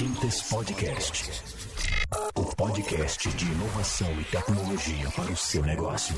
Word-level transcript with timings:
Quintes 0.00 0.50
Podcast. 0.50 1.30
O 2.34 2.56
podcast 2.56 3.28
de 3.36 3.44
inovação 3.44 4.10
e 4.18 4.24
tecnologia 4.24 5.10
para 5.14 5.30
o 5.30 5.36
seu 5.36 5.62
negócio. 5.62 6.16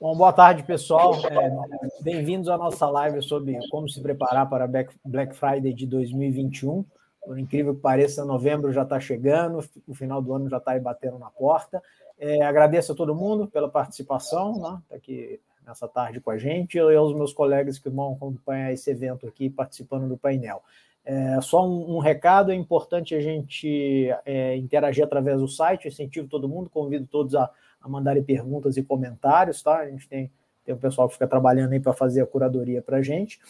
Bom, 0.00 0.16
boa 0.16 0.32
tarde, 0.32 0.62
pessoal. 0.62 1.14
É, 1.26 2.02
Bem-vindos 2.02 2.48
à 2.48 2.56
nossa 2.56 2.88
live 2.88 3.20
sobre 3.20 3.58
como 3.68 3.86
se 3.86 4.00
preparar 4.00 4.48
para 4.48 4.66
Black 4.66 5.36
Friday 5.36 5.74
de 5.74 5.86
2021. 5.86 6.86
Por 7.22 7.38
incrível 7.38 7.74
que 7.74 7.82
pareça, 7.82 8.24
novembro 8.24 8.72
já 8.72 8.84
está 8.84 8.98
chegando, 8.98 9.62
o 9.86 9.94
final 9.94 10.22
do 10.22 10.32
ano 10.32 10.48
já 10.48 10.56
está 10.56 10.70
aí 10.70 10.80
batendo 10.80 11.18
na 11.18 11.28
porta. 11.28 11.82
É, 12.18 12.40
agradeço 12.40 12.92
a 12.92 12.94
todo 12.94 13.14
mundo 13.14 13.46
pela 13.46 13.68
participação, 13.68 14.58
né? 14.58 14.80
Tá 14.88 14.96
aqui 14.96 15.38
nessa 15.66 15.86
tarde 15.86 16.18
com 16.18 16.30
a 16.30 16.38
gente, 16.38 16.78
e 16.78 16.96
aos 16.96 17.14
meus 17.14 17.34
colegas 17.34 17.78
que 17.78 17.90
vão 17.90 18.14
acompanhar 18.14 18.72
esse 18.72 18.90
evento 18.90 19.26
aqui 19.28 19.50
participando 19.50 20.08
do 20.08 20.16
painel. 20.16 20.62
É, 21.08 21.40
só 21.40 21.66
um, 21.66 21.96
um, 21.96 21.98
recado: 22.00 22.52
é 22.52 22.54
importante 22.54 23.14
a 23.14 23.20
gente 23.20 24.10
é, 24.26 24.54
interagir 24.56 25.02
através 25.02 25.40
do 25.40 25.48
site, 25.48 25.88
incentivo 25.88 26.28
todo 26.28 26.46
mundo, 26.46 26.68
convido 26.68 27.06
todos 27.06 27.34
a, 27.34 27.50
a 27.80 27.88
mandarem 27.88 28.22
perguntas 28.22 28.76
e 28.76 28.82
comentários, 28.82 29.62
tá? 29.62 29.78
A 29.78 29.88
gente 29.88 30.06
tem, 30.06 30.30
tem 30.66 30.74
um 30.74 30.78
pessoal 30.78 31.08
que 31.08 31.14
fica 31.14 31.26
trabalhando 31.26 31.72
aí 31.72 31.80
para 31.80 31.94
fazer 31.94 32.20
a 32.20 32.26
curadoria 32.26 32.82
para 32.82 32.98
a 32.98 33.02
gente. 33.02 33.40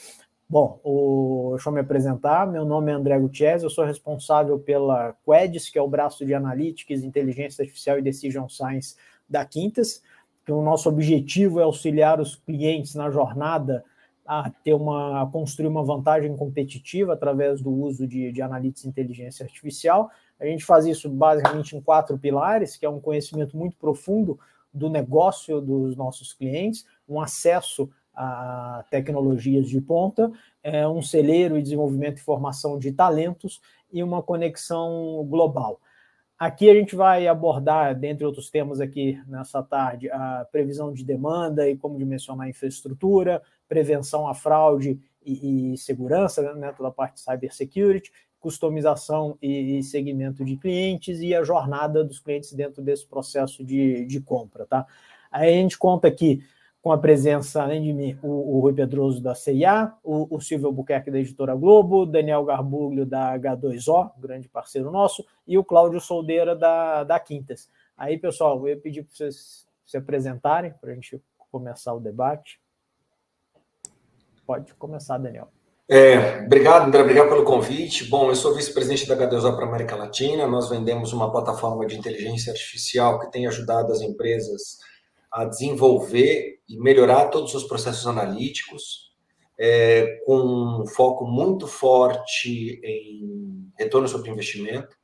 Bom, 0.48 0.78
o, 0.84 1.50
deixa 1.54 1.68
eu 1.68 1.72
me 1.72 1.80
apresentar. 1.80 2.46
Meu 2.46 2.64
nome 2.64 2.92
é 2.92 2.94
André 2.94 3.18
Gutierrez, 3.18 3.64
eu 3.64 3.70
sou 3.70 3.84
responsável 3.84 4.60
pela 4.60 5.16
Quedis, 5.24 5.68
que 5.68 5.80
é 5.80 5.82
o 5.82 5.88
braço 5.88 6.24
de 6.24 6.34
Analytics, 6.34 7.02
Inteligência 7.02 7.62
Artificial 7.62 7.98
e 7.98 8.02
Decision 8.02 8.46
Science 8.48 8.94
da 9.28 9.44
Quintas. 9.44 10.00
Que 10.46 10.52
o 10.52 10.62
nosso 10.62 10.88
objetivo 10.88 11.58
é 11.58 11.64
auxiliar 11.64 12.20
os 12.20 12.36
clientes 12.36 12.94
na 12.94 13.10
jornada 13.10 13.84
a 14.28 14.50
ter 14.62 14.74
uma 14.74 15.22
a 15.22 15.26
construir 15.26 15.68
uma 15.68 15.82
vantagem 15.82 16.36
competitiva 16.36 17.14
através 17.14 17.62
do 17.62 17.70
uso 17.70 18.06
de, 18.06 18.30
de 18.30 18.42
analytics 18.42 18.84
e 18.84 18.88
inteligência 18.88 19.42
artificial. 19.42 20.10
A 20.38 20.44
gente 20.44 20.66
faz 20.66 20.84
isso 20.84 21.08
basicamente 21.08 21.74
em 21.74 21.80
quatro 21.80 22.18
pilares, 22.18 22.76
que 22.76 22.84
é 22.84 22.90
um 22.90 23.00
conhecimento 23.00 23.56
muito 23.56 23.74
profundo 23.78 24.38
do 24.72 24.90
negócio 24.90 25.62
dos 25.62 25.96
nossos 25.96 26.34
clientes, 26.34 26.84
um 27.08 27.18
acesso 27.18 27.88
a 28.14 28.84
tecnologias 28.90 29.68
de 29.68 29.80
ponta, 29.80 30.30
é, 30.62 30.86
um 30.86 31.00
celeiro 31.00 31.56
e 31.56 31.62
desenvolvimento 31.62 32.18
e 32.18 32.22
formação 32.22 32.78
de 32.78 32.92
talentos 32.92 33.60
e 33.90 34.02
uma 34.02 34.22
conexão 34.22 35.24
global. 35.26 35.80
Aqui 36.38 36.68
a 36.68 36.74
gente 36.74 36.94
vai 36.94 37.26
abordar, 37.26 37.98
dentre 37.98 38.24
outros 38.24 38.50
temas 38.50 38.80
aqui 38.80 39.20
nessa 39.26 39.62
tarde, 39.62 40.10
a 40.10 40.46
previsão 40.52 40.92
de 40.92 41.04
demanda 41.04 41.68
e 41.68 41.76
como 41.76 41.98
dimensionar 41.98 42.46
a 42.46 42.50
infraestrutura, 42.50 43.42
prevenção 43.68 44.26
à 44.26 44.34
fraude 44.34 44.98
e, 45.24 45.74
e 45.74 45.78
segurança, 45.78 46.54
né, 46.54 46.72
toda 46.72 46.88
a 46.88 46.92
parte 46.92 47.14
de 47.14 47.20
cybersecurity, 47.20 48.10
customização 48.40 49.36
e, 49.42 49.78
e 49.78 49.82
segmento 49.82 50.44
de 50.44 50.56
clientes 50.56 51.20
e 51.20 51.34
a 51.34 51.42
jornada 51.42 52.04
dos 52.04 52.20
clientes 52.20 52.52
dentro 52.52 52.82
desse 52.82 53.06
processo 53.06 53.64
de, 53.64 54.06
de 54.06 54.20
compra. 54.20 54.64
Tá? 54.64 54.86
Aí 55.30 55.48
a 55.48 55.60
gente 55.60 55.76
conta 55.76 56.08
aqui 56.08 56.42
com 56.80 56.92
a 56.92 56.98
presença, 56.98 57.62
além 57.62 57.82
de 57.82 57.92
mim, 57.92 58.16
o, 58.22 58.56
o 58.56 58.60
Rui 58.60 58.72
Pedroso 58.72 59.20
da 59.20 59.34
CIA, 59.34 59.92
o, 60.02 60.36
o 60.36 60.40
Silvio 60.40 60.68
Albuquerque 60.68 61.10
da 61.10 61.18
Editora 61.18 61.54
Globo, 61.54 62.06
Daniel 62.06 62.44
Garbuglio 62.44 63.04
da 63.04 63.36
H2O, 63.36 64.12
grande 64.16 64.48
parceiro 64.48 64.90
nosso, 64.90 65.26
e 65.46 65.58
o 65.58 65.64
Cláudio 65.64 66.00
Soldeira 66.00 66.54
da, 66.54 67.02
da 67.04 67.18
Quintas. 67.18 67.68
Aí, 67.96 68.16
pessoal, 68.16 68.58
eu 68.60 68.68
ia 68.68 68.76
pedir 68.80 69.02
para 69.02 69.14
vocês 69.14 69.66
se 69.84 69.96
apresentarem 69.96 70.72
para 70.80 70.92
a 70.92 70.94
gente 70.94 71.20
começar 71.50 71.92
o 71.94 72.00
debate. 72.00 72.60
Pode 74.48 74.72
começar, 74.76 75.18
Daniel. 75.18 75.52
É, 75.86 76.38
obrigado, 76.46 76.86
André, 76.86 77.02
obrigado 77.02 77.28
pelo 77.28 77.44
convite. 77.44 78.04
Bom, 78.04 78.30
eu 78.30 78.34
sou 78.34 78.54
vice-presidente 78.54 79.06
da 79.06 79.14
H2O 79.14 79.54
para 79.54 79.66
a 79.66 79.68
América 79.68 79.94
Latina. 79.94 80.46
Nós 80.46 80.70
vendemos 80.70 81.12
uma 81.12 81.30
plataforma 81.30 81.84
de 81.84 81.98
inteligência 81.98 82.50
artificial 82.50 83.20
que 83.20 83.30
tem 83.30 83.46
ajudado 83.46 83.92
as 83.92 84.00
empresas 84.00 84.78
a 85.30 85.44
desenvolver 85.44 86.60
e 86.66 86.80
melhorar 86.80 87.26
todos 87.26 87.54
os 87.54 87.64
processos 87.64 88.06
analíticos, 88.06 89.12
é, 89.60 90.18
com 90.24 90.80
um 90.80 90.86
foco 90.86 91.26
muito 91.26 91.66
forte 91.66 92.80
em 92.82 93.70
retorno 93.78 94.08
sobre 94.08 94.30
investimento. 94.30 94.96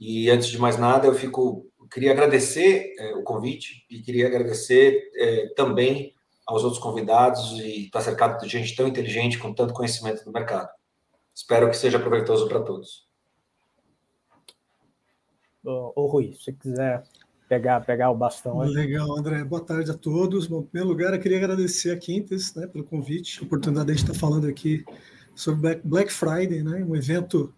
E 0.00 0.28
antes 0.28 0.48
de 0.48 0.58
mais 0.58 0.76
nada, 0.76 1.06
eu 1.06 1.14
fico 1.14 1.68
queria 1.88 2.10
agradecer 2.10 2.92
é, 2.98 3.14
o 3.14 3.22
convite 3.22 3.86
e 3.88 4.00
queria 4.00 4.26
agradecer 4.26 5.08
é, 5.14 5.52
também 5.54 6.16
aos 6.46 6.64
outros 6.64 6.82
convidados 6.82 7.52
e 7.60 7.86
estar 7.86 8.00
cercado 8.00 8.40
de 8.40 8.48
gente 8.48 8.74
tão 8.74 8.88
inteligente 8.88 9.38
com 9.38 9.52
tanto 9.52 9.74
conhecimento 9.74 10.24
do 10.24 10.32
mercado. 10.32 10.68
Espero 11.34 11.68
que 11.70 11.76
seja 11.76 11.98
proveitoso 11.98 12.48
para 12.48 12.60
todos. 12.60 13.06
Ô, 15.64 15.92
ô 15.94 16.06
Rui, 16.06 16.34
se 16.38 16.52
quiser 16.52 17.04
pegar, 17.48 17.80
pegar 17.80 18.10
o 18.10 18.16
bastão. 18.16 18.60
Aí. 18.60 18.70
Legal, 18.70 19.16
André. 19.16 19.44
Boa 19.44 19.62
tarde 19.62 19.90
a 19.90 19.94
todos. 19.94 20.46
Bom, 20.46 20.60
em 20.60 20.66
primeiro 20.66 20.88
lugar, 20.88 21.14
eu 21.14 21.20
queria 21.20 21.38
agradecer 21.38 21.90
a 21.90 21.96
Quintes 21.96 22.54
né, 22.54 22.66
pelo 22.66 22.84
convite, 22.84 23.40
a 23.40 23.44
oportunidade 23.44 23.86
de 23.86 23.92
a 23.92 23.94
gente 23.94 24.08
estar 24.08 24.18
falando 24.18 24.46
aqui 24.46 24.84
sobre 25.34 25.80
Black 25.84 26.12
Friday, 26.12 26.62
né, 26.62 26.84
um 26.84 26.96
evento 26.96 27.54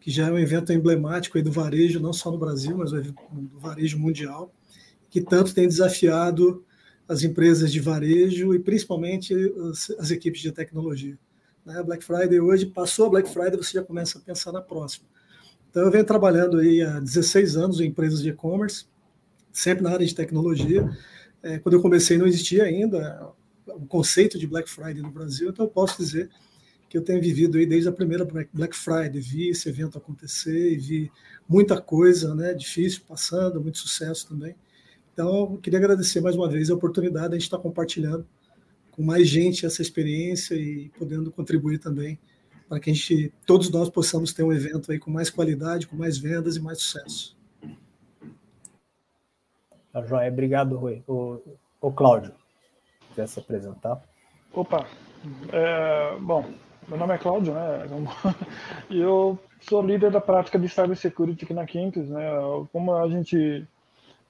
que 0.00 0.10
já 0.10 0.28
é 0.28 0.30
um 0.30 0.38
evento 0.38 0.72
emblemático 0.72 1.36
aí 1.36 1.42
do 1.42 1.50
varejo, 1.50 1.98
não 1.98 2.12
só 2.12 2.30
no 2.30 2.38
Brasil, 2.38 2.76
mas 2.76 2.92
do 2.92 3.58
varejo 3.58 3.98
mundial, 3.98 4.52
que 5.10 5.20
tanto 5.20 5.54
tem 5.54 5.66
desafiado 5.66 6.64
as 7.08 7.22
empresas 7.22 7.72
de 7.72 7.80
varejo 7.80 8.54
e 8.54 8.58
principalmente 8.58 9.34
as, 9.70 9.90
as 9.98 10.10
equipes 10.10 10.42
de 10.42 10.52
tecnologia. 10.52 11.18
Né? 11.64 11.82
Black 11.82 12.04
Friday 12.04 12.38
hoje, 12.38 12.66
passou 12.66 13.06
a 13.06 13.10
Black 13.10 13.32
Friday, 13.32 13.56
você 13.56 13.78
já 13.78 13.82
começa 13.82 14.18
a 14.18 14.20
pensar 14.20 14.52
na 14.52 14.60
próxima. 14.60 15.06
Então, 15.70 15.82
eu 15.82 15.90
venho 15.90 16.04
trabalhando 16.04 16.58
aí 16.58 16.82
há 16.82 17.00
16 17.00 17.56
anos 17.56 17.80
em 17.80 17.86
empresas 17.86 18.22
de 18.22 18.30
e-commerce, 18.30 18.86
sempre 19.52 19.82
na 19.82 19.90
área 19.90 20.06
de 20.06 20.14
tecnologia. 20.14 20.88
É, 21.42 21.58
quando 21.58 21.74
eu 21.74 21.82
comecei, 21.82 22.18
não 22.18 22.26
existia 22.26 22.64
ainda 22.64 23.32
o 23.66 23.86
conceito 23.86 24.38
de 24.38 24.46
Black 24.46 24.68
Friday 24.68 25.02
no 25.02 25.10
Brasil, 25.10 25.50
então 25.50 25.66
eu 25.66 25.70
posso 25.70 25.98
dizer 25.98 26.30
que 26.88 26.96
eu 26.96 27.02
tenho 27.02 27.20
vivido 27.20 27.58
aí 27.58 27.66
desde 27.66 27.88
a 27.88 27.92
primeira 27.92 28.26
Black 28.52 28.74
Friday, 28.74 29.20
vi 29.20 29.50
esse 29.50 29.68
evento 29.68 29.98
acontecer 29.98 30.72
e 30.72 30.76
vi 30.76 31.12
muita 31.46 31.80
coisa, 31.80 32.34
né, 32.34 32.54
difícil 32.54 33.02
passando, 33.06 33.60
muito 33.60 33.78
sucesso 33.78 34.26
também. 34.26 34.56
Então, 35.18 35.50
eu 35.50 35.58
queria 35.60 35.80
agradecer 35.80 36.20
mais 36.20 36.36
uma 36.36 36.48
vez 36.48 36.70
a 36.70 36.76
oportunidade 36.76 37.30
de 37.30 37.34
a 37.34 37.38
gente 37.40 37.42
estar 37.42 37.58
compartilhando 37.58 38.24
com 38.92 39.02
mais 39.02 39.26
gente 39.26 39.66
essa 39.66 39.82
experiência 39.82 40.54
e 40.54 40.90
podendo 40.96 41.32
contribuir 41.32 41.78
também 41.78 42.16
para 42.68 42.78
que 42.78 42.88
a 42.88 42.94
gente, 42.94 43.34
todos 43.44 43.68
nós 43.68 43.90
possamos 43.90 44.32
ter 44.32 44.44
um 44.44 44.52
evento 44.52 44.92
aí 44.92 44.98
com 45.00 45.10
mais 45.10 45.28
qualidade, 45.28 45.88
com 45.88 45.96
mais 45.96 46.18
vendas 46.18 46.54
e 46.54 46.60
mais 46.60 46.78
sucesso. 46.78 47.36
Tá 49.92 50.02
joia, 50.02 50.30
obrigado, 50.30 50.76
Rui. 50.76 51.02
O, 51.08 51.40
o 51.80 51.90
Cláudio, 51.90 52.32
quer 53.16 53.26
se 53.26 53.40
apresentar? 53.40 54.00
Opa, 54.52 54.86
é, 55.52 56.16
bom, 56.20 56.48
meu 56.86 56.96
nome 56.96 57.14
é 57.14 57.18
Cláudio, 57.18 57.54
né? 57.54 57.88
E 58.88 59.00
eu 59.00 59.36
sou 59.62 59.84
líder 59.84 60.12
da 60.12 60.20
prática 60.20 60.60
de 60.60 60.68
cybersecurity 60.68 61.44
aqui 61.44 61.54
na 61.54 61.66
Quintus, 61.66 62.08
né? 62.08 62.22
Como 62.72 62.94
a 62.94 63.08
gente 63.08 63.66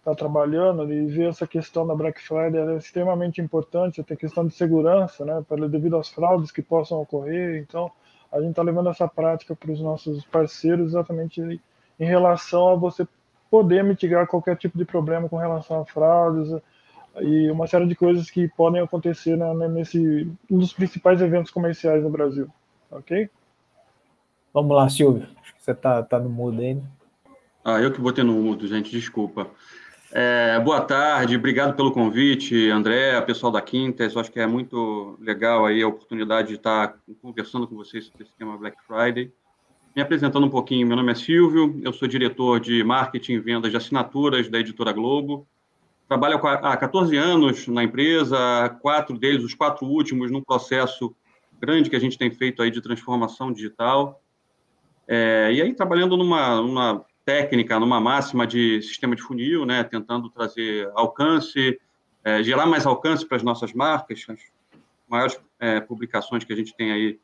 está 0.08 0.14
trabalhando 0.14 0.90
e 0.92 1.06
ver 1.06 1.28
essa 1.28 1.46
questão 1.46 1.86
da 1.86 1.94
Black 1.94 2.20
Friday 2.20 2.60
é 2.60 2.76
extremamente 2.76 3.40
importante, 3.40 4.00
até 4.00 4.16
questão 4.16 4.46
de 4.46 4.54
segurança, 4.54 5.24
né? 5.24 5.44
Para, 5.46 5.68
devido 5.68 5.96
às 5.96 6.08
fraudes 6.08 6.50
que 6.50 6.62
possam 6.62 7.00
ocorrer. 7.00 7.60
Então, 7.60 7.90
a 8.32 8.40
gente 8.40 8.50
está 8.50 8.62
levando 8.62 8.88
essa 8.88 9.06
prática 9.06 9.54
para 9.54 9.70
os 9.70 9.80
nossos 9.80 10.24
parceiros 10.24 10.88
exatamente 10.88 11.40
em 11.40 12.04
relação 12.04 12.68
a 12.68 12.74
você 12.74 13.06
poder 13.50 13.82
mitigar 13.82 14.26
qualquer 14.26 14.56
tipo 14.56 14.76
de 14.76 14.84
problema 14.84 15.28
com 15.28 15.36
relação 15.36 15.80
a 15.80 15.84
fraudes 15.84 16.48
e 17.20 17.50
uma 17.50 17.66
série 17.66 17.86
de 17.86 17.94
coisas 17.94 18.30
que 18.30 18.48
podem 18.48 18.80
acontecer 18.82 19.36
né, 19.36 19.68
nesse 19.68 20.30
um 20.50 20.58
dos 20.58 20.72
principais 20.72 21.20
eventos 21.20 21.50
comerciais 21.50 22.02
no 22.02 22.10
Brasil, 22.10 22.48
ok? 22.90 23.28
Vamos 24.52 24.76
lá, 24.76 24.88
Silvio. 24.88 25.26
Acho 25.42 25.54
que 25.54 25.62
você 25.62 25.72
está 25.72 26.02
tá 26.02 26.18
no 26.18 26.28
mudo 26.28 26.60
ainda. 26.60 26.82
Ah, 27.64 27.80
eu 27.80 27.92
que 27.92 28.00
botei 28.00 28.22
no 28.22 28.34
mudo, 28.34 28.66
gente, 28.66 28.90
desculpa. 28.90 29.48
É, 30.10 30.58
boa 30.60 30.80
tarde, 30.80 31.36
obrigado 31.36 31.76
pelo 31.76 31.92
convite, 31.92 32.70
André, 32.70 33.20
pessoal 33.20 33.52
da 33.52 33.60
Quintas. 33.60 34.16
Acho 34.16 34.32
que 34.32 34.40
é 34.40 34.46
muito 34.46 35.18
legal 35.20 35.66
aí 35.66 35.82
a 35.82 35.88
oportunidade 35.88 36.48
de 36.48 36.54
estar 36.54 36.96
conversando 37.20 37.68
com 37.68 37.76
vocês 37.76 38.06
sobre 38.06 38.22
esse 38.22 38.32
tema 38.38 38.56
Black 38.56 38.78
Friday. 38.86 39.30
Me 39.94 40.00
apresentando 40.00 40.46
um 40.46 40.50
pouquinho, 40.50 40.86
meu 40.86 40.96
nome 40.96 41.12
é 41.12 41.14
Silvio, 41.14 41.78
eu 41.84 41.92
sou 41.92 42.08
diretor 42.08 42.58
de 42.58 42.82
marketing 42.82 43.32
e 43.34 43.38
vendas 43.38 43.70
de 43.70 43.76
assinaturas 43.76 44.48
da 44.48 44.58
Editora 44.58 44.92
Globo. 44.92 45.46
Trabalho 46.08 46.40
há 46.42 46.74
14 46.74 47.14
anos 47.14 47.68
na 47.68 47.84
empresa, 47.84 48.38
quatro 48.80 49.18
deles, 49.18 49.44
os 49.44 49.52
quatro 49.52 49.84
últimos, 49.86 50.30
num 50.30 50.42
processo 50.42 51.14
grande 51.60 51.90
que 51.90 51.96
a 51.96 52.00
gente 52.00 52.16
tem 52.16 52.30
feito 52.30 52.62
aí 52.62 52.70
de 52.70 52.80
transformação 52.80 53.52
digital. 53.52 54.22
É, 55.06 55.50
e 55.52 55.60
aí, 55.60 55.74
trabalhando 55.74 56.16
numa, 56.16 56.56
numa 56.56 57.04
técnica, 57.28 57.78
numa 57.78 58.00
máxima 58.00 58.46
de 58.46 58.80
sistema 58.80 59.14
de 59.14 59.20
funil, 59.20 59.66
né, 59.66 59.84
tentando 59.84 60.30
trazer 60.30 60.90
alcance, 60.94 61.78
é, 62.24 62.42
gerar 62.42 62.64
mais 62.64 62.86
alcance 62.86 63.26
para 63.26 63.36
as 63.36 63.42
nossas 63.42 63.74
marcas, 63.74 64.24
as 64.30 64.40
maiores 65.06 65.38
é, 65.60 65.78
publicações 65.78 66.42
que 66.42 66.54
a 66.54 66.56
gente 66.56 66.74
tem 66.74 66.90
aí 66.90 67.20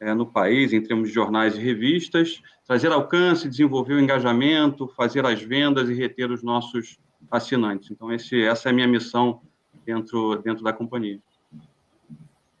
é, 0.00 0.12
no 0.12 0.26
país, 0.26 0.74
em 0.74 0.82
termos 0.82 1.08
de 1.08 1.14
jornais 1.14 1.56
e 1.56 1.60
revistas, 1.60 2.42
trazer 2.66 2.92
alcance, 2.92 3.48
desenvolver 3.48 3.94
o 3.94 4.00
engajamento, 4.00 4.86
fazer 4.88 5.24
as 5.24 5.40
vendas 5.40 5.88
e 5.88 5.94
reter 5.94 6.30
os 6.30 6.42
nossos 6.42 6.98
assinantes. 7.30 7.90
Então, 7.90 8.12
esse, 8.12 8.42
essa 8.42 8.68
é 8.68 8.70
a 8.70 8.74
minha 8.74 8.86
missão 8.86 9.40
dentro, 9.86 10.42
dentro 10.42 10.62
da 10.62 10.74
companhia. 10.74 11.18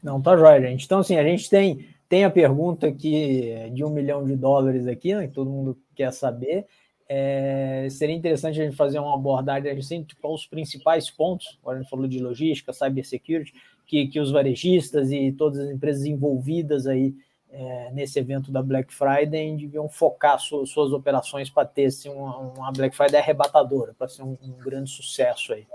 Não, 0.02 0.22
tá 0.22 0.38
jóia, 0.38 0.62
gente. 0.62 0.86
Então, 0.86 1.00
assim, 1.00 1.18
a 1.18 1.22
gente 1.22 1.50
tem, 1.50 1.86
tem 2.08 2.24
a 2.24 2.30
pergunta 2.30 2.86
aqui 2.86 3.70
de 3.72 3.84
um 3.84 3.90
milhão 3.90 4.24
de 4.24 4.34
dólares 4.34 4.86
aqui, 4.86 5.14
né, 5.14 5.26
que 5.26 5.34
todo 5.34 5.50
mundo 5.50 5.78
quer 5.94 6.12
saber. 6.12 6.66
É, 7.10 7.88
seria 7.90 8.14
interessante 8.14 8.60
a 8.60 8.64
gente 8.64 8.76
fazer 8.76 8.98
uma 8.98 9.14
abordagem 9.14 9.70
assim, 9.72 10.02
tipo, 10.02 10.32
os 10.32 10.46
principais 10.46 11.10
pontos, 11.10 11.58
agora 11.62 11.78
a 11.78 11.80
gente 11.80 11.90
falou 11.90 12.06
de 12.06 12.18
logística, 12.18 12.72
cybersecurity, 12.72 13.52
que, 13.86 14.08
que 14.08 14.20
os 14.20 14.30
varejistas 14.30 15.10
e 15.10 15.32
todas 15.32 15.58
as 15.58 15.70
empresas 15.70 16.04
envolvidas 16.04 16.86
aí 16.86 17.14
é, 17.50 17.90
nesse 17.92 18.18
evento 18.18 18.52
da 18.52 18.62
Black 18.62 18.92
Friday 18.92 19.56
deviam 19.56 19.88
focar 19.88 20.38
su, 20.38 20.66
suas 20.66 20.92
operações 20.92 21.48
para 21.48 21.66
ter 21.66 21.86
assim, 21.86 22.10
uma, 22.10 22.36
uma, 22.38 22.72
Black 22.72 22.94
Friday 22.94 23.20
arrebatadora, 23.20 23.94
para 23.94 24.08
ser 24.08 24.22
um, 24.22 24.36
um 24.42 24.52
grande 24.58 24.90
sucesso 24.90 25.54
aí. 25.54 25.66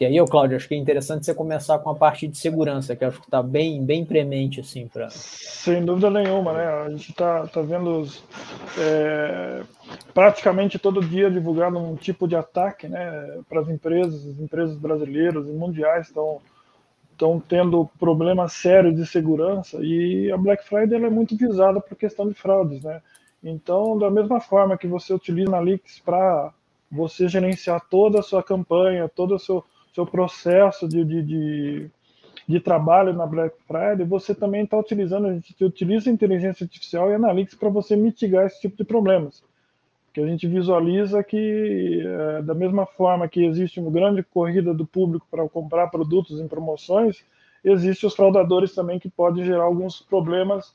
E 0.00 0.06
aí, 0.06 0.26
Cláudio, 0.26 0.56
acho 0.56 0.66
que 0.66 0.74
é 0.74 0.78
interessante 0.78 1.26
você 1.26 1.34
começar 1.34 1.78
com 1.78 1.90
a 1.90 1.94
parte 1.94 2.26
de 2.26 2.38
segurança, 2.38 2.96
que 2.96 3.04
acho 3.04 3.20
que 3.20 3.26
está 3.26 3.42
bem, 3.42 3.84
bem 3.84 4.02
premente, 4.02 4.58
assim, 4.58 4.88
para. 4.88 5.10
Sem 5.10 5.84
dúvida 5.84 6.08
nenhuma, 6.08 6.54
né? 6.54 6.64
A 6.64 6.88
gente 6.88 7.10
está 7.10 7.46
tá 7.46 7.60
vendo 7.60 8.00
os, 8.00 8.24
é, 8.78 9.62
praticamente 10.14 10.78
todo 10.78 11.04
dia 11.04 11.30
divulgado 11.30 11.78
um 11.78 11.96
tipo 11.96 12.26
de 12.26 12.34
ataque, 12.34 12.88
né? 12.88 13.42
Para 13.46 13.60
as 13.60 13.68
empresas, 13.68 14.26
as 14.26 14.40
empresas 14.40 14.74
brasileiras 14.78 15.46
e 15.46 15.52
mundiais 15.52 16.06
estão 16.06 16.40
estão 17.12 17.38
tendo 17.38 17.86
problemas 17.98 18.54
sérios 18.54 18.96
de 18.96 19.04
segurança 19.04 19.76
e 19.82 20.32
a 20.32 20.38
Black 20.38 20.64
Friday 20.64 21.04
é 21.04 21.10
muito 21.10 21.36
visada 21.36 21.78
por 21.78 21.94
questão 21.94 22.26
de 22.26 22.32
fraudes, 22.32 22.82
né? 22.82 23.02
Então, 23.44 23.98
da 23.98 24.10
mesma 24.10 24.40
forma 24.40 24.78
que 24.78 24.86
você 24.86 25.12
utiliza 25.12 25.50
a 25.50 25.58
Analytics 25.58 26.00
para 26.00 26.50
você 26.90 27.28
gerenciar 27.28 27.86
toda 27.90 28.20
a 28.20 28.22
sua 28.22 28.42
campanha, 28.42 29.06
todo 29.06 29.34
o 29.34 29.38
seu 29.38 29.62
seu 29.94 30.06
processo 30.06 30.88
de, 30.88 31.04
de, 31.04 31.22
de, 31.22 31.90
de 32.46 32.60
trabalho 32.60 33.12
na 33.12 33.26
Black 33.26 33.56
Friday, 33.66 34.06
você 34.06 34.34
também 34.34 34.64
está 34.64 34.78
utilizando, 34.78 35.26
a 35.26 35.34
gente 35.34 35.64
utiliza 35.64 36.10
inteligência 36.10 36.64
artificial 36.64 37.10
e 37.10 37.14
analytics 37.14 37.58
para 37.58 37.68
você 37.68 37.96
mitigar 37.96 38.46
esse 38.46 38.60
tipo 38.60 38.76
de 38.76 38.84
problemas. 38.84 39.42
Porque 40.06 40.20
a 40.20 40.26
gente 40.26 40.46
visualiza 40.48 41.22
que, 41.22 42.02
é, 42.04 42.42
da 42.42 42.54
mesma 42.54 42.84
forma 42.84 43.28
que 43.28 43.44
existe 43.44 43.78
uma 43.78 43.90
grande 43.90 44.22
corrida 44.24 44.74
do 44.74 44.84
público 44.84 45.26
para 45.30 45.48
comprar 45.48 45.86
produtos 45.86 46.40
em 46.40 46.48
promoções, 46.48 47.24
existem 47.64 48.08
os 48.08 48.16
fraudadores 48.16 48.74
também 48.74 48.98
que 48.98 49.08
podem 49.08 49.44
gerar 49.44 49.62
alguns 49.62 50.00
problemas 50.00 50.74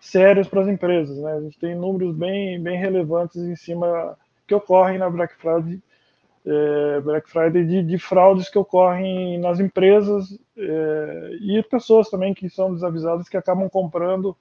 sérios 0.00 0.48
para 0.48 0.60
as 0.60 0.68
empresas. 0.68 1.16
Né? 1.18 1.32
A 1.32 1.40
gente 1.40 1.58
tem 1.58 1.74
números 1.74 2.14
bem, 2.14 2.60
bem 2.60 2.78
relevantes 2.78 3.36
em 3.36 3.56
cima 3.56 4.18
que 4.46 4.54
ocorrem 4.54 4.98
na 4.98 5.08
Black 5.08 5.34
Friday 5.36 5.80
é, 6.46 7.00
Black 7.00 7.30
Friday 7.30 7.64
de, 7.64 7.82
de, 7.82 7.98
fraudes 7.98 8.50
que 8.50 8.58
ocorrem 8.58 9.38
nas 9.38 9.60
empresas 9.60 10.38
é, 10.56 11.30
e 11.40 11.62
pessoas 11.62 12.10
também 12.10 12.34
que 12.34 12.50
são 12.50 12.74
desavisadas 12.74 13.28
que 13.28 13.36
acabam 13.36 13.68
comprando 13.68 14.36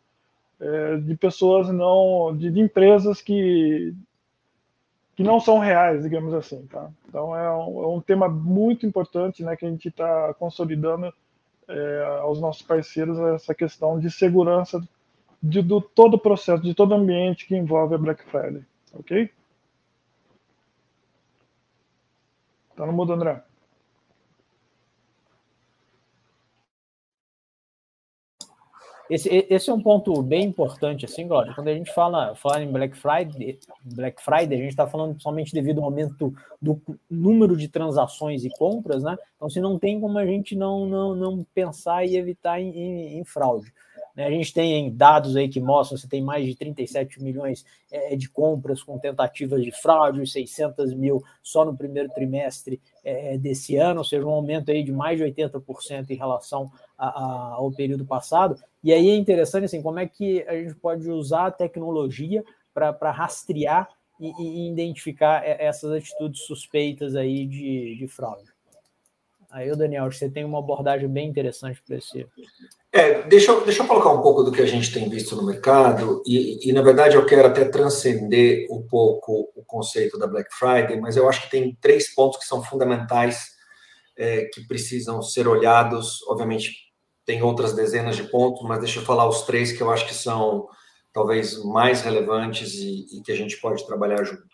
é, 0.60 0.98
de 0.98 1.16
pessoas 1.16 1.70
não 1.70 2.36
de, 2.36 2.52
de, 2.52 2.60
empresas 2.60 3.22
que 3.22 3.94
que 5.16 5.24
não 5.24 5.40
são 5.40 5.60
reais, 5.60 6.02
digamos 6.02 6.34
assim, 6.34 6.66
tá? 6.66 6.90
Então 7.08 7.36
é 7.36 7.50
um, 7.56 7.84
é 7.84 7.88
um 7.88 8.02
tema 8.02 8.28
muito 8.28 8.86
importante, 8.86 9.44
né, 9.44 9.56
que 9.56 9.64
a 9.64 9.70
gente 9.70 9.88
está 9.88 10.34
consolidando 10.34 11.14
é, 11.68 12.20
aos 12.22 12.42
nossos 12.42 12.64
parceiros 12.64 13.20
essa 13.20 13.54
questão 13.54 14.00
de 14.00 14.10
segurança 14.10 14.82
de, 15.42 15.62
do 15.62 15.80
todo 15.80 16.16
o 16.16 16.20
processo, 16.20 16.64
de 16.64 16.74
todo 16.74 16.92
o 16.92 16.96
ambiente 16.96 17.46
que 17.46 17.56
envolve 17.56 17.94
a 17.96 17.98
Black 17.98 18.24
Friday, 18.24 18.66
ok? 18.94 19.30
Tá 22.76 22.86
no 22.86 22.94
mudo, 22.94 23.14
André. 23.14 23.44
Esse, 29.10 29.46
esse 29.50 29.70
é 29.70 29.74
um 29.74 29.82
ponto 29.82 30.24
bem 30.24 30.46
importante, 30.46 31.06
assim, 31.06 31.28
Glória. 31.28 31.54
Quando 31.54 31.68
a 31.68 31.74
gente 31.74 31.94
fala, 31.94 32.34
fala 32.36 32.64
em 32.64 32.72
Black 32.72 32.98
Friday, 32.98 33.60
Black 33.84 34.24
Friday, 34.24 34.58
a 34.58 34.62
gente 34.62 34.72
está 34.72 34.88
falando 34.88 35.22
somente 35.22 35.54
devido 35.54 35.80
ao 35.80 35.86
aumento 35.86 36.34
do 36.62 36.82
número 37.10 37.56
de 37.56 37.68
transações 37.68 38.44
e 38.46 38.50
compras, 38.58 39.04
né? 39.04 39.16
Então, 39.36 39.50
se 39.50 39.60
não 39.60 39.78
tem 39.78 40.00
como 40.00 40.18
a 40.18 40.26
gente 40.26 40.56
não, 40.56 40.88
não, 40.88 41.14
não 41.14 41.46
pensar 41.54 42.06
e 42.06 42.16
evitar 42.16 42.60
em, 42.60 42.70
em, 42.70 43.20
em 43.20 43.26
fraude. 43.26 43.72
Né? 44.16 44.26
A 44.26 44.30
gente 44.30 44.54
tem 44.54 44.94
dados 44.94 45.36
aí 45.36 45.50
que 45.50 45.60
mostram 45.60 46.00
que 46.00 46.08
tem 46.08 46.22
mais 46.22 46.46
de 46.46 46.56
37 46.56 47.22
milhões 47.22 47.66
é, 47.92 48.16
de 48.16 48.30
compras 48.30 48.84
com 48.84 48.98
tentativas 49.00 49.64
de 49.64 49.72
fraude, 49.72 50.26
600 50.26 50.94
mil 50.94 51.24
só 51.42 51.66
no 51.66 51.76
primeiro 51.76 52.10
trimestre 52.10 52.82
é, 53.04 53.38
desse 53.38 53.76
ano, 53.76 54.00
ou 54.00 54.04
seja, 54.06 54.26
um 54.26 54.32
aumento 54.32 54.72
aí 54.72 54.84
de 54.84 54.92
mais 54.92 55.18
de 55.18 55.26
80% 55.26 56.10
em 56.10 56.16
relação 56.16 56.72
ao 56.98 57.72
período 57.72 58.06
passado. 58.06 58.56
E 58.84 58.94
aí 58.94 59.10
é 59.10 59.16
interessante 59.16 59.66
assim, 59.66 59.82
como 59.82 60.00
é 60.00 60.08
que 60.08 60.44
a 60.48 60.54
gente 60.54 60.76
pode 60.76 61.10
usar 61.10 61.48
a 61.48 61.52
tecnologia 61.52 62.44
para 62.74 63.12
rastrear 63.12 63.90
e, 64.20 64.32
e, 64.40 64.72
identificar 64.72 65.44
essas 65.44 65.92
atitudes 65.92 66.46
suspeitas 66.46 67.16
aí 67.16 67.46
de, 67.46 67.96
de 67.98 68.08
fraude. 68.08 68.53
Aí, 69.54 69.70
Daniel, 69.76 70.12
você 70.12 70.28
tem 70.28 70.44
uma 70.44 70.58
abordagem 70.58 71.08
bem 71.08 71.30
interessante 71.30 71.80
para 71.86 71.98
esse. 71.98 72.28
É, 72.92 73.22
deixa 73.22 73.52
eu, 73.52 73.64
deixa 73.64 73.84
eu 73.84 73.88
colocar 73.88 74.10
um 74.10 74.20
pouco 74.20 74.42
do 74.42 74.52
que 74.52 74.64
a 74.64 74.66
gente 74.66 74.92
tem 74.92 75.08
visto 75.08 75.36
no 75.36 75.46
mercado, 75.46 76.24
e, 76.26 76.68
e 76.68 76.74
na 76.74 76.82
verdade 76.82 77.16
eu 77.16 77.24
quero 77.24 77.48
até 77.48 77.64
transcender 77.66 78.66
um 78.72 78.82
pouco 78.82 79.52
o 79.56 79.64
conceito 79.64 80.18
da 80.18 80.26
Black 80.26 80.50
Friday, 80.52 81.00
mas 81.00 81.16
eu 81.16 81.30
acho 81.30 81.44
que 81.44 81.52
tem 81.52 81.78
três 81.80 82.16
pontos 82.16 82.40
que 82.40 82.46
são 82.46 82.64
fundamentais 82.64 83.52
é, 84.18 84.46
que 84.46 84.66
precisam 84.68 85.22
ser 85.22 85.48
olhados. 85.48 86.24
Obviamente, 86.28 86.72
tem 87.24 87.44
outras 87.44 87.74
dezenas 87.74 88.16
de 88.16 88.24
pontos, 88.24 88.64
mas 88.64 88.80
deixa 88.80 89.02
eu 89.02 89.06
falar 89.06 89.30
os 89.30 89.44
três 89.44 89.72
que 89.72 89.84
eu 89.84 89.92
acho 89.92 90.08
que 90.08 90.16
são 90.16 90.68
talvez 91.14 91.64
mais 91.64 92.02
relevantes 92.02 92.74
e, 92.74 93.06
e 93.12 93.22
que 93.22 93.32
a 93.32 93.36
gente 93.36 93.62
pode 93.62 93.86
trabalhar 93.86 94.24
junto. 94.24 94.53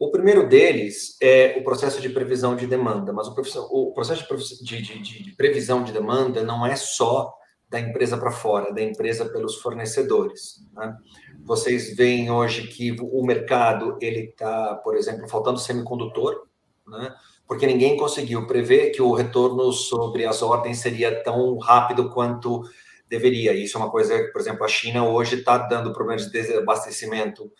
O 0.00 0.10
primeiro 0.10 0.48
deles 0.48 1.14
é 1.20 1.58
o 1.58 1.62
processo 1.62 2.00
de 2.00 2.08
previsão 2.08 2.56
de 2.56 2.66
demanda, 2.66 3.12
mas 3.12 3.28
o, 3.28 3.34
o 3.70 3.92
processo 3.92 4.26
de, 4.64 4.80
de, 4.80 4.98
de, 4.98 5.22
de, 5.24 5.32
previsão 5.36 5.84
de 5.84 5.92
demanda 5.92 6.42
não 6.42 6.64
é 6.64 6.74
só 6.74 7.34
da 7.68 7.78
empresa 7.78 8.16
para 8.16 8.30
fora, 8.30 8.70
é 8.70 8.72
da 8.72 8.80
empresa 8.80 9.28
pelos 9.28 9.56
fornecedores. 9.56 10.66
Né? 10.72 10.96
Vocês 11.44 11.94
veem 11.94 12.30
hoje 12.30 12.68
que 12.68 12.96
o 12.98 13.22
mercado 13.22 13.98
ele 14.00 14.30
está, 14.30 14.74
por 14.76 14.96
exemplo, 14.96 15.28
faltando 15.28 15.58
semicondutor, 15.58 16.46
né? 16.88 17.14
porque 17.46 17.66
ninguém 17.66 17.98
conseguiu 17.98 18.46
prever 18.46 18.92
que 18.92 19.02
o 19.02 19.12
retorno 19.12 19.70
sobre 19.70 20.24
as 20.24 20.40
ordens 20.40 20.78
seria 20.78 21.22
tão 21.22 21.58
rápido 21.58 22.08
quanto 22.08 22.62
deveria. 23.06 23.52
Isso 23.52 23.76
é 23.76 23.80
uma 23.82 23.90
coisa 23.90 24.18
por 24.32 24.40
exemplo, 24.40 24.64
a 24.64 24.68
China 24.68 25.06
hoje 25.06 25.40
está 25.40 25.58
dando 25.58 25.92
problemas 25.92 26.24
de 26.24 26.32
desabastecimento 26.32 27.52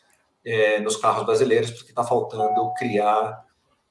é, 0.44 0.80
nos 0.80 0.96
carros 0.96 1.24
brasileiros, 1.24 1.70
porque 1.70 1.90
está 1.90 2.04
faltando 2.04 2.72
criar, 2.74 3.44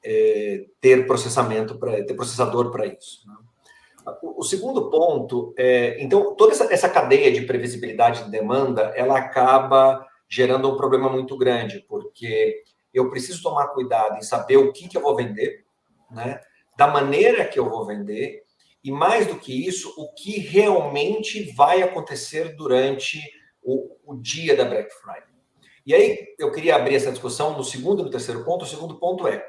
é, 0.03 0.65
ter 0.79 1.05
processamento 1.05 1.77
para 1.77 2.03
ter 2.03 2.13
processador 2.13 2.71
para 2.71 2.85
isso. 2.85 3.27
Né? 3.27 3.35
O, 4.21 4.41
o, 4.41 4.43
segundo 4.43 4.89
ponto 4.89 5.53
é, 5.57 6.01
então, 6.01 6.35
toda 6.35 6.53
essa, 6.53 6.73
essa 6.73 6.89
cadeia 6.89 7.31
de 7.31 7.41
previsibilidade 7.41 8.23
de 8.23 8.31
demanda, 8.31 8.93
ela 8.95 9.17
acaba 9.17 10.05
gerando 10.27 10.71
um 10.71 10.77
problema 10.77 11.09
muito 11.09 11.37
grande, 11.37 11.85
porque 11.87 12.63
eu 12.93 13.09
preciso 13.09 13.43
tomar 13.43 13.67
cuidado 13.67 14.17
em 14.17 14.21
saber 14.21 14.57
o 14.57 14.71
que, 14.71 14.87
que 14.87 14.97
eu 14.97 15.01
vou 15.01 15.15
vender, 15.15 15.65
né? 16.09 16.39
da 16.77 16.87
maneira 16.87 17.45
que 17.45 17.59
eu 17.59 17.69
vou 17.69 17.85
vender, 17.85 18.43
e 18.81 18.91
mais 18.91 19.27
do 19.27 19.37
que 19.37 19.67
isso, 19.67 19.93
o 19.97 20.13
que 20.13 20.39
realmente 20.39 21.51
vai 21.53 21.81
acontecer 21.81 22.55
durante 22.55 23.19
o, 23.61 23.97
o 24.05 24.15
dia 24.15 24.55
da 24.55 24.63
Black 24.63 24.89
Friday. 24.93 25.28
E 25.89 25.93
aí 25.95 26.35
eu 26.37 26.51
queria 26.51 26.75
abrir 26.75 26.93
essa 26.93 27.11
discussão 27.11 27.57
no 27.57 27.63
segundo 27.63 28.01
e 28.01 28.05
no 28.05 28.11
terceiro 28.11 28.45
ponto. 28.45 28.63
O 28.63 28.67
segundo 28.67 28.99
ponto 28.99 29.27
é 29.27 29.43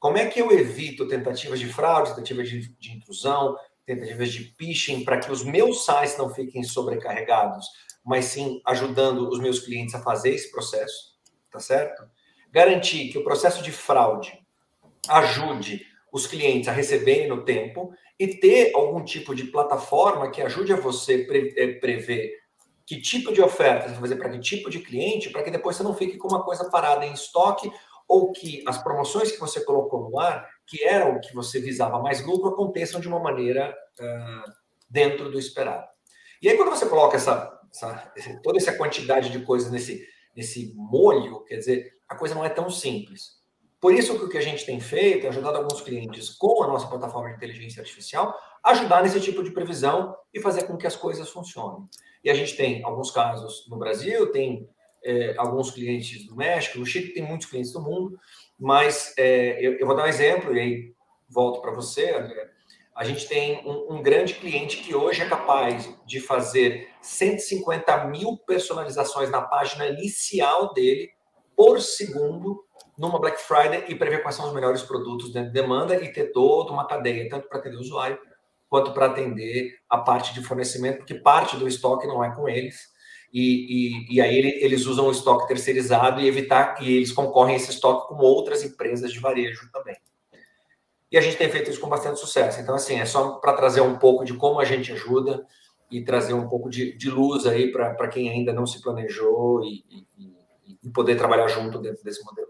como 0.00 0.18
é 0.18 0.26
que 0.26 0.40
eu 0.40 0.50
evito 0.50 1.06
tentativas 1.06 1.60
de 1.60 1.72
fraude, 1.72 2.10
tentativas 2.10 2.48
de, 2.48 2.76
de 2.76 2.96
intrusão, 2.96 3.56
tentativas 3.86 4.32
de 4.32 4.52
phishing 4.58 5.04
para 5.04 5.20
que 5.20 5.30
os 5.30 5.44
meus 5.44 5.84
sites 5.84 6.18
não 6.18 6.34
fiquem 6.34 6.64
sobrecarregados, 6.64 7.64
mas 8.04 8.24
sim 8.24 8.60
ajudando 8.66 9.28
os 9.28 9.38
meus 9.38 9.60
clientes 9.60 9.94
a 9.94 10.02
fazer 10.02 10.30
esse 10.30 10.50
processo, 10.50 11.14
tá 11.48 11.60
certo? 11.60 12.02
Garantir 12.50 13.10
que 13.10 13.18
o 13.18 13.22
processo 13.22 13.62
de 13.62 13.70
fraude 13.70 14.36
ajude 15.08 15.86
os 16.12 16.26
clientes 16.26 16.66
a 16.66 16.72
receberem 16.72 17.28
no 17.28 17.44
tempo 17.44 17.94
e 18.18 18.26
ter 18.26 18.72
algum 18.74 19.04
tipo 19.04 19.32
de 19.32 19.44
plataforma 19.44 20.32
que 20.32 20.42
ajude 20.42 20.72
a 20.72 20.76
você 20.76 21.24
eh, 21.56 21.74
prever 21.74 22.43
que 22.86 23.00
tipo 23.00 23.32
de 23.32 23.40
oferta 23.40 23.88
você 23.88 23.92
vai 23.92 24.00
fazer 24.00 24.16
para 24.16 24.30
que 24.30 24.38
tipo 24.40 24.68
de 24.68 24.80
cliente, 24.80 25.30
para 25.30 25.42
que 25.42 25.50
depois 25.50 25.76
você 25.76 25.82
não 25.82 25.94
fique 25.94 26.16
com 26.16 26.28
uma 26.28 26.42
coisa 26.42 26.68
parada 26.70 27.04
em 27.04 27.12
estoque 27.12 27.70
ou 28.06 28.32
que 28.32 28.62
as 28.66 28.82
promoções 28.82 29.32
que 29.32 29.40
você 29.40 29.64
colocou 29.64 30.10
no 30.10 30.18
ar, 30.18 30.46
que 30.66 30.84
eram 30.84 31.16
o 31.16 31.20
que 31.20 31.34
você 31.34 31.60
visava 31.60 31.98
mais 32.00 32.24
lucro, 32.24 32.50
aconteçam 32.50 33.00
de 33.00 33.08
uma 33.08 33.18
maneira 33.18 33.74
uh, 33.98 34.52
dentro 34.88 35.30
do 35.30 35.38
esperado. 35.38 35.86
E 36.42 36.48
aí, 36.48 36.56
quando 36.56 36.70
você 36.70 36.86
coloca 36.86 37.16
essa, 37.16 37.58
essa, 37.72 38.12
toda 38.42 38.58
essa 38.58 38.76
quantidade 38.76 39.30
de 39.30 39.40
coisas 39.40 39.70
nesse, 39.70 40.06
nesse 40.36 40.74
molho, 40.76 41.42
quer 41.44 41.56
dizer, 41.56 41.94
a 42.06 42.14
coisa 42.14 42.34
não 42.34 42.44
é 42.44 42.50
tão 42.50 42.68
simples. 42.68 43.42
Por 43.80 43.94
isso 43.94 44.18
que 44.18 44.24
o 44.24 44.28
que 44.28 44.38
a 44.38 44.42
gente 44.42 44.66
tem 44.66 44.80
feito 44.80 45.26
é 45.26 45.28
ajudado 45.30 45.56
alguns 45.56 45.80
clientes 45.80 46.30
com 46.30 46.62
a 46.62 46.66
nossa 46.66 46.86
plataforma 46.86 47.30
de 47.30 47.36
inteligência 47.36 47.80
artificial 47.80 48.34
ajudar 48.64 49.02
nesse 49.02 49.20
tipo 49.20 49.42
de 49.42 49.50
previsão 49.50 50.16
e 50.32 50.40
fazer 50.40 50.62
com 50.62 50.76
que 50.76 50.86
as 50.86 50.96
coisas 50.96 51.28
funcionem. 51.28 51.86
E 52.24 52.30
a 52.30 52.34
gente 52.34 52.56
tem 52.56 52.82
alguns 52.82 53.10
casos 53.10 53.68
no 53.68 53.76
Brasil, 53.76 54.32
tem 54.32 54.66
é, 55.04 55.34
alguns 55.36 55.70
clientes 55.70 56.26
do 56.26 56.34
México, 56.34 56.78
no 56.78 56.86
Chile 56.86 57.12
tem 57.12 57.22
muitos 57.22 57.46
clientes 57.46 57.70
do 57.70 57.82
mundo, 57.82 58.18
mas 58.58 59.12
é, 59.18 59.64
eu, 59.64 59.74
eu, 59.74 59.86
vou 59.86 59.94
dar 59.94 60.04
um 60.04 60.08
exemplo 60.08 60.56
e 60.56 60.60
aí 60.60 60.94
volto 61.28 61.60
para 61.60 61.70
você, 61.70 62.10
André. 62.14 62.50
A 62.96 63.04
gente 63.04 63.28
tem 63.28 63.60
um, 63.66 63.96
um, 63.96 64.02
grande 64.02 64.34
cliente 64.34 64.78
que 64.78 64.94
hoje 64.94 65.20
é 65.20 65.28
capaz 65.28 65.92
de 66.06 66.20
fazer 66.20 66.88
150 67.02 68.06
mil 68.06 68.38
personalizações 68.38 69.30
na 69.30 69.42
página 69.42 69.86
inicial 69.88 70.72
dele 70.72 71.10
por 71.56 71.80
segundo 71.80 72.64
numa 72.96 73.18
Black 73.18 73.40
Friday 73.40 73.84
e 73.88 73.96
prever 73.96 74.22
quais 74.22 74.36
são 74.36 74.46
os 74.46 74.54
melhores 74.54 74.82
produtos 74.82 75.32
dentro 75.32 75.52
de 75.52 75.60
demanda 75.60 75.96
e 75.96 76.12
ter 76.12 76.30
toda 76.30 76.72
uma 76.72 76.86
cadeia, 76.86 77.28
tanto 77.28 77.48
para 77.48 77.58
atender 77.58 77.76
o 77.76 77.80
usuário 77.80 78.16
quanto 78.74 78.92
para 78.92 79.06
atender 79.06 79.78
a 79.88 79.98
parte 79.98 80.34
de 80.34 80.42
fornecimento, 80.42 80.98
porque 80.98 81.14
parte 81.14 81.56
do 81.56 81.68
estoque 81.68 82.08
não 82.08 82.24
é 82.24 82.34
com 82.34 82.48
eles. 82.48 82.92
E, 83.32 84.08
e, 84.10 84.16
e 84.16 84.20
aí 84.20 84.36
eles 84.36 84.84
usam 84.86 85.06
o 85.06 85.12
estoque 85.12 85.46
terceirizado 85.46 86.20
e 86.20 86.26
evitar 86.26 86.74
que 86.74 86.96
eles 86.96 87.12
concorrem 87.12 87.54
esse 87.54 87.70
estoque 87.70 88.08
com 88.08 88.16
outras 88.16 88.64
empresas 88.64 89.12
de 89.12 89.20
varejo 89.20 89.70
também. 89.72 89.96
E 91.08 91.16
a 91.16 91.20
gente 91.20 91.36
tem 91.36 91.48
feito 91.48 91.70
isso 91.70 91.78
com 91.78 91.88
bastante 91.88 92.18
sucesso. 92.18 92.60
Então, 92.60 92.74
assim, 92.74 92.98
é 92.98 93.06
só 93.06 93.34
para 93.34 93.52
trazer 93.52 93.80
um 93.80 93.96
pouco 93.96 94.24
de 94.24 94.34
como 94.34 94.58
a 94.58 94.64
gente 94.64 94.90
ajuda 94.90 95.46
e 95.88 96.02
trazer 96.02 96.34
um 96.34 96.48
pouco 96.48 96.68
de, 96.68 96.96
de 96.96 97.08
luz 97.08 97.46
aí 97.46 97.70
para 97.70 98.08
quem 98.08 98.28
ainda 98.28 98.52
não 98.52 98.66
se 98.66 98.82
planejou 98.82 99.62
e, 99.62 99.84
e, 99.88 100.32
e 100.82 100.90
poder 100.90 101.14
trabalhar 101.14 101.46
junto 101.46 101.78
dentro 101.78 102.02
desse 102.02 102.24
modelo. 102.24 102.48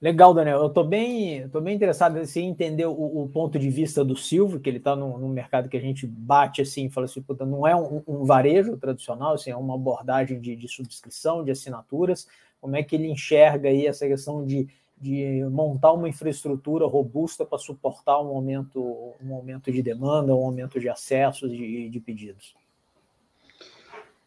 Legal, 0.00 0.32
Daniel. 0.32 0.60
Eu 0.60 0.68
estou 0.68 0.82
bem, 0.82 1.46
bem 1.46 1.76
interessado 1.76 2.18
em 2.18 2.48
entender 2.48 2.86
o, 2.86 2.92
o, 2.92 3.28
ponto 3.28 3.58
de 3.58 3.68
vista 3.68 4.02
do 4.02 4.16
Silvio, 4.16 4.58
que 4.58 4.70
ele 4.70 4.78
está 4.78 4.96
no, 4.96 5.18
no, 5.18 5.28
mercado 5.28 5.68
que 5.68 5.76
a 5.76 5.80
gente 5.80 6.06
bate 6.06 6.62
assim, 6.62 6.88
fala 6.88 7.04
assim, 7.04 7.20
puta, 7.20 7.44
não 7.44 7.66
é 7.66 7.76
um, 7.76 8.02
um, 8.08 8.24
varejo 8.24 8.78
tradicional, 8.78 9.34
assim, 9.34 9.50
é 9.50 9.56
uma 9.56 9.74
abordagem 9.74 10.40
de, 10.40 10.56
de, 10.56 10.68
subscrição, 10.68 11.44
de 11.44 11.50
assinaturas. 11.50 12.26
Como 12.62 12.76
é 12.76 12.82
que 12.82 12.96
ele 12.96 13.08
enxerga 13.08 13.68
aí 13.68 13.86
essa 13.86 14.06
questão 14.06 14.42
de, 14.46 14.68
de 14.98 15.44
montar 15.50 15.92
uma 15.92 16.08
infraestrutura 16.08 16.86
robusta 16.86 17.44
para 17.44 17.58
suportar 17.58 18.22
um 18.22 18.28
aumento, 18.28 19.14
um 19.22 19.34
aumento 19.34 19.70
de 19.70 19.82
demanda, 19.82 20.34
um 20.34 20.44
aumento 20.46 20.80
de 20.80 20.88
acessos, 20.88 21.50
de, 21.50 21.90
de 21.90 22.00
pedidos? 22.00 22.54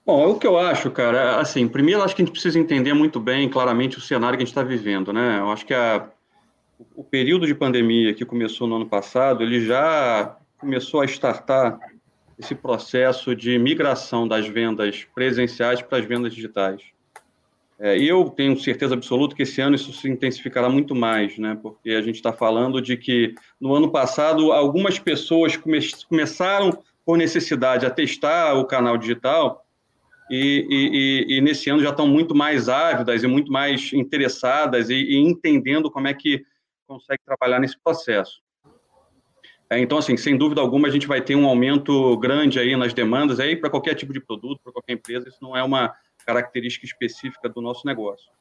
Bom, 0.06 0.32
o 0.32 0.38
que 0.38 0.46
eu 0.46 0.58
acho, 0.58 0.92
cara, 0.92 1.40
assim, 1.40 1.66
primeiro 1.66 2.04
acho 2.04 2.14
que 2.14 2.22
a 2.22 2.26
gente 2.26 2.34
precisa 2.34 2.60
entender 2.60 2.94
muito 2.94 3.22
bem, 3.22 3.50
claramente, 3.50 3.98
o 3.98 4.02
cenário 4.02 4.38
que 4.38 4.44
a 4.44 4.46
gente 4.46 4.52
está 4.52 4.62
vivendo, 4.62 5.14
né? 5.14 5.40
Eu 5.40 5.50
acho 5.50 5.66
que 5.66 5.74
a, 5.74 6.10
o 6.94 7.06
período 7.06 7.48
de 7.48 7.56
pandemia 7.56 8.14
que 8.14 8.26
começou 8.26 8.68
no 8.68 8.76
ano 8.76 8.86
passado, 8.86 9.44
ele 9.44 9.66
já 9.66 10.36
começou 10.58 11.00
a 11.00 11.06
startar 11.06 11.80
esse 12.38 12.54
processo 12.54 13.34
de 13.34 13.58
migração 13.58 14.28
das 14.28 14.46
vendas 14.46 15.08
presenciais 15.16 15.82
para 15.82 16.00
as 16.00 16.06
vendas 16.06 16.34
digitais. 16.34 16.82
É, 17.80 17.98
eu 17.98 18.30
tenho 18.30 18.60
certeza 18.60 18.96
absoluta 18.96 19.36
que 19.36 19.44
esse 19.44 19.62
ano 19.62 19.76
isso 19.76 19.94
se 19.94 20.10
intensificará 20.10 20.68
muito 20.70 20.94
mais, 20.94 21.38
né? 21.38 21.58
Porque 21.62 21.92
a 21.92 22.02
gente 22.02 22.16
está 22.16 22.34
falando 22.34 22.82
de 22.82 22.98
que 22.98 23.34
no 23.60 23.74
ano 23.74 23.90
passado 23.90 24.52
algumas 24.52 25.00
pessoas 25.00 25.56
come 25.56 25.80
começaram 26.10 26.78
por 27.06 27.18
necessidade 27.18 27.86
a 27.86 27.90
testar 27.90 28.54
o 28.56 28.66
canal 28.66 28.98
digital 28.98 29.63
e, 30.36 30.68
e, 30.68 31.38
e, 31.38 31.42
nesse 31.42 31.70
ano 31.70 31.84
já 31.84 31.92
estão 31.92 32.08
muito 32.08 32.34
mais 32.34 32.68
ávidas 32.68 33.22
e 33.22 33.28
muito 33.28 33.52
mais 33.52 33.94
interessadas 33.94 34.90
e, 34.90 34.96
e 34.96 35.18
entendendo 35.18 35.92
como 35.92 36.08
é 36.08 36.14
que 36.14 36.44
consegue 36.88 37.20
trabalhar 37.24 37.60
nesse 37.60 37.78
processo. 37.80 38.42
É, 39.70 39.78
então, 39.78 40.00
assim, 40.00 40.18
sem 40.18 40.36
dúvida 40.36 40.60
alguma, 40.60 40.88
a 40.88 40.92
gente 40.92 41.06
vai 41.06 41.22
ter 41.22 41.36
um 41.36 41.46
aumento 41.46 42.18
grande 42.18 42.60
aí 42.60 42.76
nas 42.76 42.96
demandas 42.96 43.40
aí 43.40 43.56
para 43.56 43.70
qualquer 43.70 43.94
tipo 43.94 44.12
de 44.12 44.20
produto, 44.20 44.60
para 44.64 44.74
qualquer 44.74 44.94
empresa. 44.94 45.30
Isso 45.30 45.38
não 45.40 45.56
é 45.56 45.64
uma 45.64 45.94
característica 46.26 46.84
específica 46.84 47.48
do 47.48 47.62
nosso 47.62 47.86
negócio. 47.86 48.32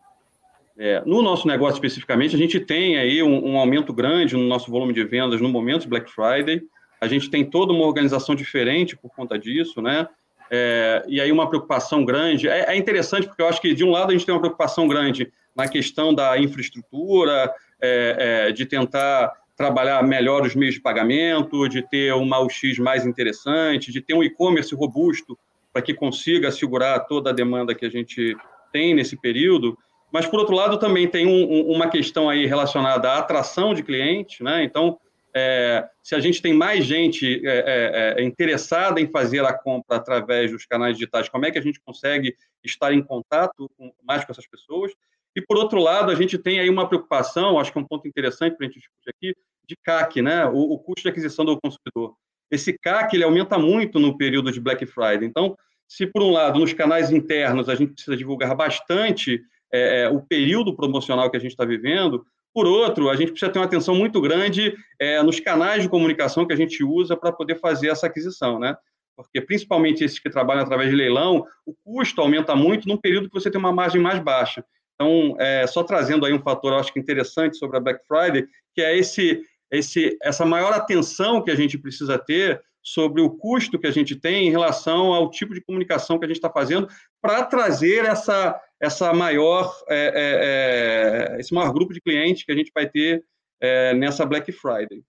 É, 0.78 1.02
no 1.04 1.20
nosso 1.20 1.46
negócio 1.46 1.74
especificamente, 1.74 2.34
a 2.34 2.38
gente 2.38 2.58
tem 2.58 2.96
aí 2.96 3.22
um, 3.22 3.52
um, 3.52 3.58
aumento 3.58 3.92
grande 3.92 4.34
no 4.34 4.44
nosso 4.44 4.70
volume 4.70 4.94
de 4.94 5.04
vendas 5.04 5.42
no 5.42 5.48
momento 5.50 5.86
Black 5.86 6.10
Friday. 6.10 6.62
A 7.02 7.06
gente 7.06 7.28
tem 7.28 7.44
toda 7.44 7.70
uma 7.70 7.84
organização 7.84 8.34
diferente 8.34 8.96
por 8.96 9.10
conta 9.10 9.38
disso, 9.38 9.82
né? 9.82 10.08
É, 10.54 11.02
e 11.08 11.18
aí 11.18 11.32
uma 11.32 11.48
preocupação 11.48 12.04
grande. 12.04 12.46
É, 12.46 12.74
é, 12.74 12.76
interessante 12.76 13.26
porque 13.26 13.40
eu 13.40 13.48
acho 13.48 13.58
que, 13.58 13.72
de 13.72 13.82
um 13.82 13.90
lado, 13.90 14.10
a 14.10 14.12
gente 14.12 14.26
tem 14.26 14.34
uma 14.34 14.40
preocupação 14.40 14.86
grande 14.86 15.32
na 15.56 15.66
questão 15.66 16.12
da 16.12 16.38
infraestrutura, 16.38 17.50
é, 17.80 18.48
é 18.48 18.52
de 18.52 18.66
tentar 18.66 19.32
trabalhar 19.56 20.02
melhor 20.02 20.44
os 20.44 20.54
meios 20.54 20.74
de 20.74 20.82
pagamento, 20.82 21.66
de 21.68 21.80
ter 21.88 22.12
uma 22.12 22.38
UX 22.40 22.78
mais 22.78 23.06
interessante, 23.06 23.90
de 23.90 24.02
ter 24.02 24.12
um 24.12 24.22
e-commerce 24.22 24.74
robusto 24.74 25.38
para 25.72 25.80
que 25.80 25.94
consiga 25.94 26.48
assegurar 26.48 27.06
toda 27.06 27.30
a 27.30 27.32
demanda 27.32 27.74
que 27.74 27.86
a 27.86 27.90
gente 27.90 28.36
tem 28.70 28.94
nesse 28.94 29.16
período. 29.16 29.78
Mas, 30.12 30.26
por 30.26 30.38
outro 30.38 30.54
lado, 30.54 30.78
também 30.78 31.08
tem 31.08 31.26
um, 31.26 31.50
um, 31.50 31.76
uma 31.76 31.88
questão 31.88 32.28
aí 32.28 32.44
relacionada 32.44 33.08
à 33.08 33.18
atração 33.18 33.72
de 33.72 33.82
clientes, 33.82 34.40
né? 34.40 34.62
Então, 34.62 34.98
é, 35.34 35.88
se 36.02 36.14
a 36.14 36.20
gente 36.20 36.42
tem 36.42 36.52
mais 36.52 36.84
gente 36.84 37.40
é, 37.46 38.14
é, 38.16 38.20
é, 38.20 38.24
interessada 38.24 39.00
em 39.00 39.10
fazer 39.10 39.44
a 39.44 39.52
compra 39.52 39.96
através 39.96 40.50
dos 40.50 40.66
canais 40.66 40.96
digitais, 40.96 41.28
como 41.28 41.46
é 41.46 41.50
que 41.50 41.58
a 41.58 41.62
gente 41.62 41.80
consegue 41.80 42.36
estar 42.62 42.92
em 42.92 43.02
contato 43.02 43.70
com, 43.76 43.92
mais 44.02 44.24
com 44.24 44.32
essas 44.32 44.46
pessoas? 44.46 44.92
E, 45.34 45.40
por 45.40 45.56
outro 45.56 45.80
lado, 45.80 46.10
a 46.10 46.14
gente 46.14 46.36
tem 46.36 46.60
aí 46.60 46.68
uma 46.68 46.86
preocupação, 46.86 47.58
acho 47.58 47.72
que 47.72 47.78
é 47.78 47.80
um 47.80 47.86
ponto 47.86 48.06
interessante 48.06 48.56
para 48.56 48.66
a 48.66 48.68
gente 48.68 48.80
discutir 48.80 49.10
aqui, 49.10 49.36
de 49.66 49.76
CAC, 49.76 50.20
né? 50.20 50.44
O, 50.46 50.72
o, 50.72 50.78
custo 50.78 51.02
de 51.02 51.08
aquisição 51.08 51.44
do 51.44 51.58
consumidor. 51.58 52.14
Esse 52.50 52.76
CAC 52.76 53.16
ele 53.16 53.24
aumenta 53.24 53.58
muito 53.58 53.98
no 53.98 54.18
período 54.18 54.52
de 54.52 54.60
Black 54.60 54.84
Friday. 54.84 55.24
Então, 55.24 55.56
se 55.88 56.06
por 56.06 56.22
um 56.22 56.30
lado, 56.30 56.58
nos 56.58 56.72
canais 56.74 57.10
internos, 57.10 57.68
a 57.68 57.74
gente 57.74 57.94
precisa 57.94 58.16
divulgar 58.16 58.54
bastante 58.54 59.40
é, 59.72 60.08
o 60.08 60.20
período 60.20 60.74
promocional 60.76 61.30
que 61.30 61.36
a 61.36 61.40
gente 61.40 61.52
está 61.52 61.64
vivendo, 61.64 62.26
por 62.54 62.66
outro, 62.66 63.08
a 63.08 63.16
gente 63.16 63.30
precisa 63.30 63.50
ter 63.50 63.58
uma 63.58 63.64
atenção 63.64 63.94
muito 63.94 64.20
grande 64.20 64.74
é, 64.98 65.22
nos 65.22 65.40
canais 65.40 65.82
de 65.82 65.88
comunicação 65.88 66.46
que 66.46 66.52
a 66.52 66.56
gente 66.56 66.84
usa 66.84 67.16
para 67.16 67.32
poder 67.32 67.58
fazer 67.58 67.88
essa 67.88 68.06
aquisição, 68.06 68.58
né? 68.58 68.76
Porque, 69.16 69.40
principalmente 69.40 70.04
esses 70.04 70.18
que 70.18 70.30
trabalham 70.30 70.62
através 70.62 70.90
de 70.90 70.96
leilão, 70.96 71.46
o 71.66 71.74
custo 71.84 72.20
aumenta 72.20 72.54
muito 72.54 72.88
num 72.88 72.96
período 72.96 73.28
que 73.28 73.34
você 73.34 73.50
tem 73.50 73.58
uma 73.58 73.72
margem 73.72 74.00
mais 74.00 74.18
baixa. 74.20 74.64
Então, 74.94 75.36
é, 75.38 75.66
só 75.66 75.82
trazendo 75.82 76.24
aí 76.24 76.32
um 76.32 76.42
fator, 76.42 76.72
eu 76.72 76.78
acho 76.78 76.92
que 76.92 77.00
interessante 77.00 77.56
sobre 77.56 77.76
a 77.76 77.80
Black 77.80 78.00
Friday, 78.06 78.46
que 78.74 78.80
é 78.80 78.96
esse, 78.96 79.42
esse, 79.70 80.16
essa 80.22 80.44
maior 80.44 80.72
atenção 80.72 81.42
que 81.42 81.50
a 81.50 81.56
gente 81.56 81.78
precisa 81.78 82.18
ter 82.18 82.62
sobre 82.82 83.22
o 83.22 83.30
custo 83.30 83.78
que 83.78 83.86
a 83.86 83.92
gente 83.92 84.16
tem 84.16 84.48
em 84.48 84.50
relação 84.50 85.12
ao 85.12 85.30
tipo 85.30 85.54
de 85.54 85.60
comunicação 85.60 86.18
que 86.18 86.24
a 86.24 86.28
gente 86.28 86.38
está 86.38 86.50
fazendo 86.50 86.88
para 87.20 87.44
trazer 87.44 88.04
essa, 88.04 88.60
essa 88.82 89.14
maior, 89.14 89.72
é, 89.88 89.96
é, 89.96 91.36
é, 91.36 91.40
esse 91.40 91.54
maior 91.54 91.72
grupo 91.72 91.94
de 91.94 92.00
clientes 92.00 92.42
que 92.42 92.50
a 92.50 92.56
gente 92.56 92.72
vai 92.74 92.88
ter 92.88 93.24
é, 93.60 93.94
nessa 93.94 94.26
Black 94.26 94.50
Friday. 94.50 95.04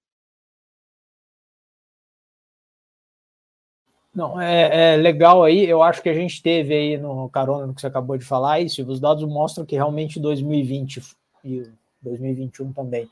Não, 4.14 4.40
é, 4.40 4.94
é, 4.94 4.96
legal 4.96 5.44
aí. 5.44 5.68
Eu 5.68 5.82
acho 5.82 6.04
que 6.04 6.10
a 6.10 6.14
gente 6.14 6.40
teve 6.44 6.72
aí 6.72 6.98
no 7.00 7.28
carona 7.30 7.66
no 7.66 7.74
que 7.74 7.82
você 7.82 7.88
acabou 7.88 8.16
de 8.16 8.24
falar, 8.24 8.60
isso. 8.60 8.88
Os 8.88 9.00
dados 9.00 9.24
mostram 9.28 9.66
que 9.66 9.74
realmente 9.74 10.20
2020 10.20 11.02
e 11.44 11.68
2021 12.00 12.72
também 12.74 13.10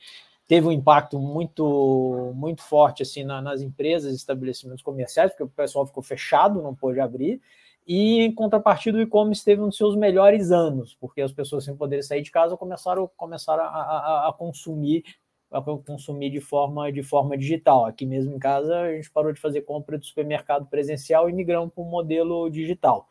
teve 0.48 0.68
um 0.68 0.72
impacto 0.72 1.18
muito 1.18 2.34
muito 2.36 2.62
forte 2.62 3.02
assim 3.02 3.24
na, 3.24 3.42
nas 3.42 3.62
empresas, 3.62 4.14
estabelecimentos 4.14 4.84
comerciais, 4.84 5.32
porque 5.32 5.44
o 5.44 5.48
pessoal 5.48 5.88
ficou 5.88 6.04
fechado, 6.04 6.62
não 6.62 6.76
pôde 6.76 7.00
abrir. 7.00 7.42
E 7.88 8.22
em 8.22 8.34
contrapartida, 8.34 8.98
o 8.98 9.02
e-commerce 9.02 9.44
teve 9.44 9.62
um 9.62 9.68
dos 9.68 9.78
seus 9.78 9.96
melhores 9.96 10.52
anos, 10.52 10.96
porque 11.00 11.22
as 11.22 11.32
pessoas 11.32 11.66
sem 11.66 11.76
poder 11.76 12.04
sair 12.04 12.22
de 12.22 12.32
casa 12.32 12.56
começaram, 12.56 13.10
começaram 13.18 13.64
a, 13.64 13.68
a, 13.68 14.30
a 14.30 14.34
consumir 14.34 15.04
a 15.52 15.62
consumir 15.62 16.30
de 16.30 16.40
forma 16.40 16.92
de 16.92 17.04
forma 17.04 17.38
digital. 17.38 17.86
Aqui 17.86 18.06
mesmo 18.06 18.34
em 18.34 18.40
casa 18.40 18.80
a 18.80 18.94
gente 18.94 19.12
parou 19.12 19.34
de 19.34 19.40
fazer 19.40 19.62
compra 19.62 19.98
de 19.98 20.06
supermercado 20.06 20.66
presencial 20.68 21.30
e 21.30 21.34
migramos 21.34 21.74
para 21.74 21.84
um 21.84 21.90
modelo 21.90 22.50
digital. 22.50 23.10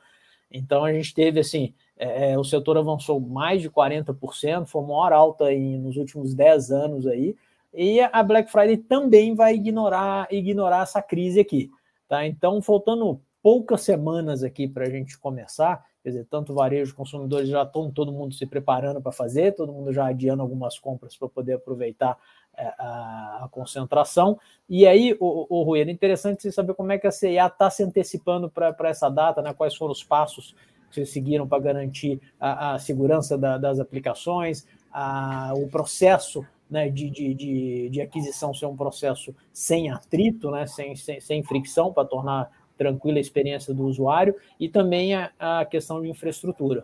Então 0.50 0.84
a 0.84 0.92
gente 0.92 1.12
teve 1.14 1.40
assim, 1.40 1.74
é, 1.98 2.32
é 2.32 2.38
o 2.38 2.44
setor 2.44 2.78
avançou 2.78 3.20
mais 3.20 3.60
de 3.60 3.70
40%, 3.70 4.66
foi 4.66 4.82
a 4.82 4.86
maior 4.86 5.12
alta 5.12 5.52
em, 5.52 5.78
nos 5.78 5.96
últimos 5.96 6.34
10 6.34 6.70
anos 6.70 7.06
aí, 7.06 7.36
e 7.72 8.00
a 8.00 8.22
Black 8.22 8.50
Friday 8.50 8.78
também 8.78 9.34
vai 9.34 9.54
ignorar 9.54 10.26
ignorar 10.30 10.82
essa 10.82 11.02
crise 11.02 11.38
aqui. 11.40 11.70
Tá? 12.08 12.26
Então, 12.26 12.60
faltando 12.60 13.20
poucas 13.42 13.82
semanas 13.82 14.42
aqui 14.42 14.68
para 14.68 14.86
a 14.86 14.90
gente 14.90 15.18
começar, 15.18 15.84
quer 16.02 16.10
dizer, 16.10 16.26
tanto 16.30 16.54
varejo, 16.54 16.94
consumidores 16.94 17.48
já 17.48 17.62
estão 17.62 17.90
todo 17.90 18.12
mundo 18.12 18.34
se 18.34 18.46
preparando 18.46 19.00
para 19.00 19.12
fazer, 19.12 19.54
todo 19.54 19.72
mundo 19.72 19.92
já 19.92 20.06
adiando 20.06 20.42
algumas 20.42 20.78
compras 20.78 21.16
para 21.16 21.28
poder 21.28 21.54
aproveitar 21.54 22.18
é, 22.56 22.66
a, 22.78 23.48
concentração. 23.50 24.38
E 24.68 24.86
aí, 24.86 25.16
o, 25.18 25.46
o 25.48 25.62
Rui, 25.62 25.80
era 25.80 25.90
interessante 25.90 26.42
você 26.42 26.52
saber 26.52 26.74
como 26.74 26.92
é 26.92 26.98
que 26.98 27.06
a 27.06 27.10
CIA 27.10 27.46
está 27.46 27.70
se 27.70 27.82
antecipando 27.82 28.50
para 28.50 28.88
essa 28.88 29.08
data, 29.08 29.40
né? 29.40 29.54
quais 29.54 29.74
foram 29.74 29.92
os 29.92 30.04
passos 30.04 30.54
que 30.88 30.94
vocês 30.96 31.10
seguiram 31.10 31.46
para 31.46 31.62
garantir 31.62 32.20
a, 32.38 32.74
a 32.74 32.78
segurança 32.78 33.38
da, 33.38 33.56
das 33.56 33.78
aplicações, 33.78 34.66
a, 34.92 35.52
o 35.54 35.68
processo 35.68 36.44
né, 36.68 36.88
de, 36.88 37.10
de, 37.10 37.34
de, 37.34 37.88
de, 37.90 38.00
aquisição 38.00 38.54
ser 38.54 38.66
um 38.66 38.76
processo 38.76 39.34
sem 39.52 39.90
atrito, 39.90 40.50
né, 40.50 40.66
sem, 40.66 40.94
sem, 40.94 41.20
sem 41.20 41.42
fricção, 41.42 41.92
para 41.92 42.04
tornar 42.04 42.50
tranquila 42.80 43.18
a 43.18 43.20
experiência 43.20 43.74
do 43.74 43.84
usuário, 43.84 44.34
e 44.58 44.70
também 44.70 45.14
a, 45.14 45.30
a 45.38 45.66
questão 45.66 46.00
de 46.00 46.08
infraestrutura. 46.08 46.82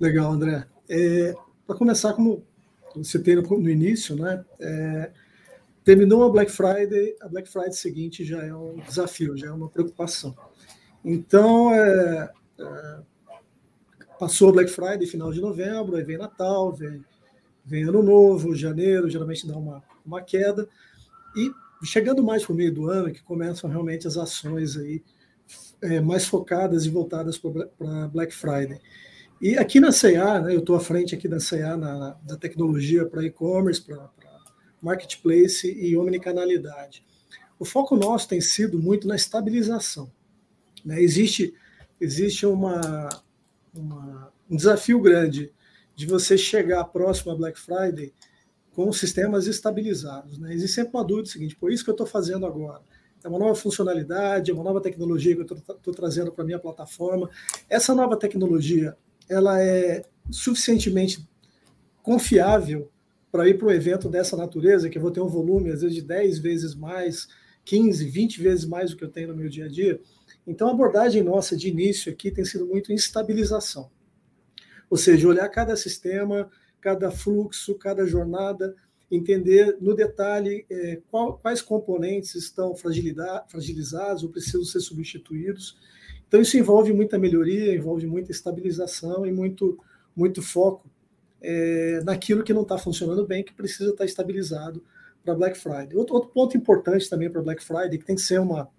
Legal, 0.00 0.32
André. 0.32 0.66
É, 0.88 1.34
para 1.66 1.76
começar, 1.76 2.14
como 2.14 2.42
você 2.96 3.18
no, 3.36 3.42
no 3.42 3.68
início, 3.68 4.16
né? 4.16 4.42
É, 4.58 5.10
terminou 5.84 6.24
a 6.24 6.30
Black 6.30 6.50
Friday, 6.50 7.14
a 7.20 7.28
Black 7.28 7.46
Friday 7.46 7.74
seguinte 7.74 8.24
já 8.24 8.42
é 8.42 8.54
um 8.54 8.76
desafio, 8.88 9.36
já 9.36 9.48
é 9.48 9.52
uma 9.52 9.68
preocupação. 9.68 10.34
Então, 11.04 11.74
é, 11.74 12.30
é, 12.58 12.98
passou 14.18 14.48
a 14.48 14.52
Black 14.52 14.70
Friday, 14.70 15.06
final 15.06 15.30
de 15.30 15.42
novembro, 15.42 15.96
aí 15.96 16.04
vem 16.04 16.16
Natal, 16.16 16.72
vem, 16.72 17.04
vem 17.62 17.84
Ano 17.84 18.02
Novo, 18.02 18.56
janeiro, 18.56 19.10
geralmente 19.10 19.46
dá 19.46 19.58
uma, 19.58 19.82
uma 20.06 20.22
queda, 20.22 20.66
e 21.36 21.50
chegando 21.84 22.22
mais 22.22 22.44
para 22.44 22.52
o 22.52 22.56
meio 22.56 22.72
do 22.72 22.88
ano, 22.88 23.12
que 23.12 23.22
começam 23.22 23.68
realmente 23.68 24.06
as 24.06 24.16
ações 24.16 24.76
aí 24.76 25.02
é, 25.80 26.00
mais 26.00 26.24
focadas 26.26 26.84
e 26.84 26.90
voltadas 26.90 27.38
para 27.38 28.08
Black 28.08 28.34
Friday. 28.34 28.80
E 29.40 29.58
aqui 29.58 29.80
na 29.80 29.90
CA, 29.90 30.40
né, 30.40 30.54
eu 30.54 30.60
estou 30.60 30.76
à 30.76 30.80
frente 30.80 31.14
aqui 31.14 31.26
da 31.26 31.38
CA, 31.38 31.76
na, 31.76 32.16
da 32.22 32.36
tecnologia 32.36 33.04
para 33.04 33.24
e-commerce, 33.24 33.82
para 33.82 34.08
marketplace 34.80 35.68
e 35.68 35.96
omnicanalidade. 35.96 37.04
O 37.58 37.64
foco 37.64 37.96
nosso 37.96 38.28
tem 38.28 38.40
sido 38.40 38.78
muito 38.78 39.06
na 39.06 39.16
estabilização. 39.16 40.12
Né? 40.84 41.02
Existe, 41.02 41.54
existe 42.00 42.46
uma, 42.46 43.08
uma, 43.74 44.32
um 44.48 44.56
desafio 44.56 45.00
grande 45.00 45.52
de 45.94 46.06
você 46.06 46.38
chegar 46.38 46.84
próximo 46.84 47.32
a 47.32 47.36
Black 47.36 47.58
Friday 47.58 48.12
com 48.74 48.90
sistemas 48.92 49.46
estabilizados. 49.46 50.38
Né? 50.38 50.54
Existe 50.54 50.76
sempre 50.76 50.96
uma 50.96 51.04
dúvida 51.04 51.28
seguinte, 51.28 51.56
por 51.56 51.70
isso 51.70 51.84
que 51.84 51.90
eu 51.90 51.94
estou 51.94 52.06
fazendo 52.06 52.46
agora. 52.46 52.80
É 53.24 53.28
uma 53.28 53.38
nova 53.38 53.54
funcionalidade, 53.54 54.50
é 54.50 54.54
uma 54.54 54.64
nova 54.64 54.80
tecnologia 54.80 55.36
que 55.36 55.42
eu 55.42 55.56
estou 55.56 55.94
trazendo 55.94 56.32
para 56.32 56.42
a 56.42 56.46
minha 56.46 56.58
plataforma. 56.58 57.30
Essa 57.68 57.94
nova 57.94 58.16
tecnologia, 58.16 58.96
ela 59.28 59.62
é 59.62 60.02
suficientemente 60.30 61.28
confiável 62.02 62.90
para 63.30 63.48
ir 63.48 63.56
para 63.56 63.68
um 63.68 63.70
evento 63.70 64.08
dessa 64.08 64.36
natureza, 64.36 64.88
que 64.88 64.98
eu 64.98 65.02
vou 65.02 65.10
ter 65.10 65.20
um 65.20 65.28
volume, 65.28 65.70
às 65.70 65.82
vezes, 65.82 65.94
de 65.94 66.02
10 66.02 66.38
vezes 66.38 66.74
mais, 66.74 67.28
15, 67.64 68.04
20 68.06 68.42
vezes 68.42 68.64
mais 68.64 68.90
do 68.90 68.96
que 68.96 69.04
eu 69.04 69.10
tenho 69.10 69.28
no 69.28 69.36
meu 69.36 69.48
dia 69.48 69.66
a 69.66 69.68
dia. 69.68 70.00
Então, 70.46 70.68
a 70.68 70.72
abordagem 70.72 71.22
nossa 71.22 71.56
de 71.56 71.68
início 71.68 72.12
aqui 72.12 72.30
tem 72.30 72.44
sido 72.44 72.66
muito 72.66 72.92
em 72.92 72.96
estabilização. 72.96 73.88
Ou 74.90 74.98
seja, 74.98 75.28
olhar 75.28 75.48
cada 75.48 75.76
sistema, 75.76 76.50
cada 76.82 77.10
fluxo, 77.10 77.74
cada 77.76 78.04
jornada, 78.04 78.74
entender 79.10 79.78
no 79.80 79.94
detalhe 79.94 80.66
é, 80.70 81.00
qual, 81.10 81.38
quais 81.38 81.62
componentes 81.62 82.34
estão 82.34 82.74
fragilizados 82.76 84.22
ou 84.22 84.28
precisam 84.28 84.64
ser 84.64 84.80
substituídos 84.80 85.78
então, 86.32 86.40
isso 86.40 86.56
envolve 86.56 86.94
muita 86.94 87.18
melhoria, 87.18 87.74
envolve 87.74 88.06
muita 88.06 88.32
estabilização 88.32 89.26
e 89.26 89.30
muito, 89.30 89.78
muito 90.16 90.40
foco 90.40 90.90
é, 91.42 92.00
naquilo 92.04 92.42
que 92.42 92.54
não 92.54 92.62
está 92.62 92.78
funcionando 92.78 93.26
bem, 93.26 93.44
que 93.44 93.52
precisa 93.52 93.90
estar 93.90 93.98
tá 93.98 94.04
estabilizado 94.06 94.82
para 95.22 95.34
Black 95.34 95.58
Friday. 95.58 95.94
Outro, 95.94 96.14
outro 96.14 96.30
ponto 96.30 96.56
importante 96.56 97.06
também 97.10 97.30
para 97.30 97.42
Black 97.42 97.62
Friday, 97.62 97.98
que 97.98 98.06
tem 98.06 98.16
que 98.16 98.22
ser 98.22 98.40
uma, 98.40 98.70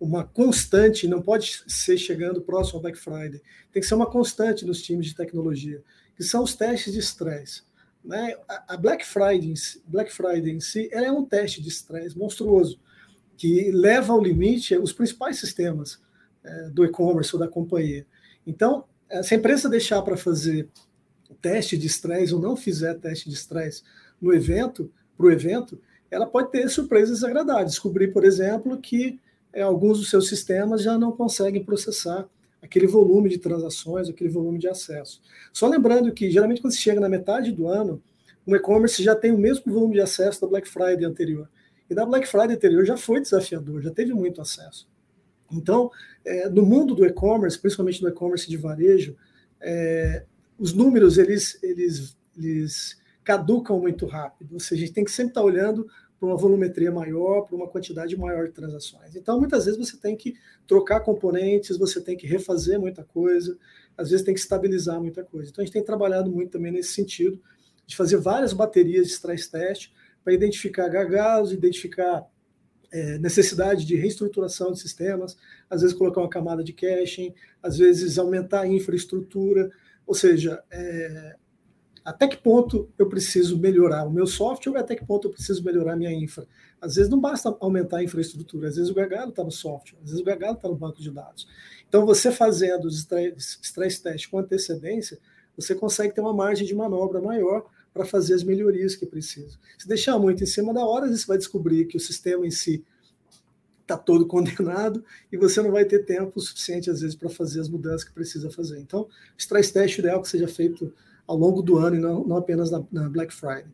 uma 0.00 0.24
constante, 0.24 1.06
não 1.06 1.22
pode 1.22 1.62
ser 1.68 1.96
chegando 1.96 2.42
próximo 2.42 2.78
ao 2.78 2.82
Black 2.82 2.98
Friday, 2.98 3.40
tem 3.70 3.80
que 3.80 3.86
ser 3.86 3.94
uma 3.94 4.10
constante 4.10 4.66
nos 4.66 4.82
times 4.82 5.06
de 5.06 5.14
tecnologia, 5.14 5.80
que 6.18 6.24
são 6.24 6.42
os 6.42 6.54
testes 6.54 6.92
de 6.92 6.98
estresse. 6.98 7.62
Né? 8.04 8.36
A 8.66 8.76
Black 8.76 9.06
Friday, 9.06 9.54
Black 9.86 10.12
Friday 10.12 10.50
em 10.50 10.60
si, 10.60 10.90
é 10.92 11.10
um 11.10 11.24
teste 11.24 11.62
de 11.62 11.68
estresse 11.68 12.18
monstruoso, 12.18 12.78
que 13.36 13.70
leva 13.70 14.12
ao 14.12 14.20
limite 14.20 14.76
os 14.76 14.92
principais 14.92 15.38
sistemas 15.38 16.00
é, 16.42 16.70
do 16.70 16.84
e-commerce 16.84 17.34
ou 17.34 17.38
da 17.38 17.46
companhia. 17.46 18.04
Então, 18.44 18.84
se 19.22 19.34
a 19.34 19.38
empresa 19.38 19.68
deixar 19.68 20.02
para 20.02 20.16
fazer 20.16 20.68
teste 21.40 21.78
de 21.78 21.86
estresse 21.86 22.34
ou 22.34 22.40
não 22.40 22.56
fizer 22.56 22.94
teste 22.94 23.28
de 23.28 23.36
estresse 23.36 23.84
no 24.20 24.34
evento, 24.34 24.92
para 25.16 25.26
o 25.26 25.30
evento, 25.30 25.80
ela 26.10 26.26
pode 26.26 26.50
ter 26.50 26.68
surpresas 26.68 27.22
agradáveis. 27.22 27.72
Descobrir, 27.72 28.08
por 28.08 28.24
exemplo, 28.24 28.78
que 28.78 29.20
é, 29.52 29.62
alguns 29.62 29.98
dos 29.98 30.10
seus 30.10 30.28
sistemas 30.28 30.82
já 30.82 30.98
não 30.98 31.12
conseguem 31.12 31.64
processar 31.64 32.28
aquele 32.62 32.86
volume 32.86 33.28
de 33.28 33.38
transações, 33.38 34.08
aquele 34.08 34.30
volume 34.30 34.58
de 34.58 34.68
acesso. 34.68 35.20
Só 35.52 35.68
lembrando 35.68 36.12
que, 36.12 36.30
geralmente, 36.30 36.60
quando 36.60 36.72
se 36.72 36.80
chega 36.80 37.00
na 37.00 37.08
metade 37.08 37.52
do 37.52 37.68
ano, 37.68 38.02
o 38.46 38.54
e-commerce 38.54 39.02
já 39.02 39.14
tem 39.14 39.30
o 39.30 39.38
mesmo 39.38 39.72
volume 39.72 39.94
de 39.94 40.00
acesso 40.00 40.40
da 40.40 40.46
Black 40.46 40.68
Friday 40.68 41.04
anterior. 41.04 41.48
E 41.88 41.94
da 41.94 42.04
Black 42.04 42.26
Friday 42.26 42.56
anterior 42.56 42.84
já 42.84 42.96
foi 42.96 43.20
desafiador, 43.20 43.82
já 43.82 43.90
teve 43.90 44.12
muito 44.12 44.40
acesso. 44.40 44.88
Então, 45.50 45.90
é, 46.24 46.48
no 46.48 46.64
mundo 46.64 46.94
do 46.94 47.06
e-commerce, 47.06 47.58
principalmente 47.58 48.02
no 48.02 48.08
e-commerce 48.08 48.48
de 48.48 48.56
varejo, 48.56 49.16
é, 49.60 50.24
os 50.58 50.72
números 50.72 51.16
eles, 51.16 51.58
eles, 51.62 52.16
eles 52.36 52.98
caducam 53.24 53.78
muito 53.78 54.06
rápido. 54.06 54.54
Ou 54.54 54.60
seja, 54.60 54.82
a 54.82 54.86
gente 54.86 54.94
tem 54.94 55.04
que 55.04 55.10
sempre 55.10 55.30
estar 55.30 55.42
olhando 55.42 55.86
para 56.18 56.28
uma 56.28 56.36
volumetria 56.36 56.90
maior, 56.90 57.42
para 57.42 57.54
uma 57.54 57.68
quantidade 57.68 58.16
maior 58.16 58.46
de 58.46 58.52
transações. 58.52 59.14
Então, 59.14 59.38
muitas 59.38 59.64
vezes 59.66 59.78
você 59.78 59.96
tem 59.96 60.16
que 60.16 60.34
trocar 60.66 61.00
componentes, 61.00 61.76
você 61.76 62.00
tem 62.00 62.16
que 62.16 62.26
refazer 62.26 62.78
muita 62.78 63.04
coisa, 63.04 63.56
às 63.96 64.10
vezes 64.10 64.24
tem 64.24 64.34
que 64.34 64.40
estabilizar 64.40 65.00
muita 65.00 65.22
coisa. 65.22 65.50
Então, 65.50 65.62
a 65.62 65.64
gente 65.64 65.72
tem 65.72 65.84
trabalhado 65.84 66.30
muito 66.30 66.50
também 66.50 66.72
nesse 66.72 66.92
sentido, 66.92 67.40
de 67.86 67.96
fazer 67.96 68.16
várias 68.16 68.52
baterias 68.52 69.06
de 69.06 69.12
stress 69.12 69.50
test 69.50 69.92
para 70.22 70.34
identificar 70.34 70.88
gargalos, 70.88 71.52
identificar 71.52 72.28
é, 72.90 73.18
necessidade 73.18 73.84
de 73.84 73.96
reestruturação 73.96 74.72
de 74.72 74.80
sistemas, 74.80 75.36
às 75.70 75.82
vezes 75.82 75.96
colocar 75.96 76.20
uma 76.20 76.28
camada 76.28 76.64
de 76.64 76.72
caching, 76.72 77.34
às 77.62 77.78
vezes 77.78 78.18
aumentar 78.18 78.62
a 78.62 78.66
infraestrutura, 78.66 79.70
ou 80.06 80.14
seja, 80.14 80.62
é, 80.70 81.36
até 82.08 82.26
que 82.26 82.36
ponto 82.36 82.88
eu 82.98 83.08
preciso 83.08 83.58
melhorar 83.58 84.06
o 84.06 84.10
meu 84.10 84.26
software, 84.26 84.78
até 84.78 84.96
que 84.96 85.04
ponto 85.04 85.28
eu 85.28 85.32
preciso 85.32 85.62
melhorar 85.62 85.92
a 85.92 85.96
minha 85.96 86.12
infra. 86.12 86.46
Às 86.80 86.94
vezes 86.94 87.10
não 87.10 87.20
basta 87.20 87.54
aumentar 87.60 87.98
a 87.98 88.04
infraestrutura, 88.04 88.68
às 88.68 88.76
vezes 88.76 88.90
o 88.90 88.94
gargalo 88.94 89.30
está 89.30 89.44
no 89.44 89.50
software, 89.50 89.98
às 90.02 90.10
vezes 90.10 90.20
o 90.20 90.24
gargalo 90.24 90.54
está 90.54 90.68
no 90.68 90.76
banco 90.76 91.00
de 91.00 91.10
dados. 91.10 91.46
Então, 91.88 92.06
você 92.06 92.30
fazendo 92.30 92.86
os 92.86 93.06
stress 93.62 94.02
tests 94.02 94.26
com 94.26 94.38
antecedência, 94.38 95.18
você 95.56 95.74
consegue 95.74 96.14
ter 96.14 96.20
uma 96.20 96.32
margem 96.32 96.66
de 96.66 96.74
manobra 96.74 97.20
maior 97.20 97.66
para 97.92 98.04
fazer 98.04 98.34
as 98.34 98.42
melhorias 98.42 98.94
que 98.94 99.04
precisa. 99.04 99.58
Se 99.76 99.88
deixar 99.88 100.18
muito 100.18 100.42
em 100.42 100.46
cima 100.46 100.72
da 100.72 100.86
hora, 100.86 101.08
você 101.08 101.26
vai 101.26 101.36
descobrir 101.36 101.86
que 101.86 101.96
o 101.96 102.00
sistema 102.00 102.46
em 102.46 102.50
si 102.50 102.84
está 103.82 103.96
todo 103.96 104.24
condenado 104.28 105.04
e 105.32 105.36
você 105.36 105.60
não 105.60 105.72
vai 105.72 105.84
ter 105.84 106.04
tempo 106.04 106.40
suficiente, 106.40 106.90
às 106.90 107.00
vezes, 107.00 107.16
para 107.16 107.28
fazer 107.28 107.60
as 107.60 107.68
mudanças 107.68 108.04
que 108.04 108.12
precisa 108.12 108.50
fazer. 108.50 108.78
Então, 108.78 109.08
stress 109.36 109.72
test 109.72 109.98
ideal 109.98 110.22
que 110.22 110.28
seja 110.28 110.46
feito 110.46 110.92
ao 111.28 111.36
longo 111.36 111.60
do 111.60 111.76
ano 111.76 111.96
e 111.96 112.00
não, 112.00 112.24
não 112.24 112.38
apenas 112.38 112.70
na, 112.70 112.82
na, 112.90 113.08
Black 113.10 113.34
Friday. 113.34 113.66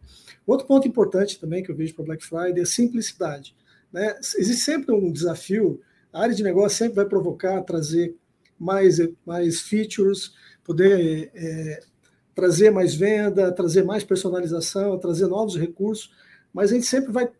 Outro 0.44 0.66
ponto 0.66 0.88
importante 0.88 1.38
também 1.38 1.62
que 1.62 1.70
eu 1.70 1.76
vejo 1.76 1.94
para 1.94 2.04
Black 2.04 2.24
Friday 2.24 2.60
é 2.60 2.64
simplicidade. 2.64 3.54
Né? 3.92 4.18
Existe 4.36 4.64
sempre 4.64 4.92
um 4.92 5.12
desafio, 5.12 5.80
a 6.12 6.22
área 6.22 6.34
de 6.34 6.42
negócio 6.42 6.76
sempre 6.76 6.96
vai 6.96 7.06
provocar, 7.06 7.62
trazer 7.62 8.16
mais, 8.58 8.98
mais 9.24 9.60
features, 9.60 10.34
poder 10.64 11.30
é, 11.32 11.80
trazer 12.34 12.70
mais 12.70 12.94
venda, 12.94 13.52
trazer 13.52 13.84
mais 13.84 14.02
personalização, 14.02 14.98
trazer 14.98 15.28
novos 15.28 15.56
recursos, 15.56 16.12
mas 16.52 16.70
a 16.70 16.74
gente 16.74 16.86
sempre 16.86 17.12
vai, 17.12 17.30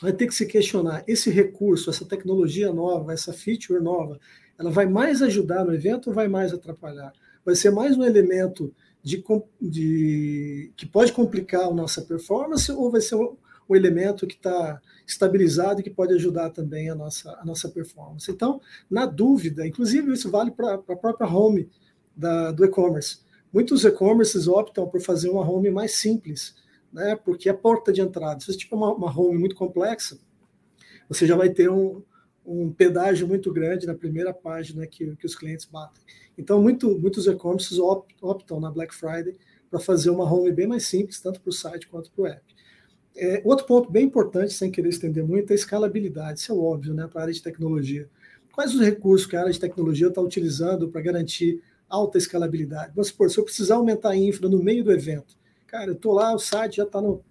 vai 0.00 0.12
ter 0.12 0.28
que 0.28 0.34
se 0.34 0.46
questionar: 0.46 1.02
esse 1.08 1.28
recurso, 1.28 1.90
essa 1.90 2.04
tecnologia 2.04 2.72
nova, 2.72 3.12
essa 3.12 3.32
feature 3.32 3.82
nova, 3.82 4.20
ela 4.56 4.70
vai 4.70 4.86
mais 4.86 5.22
ajudar 5.22 5.64
no 5.64 5.74
evento 5.74 6.08
ou 6.08 6.14
vai 6.14 6.28
mais 6.28 6.52
atrapalhar? 6.52 7.12
Vai 7.44 7.56
ser 7.56 7.70
mais 7.70 7.96
um 7.96 8.04
elemento 8.04 8.72
de, 9.02 9.24
de 9.60 10.72
que 10.76 10.86
pode 10.86 11.12
complicar 11.12 11.62
a 11.62 11.74
nossa 11.74 12.02
performance 12.02 12.70
ou 12.70 12.90
vai 12.90 13.00
ser 13.00 13.16
um, 13.16 13.36
um 13.68 13.76
elemento 13.76 14.26
que 14.26 14.34
está 14.34 14.80
estabilizado 15.06 15.80
e 15.80 15.82
que 15.82 15.90
pode 15.90 16.14
ajudar 16.14 16.50
também 16.50 16.90
a 16.90 16.94
nossa, 16.94 17.30
a 17.40 17.44
nossa 17.44 17.68
performance? 17.68 18.30
Então, 18.30 18.60
na 18.90 19.06
dúvida, 19.06 19.66
inclusive 19.66 20.12
isso 20.12 20.30
vale 20.30 20.50
para 20.50 20.74
a 20.74 20.96
própria 20.96 21.28
home 21.28 21.68
da, 22.16 22.50
do 22.52 22.64
e-commerce 22.64 23.18
Muitos 23.52 23.84
e-commerces 23.84 24.46
optam 24.46 24.88
por 24.88 25.00
fazer 25.00 25.28
uma 25.28 25.48
home 25.48 25.70
mais 25.70 25.96
simples, 25.96 26.54
né? 26.92 27.16
Porque 27.16 27.48
a 27.48 27.54
porta 27.54 27.92
de 27.92 28.00
entrada, 28.00 28.38
se 28.40 28.46
você 28.46 28.58
tiver 28.58 28.76
uma, 28.76 28.92
uma 28.94 29.18
home 29.18 29.38
muito 29.38 29.56
complexa, 29.56 30.18
você 31.08 31.26
já 31.26 31.36
vai 31.36 31.50
ter 31.50 31.68
um, 31.68 32.00
um 32.44 32.72
pedágio 32.72 33.28
muito 33.28 33.52
grande 33.52 33.86
na 33.86 33.94
primeira 33.94 34.32
página 34.32 34.86
que, 34.86 35.14
que 35.16 35.26
os 35.26 35.34
clientes 35.34 35.66
batem. 35.66 36.02
Então, 36.36 36.60
muito, 36.60 36.98
muitos 36.98 37.26
e-commerces 37.26 37.78
optam 37.78 38.58
na 38.58 38.70
Black 38.70 38.94
Friday 38.94 39.36
para 39.70 39.78
fazer 39.78 40.10
uma 40.10 40.30
home 40.30 40.50
bem 40.50 40.66
mais 40.66 40.86
simples, 40.86 41.20
tanto 41.20 41.40
para 41.40 41.50
o 41.50 41.52
site 41.52 41.86
quanto 41.86 42.10
para 42.10 42.22
o 42.22 42.26
app. 42.26 42.42
É, 43.16 43.42
outro 43.44 43.66
ponto 43.66 43.90
bem 43.90 44.04
importante, 44.06 44.52
sem 44.52 44.70
querer 44.70 44.88
estender 44.88 45.24
muito, 45.24 45.50
é 45.50 45.52
a 45.52 45.54
escalabilidade. 45.54 46.40
Isso 46.40 46.52
é 46.52 46.54
óbvio 46.54 46.94
né, 46.94 47.06
para 47.06 47.20
a 47.20 47.22
área 47.24 47.34
de 47.34 47.42
tecnologia. 47.42 48.08
Quais 48.52 48.74
os 48.74 48.80
recursos 48.80 49.26
que 49.26 49.36
a 49.36 49.40
área 49.40 49.52
de 49.52 49.60
tecnologia 49.60 50.08
está 50.08 50.20
utilizando 50.20 50.88
para 50.88 51.00
garantir 51.00 51.62
alta 51.88 52.18
escalabilidade? 52.18 52.92
Vamos 52.94 53.08
supor, 53.08 53.30
se 53.30 53.38
eu 53.38 53.44
precisar 53.44 53.76
aumentar 53.76 54.10
a 54.10 54.16
infra 54.16 54.48
no 54.48 54.62
meio 54.62 54.82
do 54.82 54.92
evento, 54.92 55.36
cara, 55.66 55.90
eu 55.90 55.94
estou 55.94 56.12
lá, 56.12 56.34
o 56.34 56.38
site 56.38 56.78
já 56.78 56.84
está 56.84 57.00
no, 57.00 57.22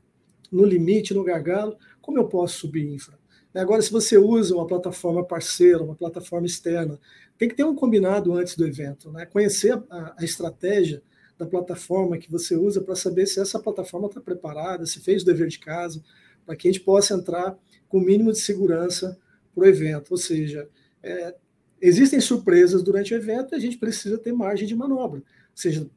no 0.52 0.64
limite, 0.64 1.14
no 1.14 1.24
gargalo, 1.24 1.78
como 2.02 2.18
eu 2.18 2.28
posso 2.28 2.60
subir 2.60 2.88
infra? 2.88 3.19
Agora, 3.54 3.82
se 3.82 3.92
você 3.92 4.18
usa 4.18 4.56
uma 4.56 4.68
plataforma 4.68 5.24
parceira, 5.26 5.82
uma 5.82 5.96
plataforma 5.96 6.46
externa, 6.46 7.00
tem 7.38 7.50
que 7.50 7.56
ter 7.56 7.64
um 7.64 7.76
combinado 7.76 8.34
antes 8.34 8.56
do 8.56 8.66
evento, 8.66 9.12
né? 9.12 9.26
conhecer 9.26 9.74
a, 9.90 10.16
a 10.18 10.24
estratégia 10.24 11.02
da 11.38 11.46
plataforma 11.46 12.18
que 12.18 12.30
você 12.30 12.56
usa 12.56 12.82
para 12.82 12.96
saber 12.96 13.26
se 13.26 13.40
essa 13.40 13.60
plataforma 13.60 14.08
está 14.08 14.20
preparada, 14.20 14.86
se 14.86 15.00
fez 15.00 15.24
o 15.24 15.26
dever 15.26 15.48
de 15.48 15.58
casa, 15.58 16.04
para 16.46 16.56
que 16.56 16.68
a 16.68 16.72
gente 16.72 16.84
possa 16.84 17.14
entrar 17.14 17.58
com 17.88 17.98
o 17.98 18.02
mínimo 18.02 18.32
de 18.32 18.40
segurança 18.40 19.18
para 19.56 19.64
o 19.64 19.68
evento. 19.68 20.12
Ou 20.12 20.18
seja, 20.18 20.70
é, 21.02 21.34
existem 21.82 22.20
surpresas 22.20 22.84
durante 22.84 23.14
o 23.14 23.18
evento 23.18 23.54
e 23.54 23.56
a 23.56 23.60
gente 23.60 23.78
precisa 23.78 24.18
ter 24.18 24.34
margem 24.34 24.68
de 24.68 24.76
manobra. 24.76 25.20
Ou 25.20 25.26
seja, 25.56 25.90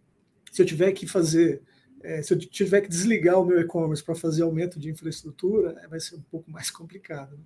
se 0.50 0.62
eu 0.62 0.66
tiver 0.66 0.92
que 0.92 1.06
fazer, 1.06 1.60
é, 2.02 2.22
se 2.22 2.34
eu 2.34 2.38
tiver 2.38 2.80
que 2.80 2.88
desligar 2.88 3.40
o 3.40 3.44
meu 3.44 3.60
e-commerce 3.60 4.02
para 4.02 4.14
fazer 4.14 4.42
aumento 4.42 4.78
de 4.78 4.90
infraestrutura, 4.90 5.76
é, 5.82 5.88
vai 5.88 6.00
ser 6.00 6.16
um 6.16 6.22
pouco 6.30 6.50
mais 6.50 6.70
complicado. 6.72 7.36
Né? 7.36 7.44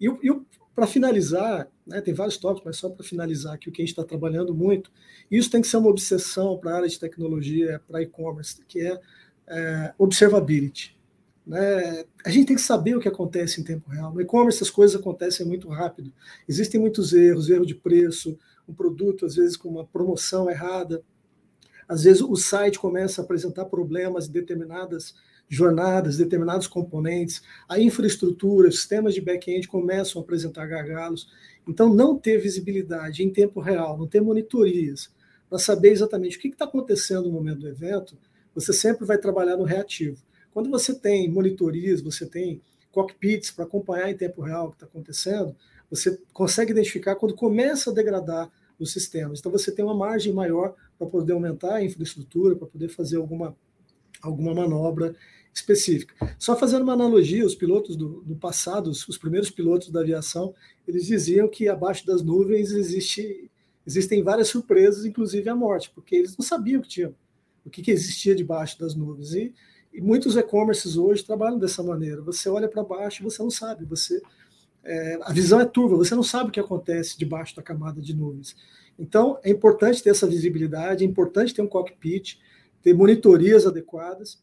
E, 0.00 0.06
e 0.06 0.40
para 0.74 0.86
finalizar, 0.86 1.68
né, 1.86 2.00
tem 2.00 2.14
vários 2.14 2.36
tópicos, 2.36 2.64
mas 2.64 2.76
só 2.76 2.88
para 2.88 3.04
finalizar 3.04 3.54
aqui 3.54 3.68
o 3.68 3.72
que 3.72 3.82
a 3.82 3.84
gente 3.84 3.90
está 3.90 4.04
trabalhando 4.04 4.54
muito, 4.54 4.92
isso 5.30 5.50
tem 5.50 5.60
que 5.60 5.66
ser 5.66 5.76
uma 5.76 5.90
obsessão 5.90 6.56
para 6.56 6.72
a 6.72 6.76
área 6.76 6.88
de 6.88 7.00
tecnologia, 7.00 7.80
para 7.88 8.02
e-commerce, 8.02 8.64
que 8.66 8.80
é, 8.80 9.00
é 9.48 9.94
observability. 9.98 10.96
Né? 11.44 12.04
A 12.24 12.30
gente 12.30 12.46
tem 12.46 12.56
que 12.56 12.62
saber 12.62 12.94
o 12.94 13.00
que 13.00 13.08
acontece 13.08 13.60
em 13.60 13.64
tempo 13.64 13.90
real. 13.90 14.12
No 14.12 14.20
e-commerce 14.20 14.62
as 14.62 14.70
coisas 14.70 15.00
acontecem 15.00 15.46
muito 15.46 15.68
rápido. 15.68 16.12
Existem 16.46 16.78
muitos 16.78 17.12
erros, 17.12 17.48
erro 17.48 17.66
de 17.66 17.74
preço, 17.74 18.38
um 18.68 18.74
produto 18.74 19.24
às 19.24 19.34
vezes 19.34 19.56
com 19.56 19.68
uma 19.68 19.84
promoção 19.84 20.50
errada. 20.50 21.02
Às 21.88 22.04
vezes 22.04 22.22
o 22.22 22.36
site 22.36 22.78
começa 22.78 23.20
a 23.20 23.24
apresentar 23.24 23.64
problemas 23.64 24.28
em 24.28 24.32
determinadas 24.32 25.14
jornadas, 25.48 26.18
determinados 26.18 26.66
componentes, 26.66 27.42
a 27.68 27.80
infraestrutura, 27.80 28.70
sistemas 28.70 29.14
de 29.14 29.20
back-end 29.20 29.66
começam 29.66 30.20
a 30.20 30.24
apresentar 30.24 30.66
gargalos. 30.66 31.28
Então, 31.66 31.92
não 31.92 32.18
ter 32.18 32.38
visibilidade 32.38 33.22
em 33.22 33.30
tempo 33.30 33.60
real, 33.60 33.96
não 33.96 34.06
ter 34.06 34.20
monitorias, 34.20 35.10
para 35.48 35.58
saber 35.58 35.90
exatamente 35.90 36.36
o 36.36 36.40
que 36.40 36.48
está 36.48 36.66
acontecendo 36.66 37.24
no 37.24 37.32
momento 37.32 37.60
do 37.60 37.68
evento, 37.68 38.18
você 38.54 38.72
sempre 38.72 39.06
vai 39.06 39.16
trabalhar 39.16 39.56
no 39.56 39.64
reativo. 39.64 40.22
Quando 40.52 40.70
você 40.70 40.94
tem 40.94 41.30
monitorias, 41.30 42.02
você 42.02 42.26
tem 42.26 42.60
cockpits 42.92 43.50
para 43.50 43.64
acompanhar 43.64 44.10
em 44.10 44.16
tempo 44.16 44.42
real 44.42 44.66
o 44.66 44.70
que 44.70 44.76
está 44.76 44.86
acontecendo, 44.86 45.56
você 45.90 46.20
consegue 46.32 46.72
identificar 46.72 47.14
quando 47.16 47.34
começa 47.34 47.90
a 47.90 47.94
degradar 47.94 48.50
os 48.78 48.92
sistemas. 48.92 49.40
Então, 49.40 49.50
você 49.50 49.72
tem 49.72 49.84
uma 49.84 49.96
margem 49.96 50.32
maior 50.32 50.74
para 50.98 51.06
poder 51.06 51.32
aumentar 51.32 51.76
a 51.76 51.84
infraestrutura, 51.84 52.56
para 52.56 52.66
poder 52.66 52.88
fazer 52.88 53.16
alguma, 53.16 53.56
alguma 54.20 54.54
manobra 54.54 55.14
específica. 55.54 56.14
Só 56.38 56.56
fazendo 56.56 56.82
uma 56.82 56.92
analogia, 56.92 57.44
os 57.44 57.54
pilotos 57.54 57.96
do, 57.96 58.22
do 58.22 58.36
passado, 58.36 58.90
os, 58.90 59.06
os, 59.08 59.18
primeiros 59.18 59.50
pilotos 59.50 59.90
da 59.90 60.00
aviação, 60.00 60.54
eles 60.86 61.06
diziam 61.06 61.48
que 61.48 61.68
abaixo 61.68 62.06
das 62.06 62.22
nuvens 62.22 62.70
existe, 62.72 63.50
existem 63.86 64.22
várias 64.22 64.48
surpresas, 64.48 65.04
inclusive 65.04 65.48
a 65.48 65.54
morte, 65.54 65.90
porque 65.94 66.16
eles 66.16 66.36
não 66.36 66.44
sabiam 66.44 66.80
que 66.80 66.88
tinha, 66.88 67.14
o 67.64 67.70
que, 67.70 67.82
que 67.82 67.90
existia 67.90 68.34
debaixo 68.34 68.78
das 68.78 68.94
nuvens. 68.94 69.32
E, 69.32 69.54
e 69.92 70.00
muitos 70.00 70.36
e-commerces 70.36 70.96
hoje 70.96 71.24
trabalham 71.24 71.58
dessa 71.58 71.82
maneira. 71.82 72.22
Você 72.22 72.48
olha 72.48 72.68
para 72.68 72.82
baixo 72.82 73.22
e 73.22 73.24
você 73.24 73.42
não 73.42 73.50
sabe, 73.50 73.84
você 73.84 74.20
é, 74.84 75.18
a 75.22 75.32
visão 75.32 75.60
é 75.60 75.64
turva, 75.64 75.96
você 75.96 76.14
não 76.14 76.22
sabe 76.22 76.48
o 76.48 76.52
que 76.52 76.60
acontece 76.60 77.18
debaixo 77.18 77.54
da 77.54 77.62
camada 77.62 78.00
de 78.00 78.14
nuvens. 78.14 78.56
Então, 78.98 79.38
é 79.44 79.50
importante 79.50 80.02
ter 80.02 80.10
essa 80.10 80.26
visibilidade, 80.26 81.04
é 81.04 81.06
importante 81.06 81.54
ter 81.54 81.62
um 81.62 81.68
cockpit, 81.68 82.38
ter 82.82 82.92
monitorias 82.92 83.66
adequadas, 83.66 84.42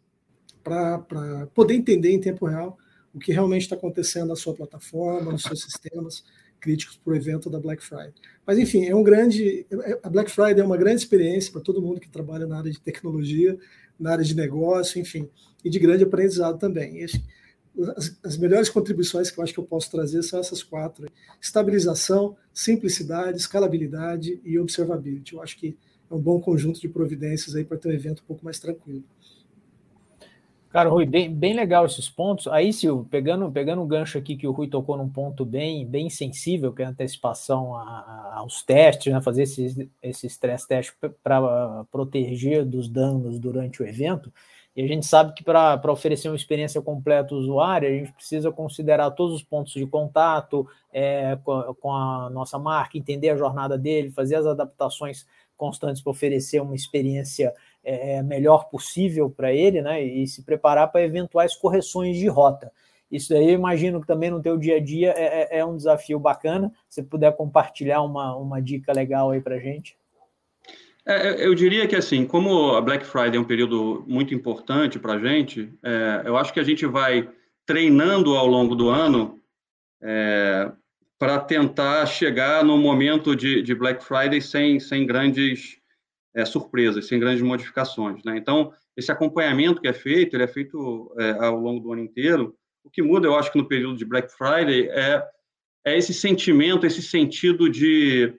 para 0.63 1.47
poder 1.53 1.75
entender 1.75 2.09
em 2.09 2.19
tempo 2.19 2.47
real 2.47 2.77
o 3.13 3.19
que 3.19 3.31
realmente 3.31 3.61
está 3.61 3.75
acontecendo 3.75 4.29
na 4.29 4.35
sua 4.35 4.53
plataforma, 4.53 5.31
nos 5.31 5.43
seus 5.43 5.61
sistemas 5.61 6.23
críticos 6.59 6.97
para 6.97 7.13
o 7.13 7.15
evento 7.15 7.49
da 7.49 7.59
Black 7.59 7.83
Friday. 7.83 8.13
Mas, 8.45 8.57
enfim, 8.57 8.85
é 8.85 8.95
um 8.95 9.03
grande. 9.03 9.67
A 10.01 10.09
Black 10.09 10.31
Friday 10.31 10.59
é 10.59 10.63
uma 10.65 10.75
grande 10.75 11.01
experiência 11.01 11.51
para 11.51 11.61
todo 11.61 11.81
mundo 11.81 11.99
que 11.99 12.09
trabalha 12.09 12.47
na 12.47 12.57
área 12.57 12.71
de 12.71 12.81
tecnologia, 12.81 13.57
na 13.99 14.13
área 14.13 14.23
de 14.23 14.35
negócio, 14.35 14.99
enfim, 14.99 15.29
e 15.63 15.69
de 15.69 15.77
grande 15.77 16.03
aprendizado 16.03 16.57
também. 16.57 17.05
As, 17.97 18.17
as 18.23 18.37
melhores 18.37 18.69
contribuições 18.69 19.29
que 19.29 19.39
eu 19.39 19.43
acho 19.43 19.53
que 19.53 19.59
eu 19.59 19.65
posso 19.65 19.91
trazer 19.91 20.23
são 20.23 20.39
essas 20.39 20.63
quatro: 20.63 21.07
estabilização, 21.41 22.35
simplicidade, 22.53 23.37
escalabilidade 23.37 24.39
e 24.43 24.57
observability. 24.59 25.33
Eu 25.33 25.41
acho 25.41 25.57
que 25.57 25.77
é 26.09 26.13
um 26.13 26.19
bom 26.19 26.39
conjunto 26.39 26.79
de 26.79 26.87
providências 26.87 27.55
aí 27.55 27.63
para 27.63 27.77
ter 27.77 27.89
um 27.89 27.91
evento 27.91 28.21
um 28.23 28.27
pouco 28.27 28.45
mais 28.45 28.59
tranquilo. 28.59 29.03
Cara, 30.75 30.89
Rui, 30.89 31.05
bem, 31.05 31.33
bem 31.33 31.53
legal 31.53 31.85
esses 31.85 32.09
pontos. 32.09 32.47
Aí, 32.47 32.73
Silvio, 32.73 33.07
pegando, 33.09 33.49
pegando 33.49 33.81
um 33.81 33.87
gancho 33.87 34.17
aqui 34.17 34.35
que 34.35 34.45
o 34.45 34.51
Rui 34.51 34.67
tocou 34.67 34.97
num 34.97 35.07
ponto 35.07 35.45
bem, 35.45 35.87
bem 35.87 36.09
sensível, 36.09 36.73
que 36.73 36.81
é 36.81 36.85
a 36.85 36.89
antecipação 36.89 37.73
a, 37.73 37.81
a, 37.81 38.33
aos 38.39 38.61
testes, 38.61 39.13
né? 39.13 39.21
fazer 39.21 39.43
esse, 39.43 39.89
esse 40.03 40.27
stress 40.27 40.67
test 40.67 40.91
para 41.23 41.85
proteger 41.89 42.65
dos 42.65 42.89
danos 42.89 43.39
durante 43.39 43.81
o 43.81 43.87
evento. 43.87 44.33
E 44.75 44.83
a 44.83 44.87
gente 44.87 45.05
sabe 45.05 45.33
que 45.33 45.43
para 45.43 45.91
oferecer 45.91 46.27
uma 46.27 46.35
experiência 46.35 46.81
completa 46.81 47.33
ao 47.33 47.39
usuário, 47.39 47.87
a 47.87 47.91
gente 47.91 48.11
precisa 48.11 48.51
considerar 48.51 49.09
todos 49.11 49.33
os 49.33 49.43
pontos 49.43 49.71
de 49.71 49.87
contato 49.87 50.67
é, 50.91 51.37
com, 51.45 51.73
com 51.75 51.93
a 51.93 52.29
nossa 52.29 52.59
marca, 52.59 52.97
entender 52.97 53.29
a 53.29 53.37
jornada 53.37 53.77
dele, 53.77 54.11
fazer 54.11 54.35
as 54.35 54.45
adaptações 54.45 55.25
constantes 55.55 56.01
para 56.01 56.11
oferecer 56.11 56.61
uma 56.61 56.75
experiência 56.75 57.53
é, 57.83 58.21
melhor 58.21 58.69
possível 58.69 59.29
para 59.29 59.53
ele, 59.53 59.81
né? 59.81 60.03
E 60.03 60.27
se 60.27 60.43
preparar 60.43 60.91
para 60.91 61.03
eventuais 61.03 61.55
correções 61.55 62.17
de 62.17 62.27
rota. 62.27 62.69
Isso 63.09 63.29
daí 63.29 63.49
eu 63.49 63.53
imagino 63.53 64.01
que 64.01 64.07
também 64.07 64.29
no 64.29 64.41
teu 64.41 64.57
dia 64.57 64.77
a 64.77 64.83
dia 64.83 65.13
é, 65.15 65.57
é, 65.57 65.59
é 65.59 65.65
um 65.65 65.77
desafio 65.77 66.19
bacana. 66.19 66.73
Se 66.89 67.01
puder 67.01 67.33
compartilhar 67.35 68.01
uma, 68.01 68.35
uma 68.35 68.61
dica 68.61 68.91
legal 68.91 69.31
aí 69.31 69.39
para 69.39 69.59
gente. 69.59 69.97
É, 71.07 71.45
eu 71.45 71.53
diria 71.53 71.87
que 71.87 71.95
assim, 71.95 72.25
como 72.25 72.71
a 72.75 72.81
Black 72.81 73.05
Friday 73.05 73.37
é 73.37 73.39
um 73.39 73.45
período 73.45 74.03
muito 74.07 74.33
importante 74.33 74.97
para 74.97 75.13
a 75.13 75.19
gente, 75.19 75.71
é, 75.83 76.23
eu 76.25 76.35
acho 76.35 76.51
que 76.51 76.59
a 76.59 76.63
gente 76.63 76.85
vai 76.87 77.29
treinando 77.65 78.35
ao 78.35 78.47
longo 78.47 78.75
do 78.75 78.89
ano 78.89 79.39
é, 80.01 80.71
para 81.19 81.39
tentar 81.39 82.05
chegar 82.07 82.63
no 82.63 82.77
momento 82.77 83.35
de, 83.35 83.61
de, 83.61 83.75
Black 83.75 84.03
Friday 84.03 84.41
sem, 84.41 84.79
sem 84.79 85.05
grandes 85.05 85.79
é, 86.33 86.43
surpresas, 86.43 87.07
sem 87.07 87.19
grandes 87.19 87.41
modificações. 87.41 88.23
Né? 88.23 88.37
Então, 88.37 88.73
esse 88.97 89.11
acompanhamento 89.11 89.81
que 89.81 89.87
é 89.87 89.93
feito, 89.93 90.35
ele 90.35 90.43
é 90.43 90.47
feito 90.47 91.13
é, 91.19 91.31
ao 91.45 91.59
longo 91.59 91.79
do 91.79 91.93
ano 91.93 92.01
inteiro. 92.01 92.55
O 92.83 92.89
que 92.89 93.01
muda, 93.01 93.27
eu 93.27 93.35
acho 93.35 93.51
que 93.51 93.57
no 93.57 93.67
período 93.67 93.97
de 93.97 94.05
Black 94.05 94.31
Friday 94.31 94.89
é, 94.89 95.23
é 95.85 95.97
esse 95.97 96.13
sentimento, 96.13 96.85
esse 96.85 97.01
sentido 97.01 97.69
de, 97.69 98.33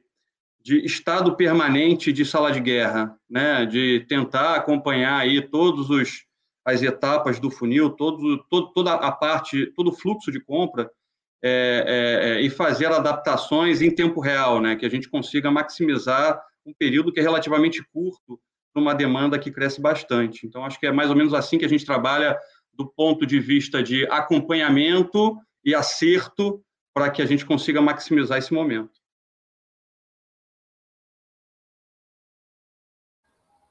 de 0.66 0.84
estado 0.84 1.36
permanente 1.36 2.12
de 2.12 2.24
sala 2.24 2.50
de 2.50 2.58
guerra, 2.58 3.16
né? 3.30 3.64
de 3.64 4.04
tentar 4.08 4.56
acompanhar 4.56 5.20
aí 5.20 5.40
todos 5.40 5.88
os 5.90 6.26
as 6.64 6.82
etapas 6.82 7.38
do 7.38 7.48
funil, 7.48 7.90
todo, 7.90 8.44
todo, 8.50 8.72
toda 8.72 8.94
a 8.94 9.12
parte, 9.12 9.66
todo 9.76 9.90
o 9.90 9.92
fluxo 9.92 10.32
de 10.32 10.40
compra 10.40 10.90
é, 11.40 11.84
é, 11.86 12.28
é, 12.30 12.40
e 12.40 12.50
fazer 12.50 12.86
adaptações 12.86 13.80
em 13.80 13.94
tempo 13.94 14.18
real, 14.20 14.60
né? 14.60 14.74
que 14.74 14.84
a 14.84 14.88
gente 14.88 15.08
consiga 15.08 15.48
maximizar 15.52 16.42
um 16.66 16.74
período 16.74 17.12
que 17.12 17.20
é 17.20 17.22
relativamente 17.22 17.80
curto 17.92 18.40
para 18.74 18.82
uma 18.82 18.92
demanda 18.92 19.38
que 19.38 19.52
cresce 19.52 19.80
bastante. 19.80 20.44
Então, 20.44 20.64
acho 20.64 20.80
que 20.80 20.86
é 20.88 20.90
mais 20.90 21.10
ou 21.10 21.14
menos 21.14 21.32
assim 21.32 21.58
que 21.58 21.64
a 21.64 21.68
gente 21.68 21.86
trabalha 21.86 22.36
do 22.72 22.84
ponto 22.88 23.24
de 23.24 23.38
vista 23.38 23.80
de 23.80 24.04
acompanhamento 24.08 25.38
e 25.64 25.76
acerto 25.76 26.60
para 26.92 27.08
que 27.08 27.22
a 27.22 27.26
gente 27.26 27.46
consiga 27.46 27.80
maximizar 27.80 28.38
esse 28.38 28.52
momento. 28.52 28.95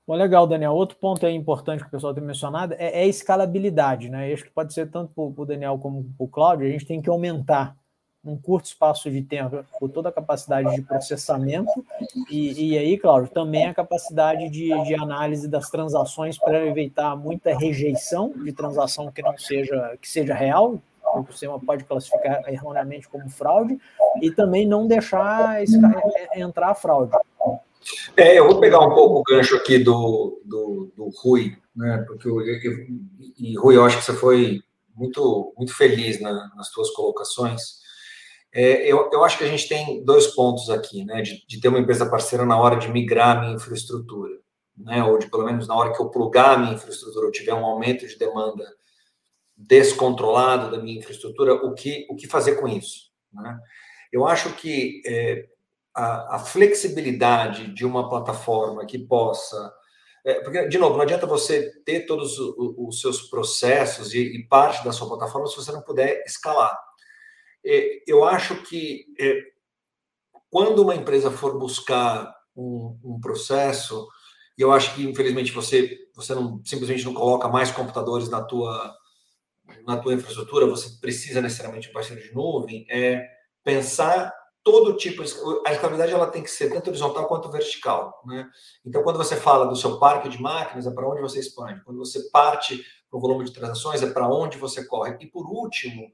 Bom, 0.07 0.13
legal, 0.13 0.45
Daniel. 0.45 0.73
Outro 0.73 0.97
ponto 0.97 1.25
aí 1.25 1.33
importante 1.33 1.81
que 1.81 1.87
o 1.87 1.91
pessoal 1.91 2.13
tem 2.13 2.23
mencionado 2.23 2.75
é, 2.75 3.01
é 3.01 3.03
a 3.03 3.07
escalabilidade, 3.07 4.09
né? 4.09 4.31
Acho 4.31 4.43
que 4.43 4.51
pode 4.51 4.73
ser 4.73 4.89
tanto 4.91 5.11
para 5.13 5.43
o 5.43 5.45
Daniel 5.45 5.79
como 5.79 6.03
para 6.03 6.23
o 6.23 6.27
Cláudio, 6.27 6.67
a 6.67 6.69
gente 6.69 6.85
tem 6.85 7.01
que 7.01 7.09
aumentar 7.09 7.75
num 8.23 8.37
curto 8.37 8.65
espaço 8.65 9.09
de 9.09 9.21
tempo, 9.21 9.63
toda 9.93 10.09
a 10.09 10.11
capacidade 10.11 10.75
de 10.75 10.81
processamento, 10.81 11.71
e, 12.29 12.71
e 12.71 12.77
aí, 12.77 12.97
claro, 12.97 13.27
também 13.27 13.67
a 13.67 13.73
capacidade 13.73 14.49
de, 14.49 14.69
de 14.83 14.95
análise 14.95 15.47
das 15.47 15.69
transações 15.69 16.35
para 16.35 16.65
evitar 16.65 17.15
muita 17.15 17.55
rejeição 17.55 18.33
de 18.35 18.51
transação 18.51 19.11
que 19.11 19.21
não 19.21 19.37
seja, 19.37 19.95
que 20.01 20.09
seja 20.09 20.33
real, 20.33 20.81
o 21.13 21.25
sistema 21.31 21.59
pode 21.59 21.83
classificar 21.83 22.41
erroneamente 22.51 23.07
como 23.07 23.29
fraude, 23.29 23.79
e 24.19 24.31
também 24.31 24.65
não 24.65 24.87
deixar 24.87 25.61
entrar 26.35 26.71
a 26.71 26.75
fraude. 26.75 27.11
É, 28.17 28.37
eu 28.37 28.47
vou 28.47 28.59
pegar 28.59 28.79
um 28.79 28.93
pouco 28.93 29.19
o 29.19 29.23
gancho 29.23 29.55
aqui 29.55 29.77
do, 29.77 30.41
do, 30.43 30.91
do 30.95 31.09
Rui 31.21 31.55
né? 31.75 32.03
Porque 32.07 32.27
eu, 32.27 32.41
eu, 32.41 32.87
e 33.37 33.57
Rui, 33.57 33.75
eu 33.75 33.83
acho 33.83 33.97
que 33.97 34.05
você 34.05 34.13
foi 34.13 34.61
muito 34.95 35.53
muito 35.57 35.75
feliz 35.75 36.21
na, 36.21 36.55
nas 36.55 36.69
suas 36.69 36.89
colocações. 36.91 37.83
É, 38.53 38.89
eu, 38.89 39.09
eu 39.11 39.23
acho 39.25 39.37
que 39.37 39.43
a 39.43 39.47
gente 39.47 39.67
tem 39.67 40.03
dois 40.05 40.27
pontos 40.27 40.69
aqui, 40.69 41.03
né? 41.03 41.21
De, 41.21 41.45
de 41.45 41.59
ter 41.59 41.67
uma 41.67 41.79
empresa 41.79 42.09
parceira 42.09 42.45
na 42.45 42.57
hora 42.57 42.77
de 42.77 42.89
migrar 42.89 43.37
a 43.37 43.41
minha 43.41 43.55
infraestrutura, 43.55 44.33
né? 44.77 45.03
Ou 45.03 45.17
de 45.19 45.29
pelo 45.29 45.43
menos 45.43 45.67
na 45.67 45.75
hora 45.75 45.93
que 45.93 46.01
eu 46.01 46.09
plugar 46.09 46.55
a 46.55 46.57
minha 46.57 46.75
infraestrutura, 46.75 47.27
eu 47.27 47.31
tiver 47.31 47.53
um 47.53 47.65
aumento 47.65 48.07
de 48.07 48.17
demanda 48.17 48.63
descontrolado 49.57 50.71
da 50.71 50.81
minha 50.81 50.99
infraestrutura, 50.99 51.53
o 51.53 51.73
que 51.73 52.05
o 52.09 52.15
que 52.15 52.27
fazer 52.27 52.55
com 52.55 52.67
isso, 52.67 53.11
né? 53.33 53.59
Eu 54.11 54.25
acho 54.25 54.53
que 54.55 55.01
é, 55.05 55.45
a, 55.95 56.35
a, 56.35 56.39
flexibilidade 56.39 57.73
de 57.73 57.85
uma 57.85 58.09
plataforma 58.09 58.85
que 58.85 58.99
possa. 58.99 59.73
É, 60.25 60.41
porque, 60.41 60.67
de 60.67 60.77
novo, 60.77 60.95
não 60.95 61.03
adianta 61.03 61.25
você 61.25 61.71
ter 61.85 62.05
todos 62.05 62.37
os, 62.37 62.99
seus 62.99 63.21
processos 63.29 64.13
e, 64.13 64.19
e, 64.19 64.47
parte 64.47 64.83
da 64.83 64.91
sua 64.91 65.07
plataforma 65.07 65.47
se 65.47 65.55
você 65.55 65.71
não 65.71 65.81
puder 65.81 66.23
escalar. 66.25 66.77
É, 67.63 68.03
eu 68.05 68.25
acho 68.25 68.61
que 68.63 69.05
é, 69.19 69.39
quando 70.49 70.81
uma 70.81 70.95
empresa 70.95 71.31
for 71.31 71.57
buscar 71.57 72.33
um, 72.55 72.99
um 73.03 73.19
processo, 73.19 74.07
e 74.57 74.61
eu 74.61 74.71
acho 74.71 74.95
que, 74.95 75.03
infelizmente, 75.03 75.51
você, 75.51 75.97
você 76.13 76.33
não, 76.33 76.61
simplesmente 76.65 77.05
não 77.05 77.13
coloca 77.13 77.47
mais 77.47 77.71
computadores 77.71 78.29
na 78.29 78.41
tua, 78.41 78.93
na 79.85 79.97
tua 79.97 80.13
infraestrutura, 80.13 80.65
você 80.65 80.99
precisa 80.99 81.41
necessariamente 81.41 81.85
de 81.85 81.89
um 81.89 81.93
parceiro 81.93 82.21
de 82.21 82.33
nuvem, 82.33 82.85
é 82.89 83.25
pensar 83.63 84.33
todo 84.65 84.97
tipo 84.97 85.21
a 85.21 85.71
escalabilidade 85.71 86.11
ela 86.11 86.25
tem 86.25 86.41
que 86.41 86.49
ser 86.49 86.73
tanto 86.73 86.89
horizontal 86.89 87.27
quanto 87.27 87.51
vertical, 87.51 88.19
né? 88.25 88.49
Então 88.83 89.03
quando 89.03 89.17
você 89.17 89.35
fala 89.35 89.67
do 89.67 89.75
seu 89.75 89.99
parque 89.99 90.27
de 90.27 90.41
máquinas 90.41 90.87
é 90.87 90.91
para 90.91 91.07
onde 91.07 91.21
você 91.21 91.39
expande, 91.39 91.83
quando 91.83 91.99
você 91.99 92.31
parte 92.31 92.83
para 93.07 93.17
o 93.17 93.21
volume 93.21 93.45
de 93.45 93.53
transações 93.53 94.01
é 94.01 94.09
para 94.09 94.27
onde 94.27 94.57
você 94.57 94.83
corre 94.83 95.15
e 95.21 95.27
por 95.27 95.45
último 95.45 96.11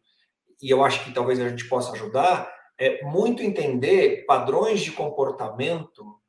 e 0.61 0.69
eu 0.69 0.83
acho 0.83 1.01
que 1.05 1.13
talvez 1.13 1.39
a 1.39 1.47
gente 1.47 1.63
possa 1.69 1.93
ajudar 1.93 2.53
é 2.77 3.01
muito 3.05 3.41
entender 3.41 4.25
padrões 4.25 4.81
de 4.81 4.91
comportamento 4.91 6.19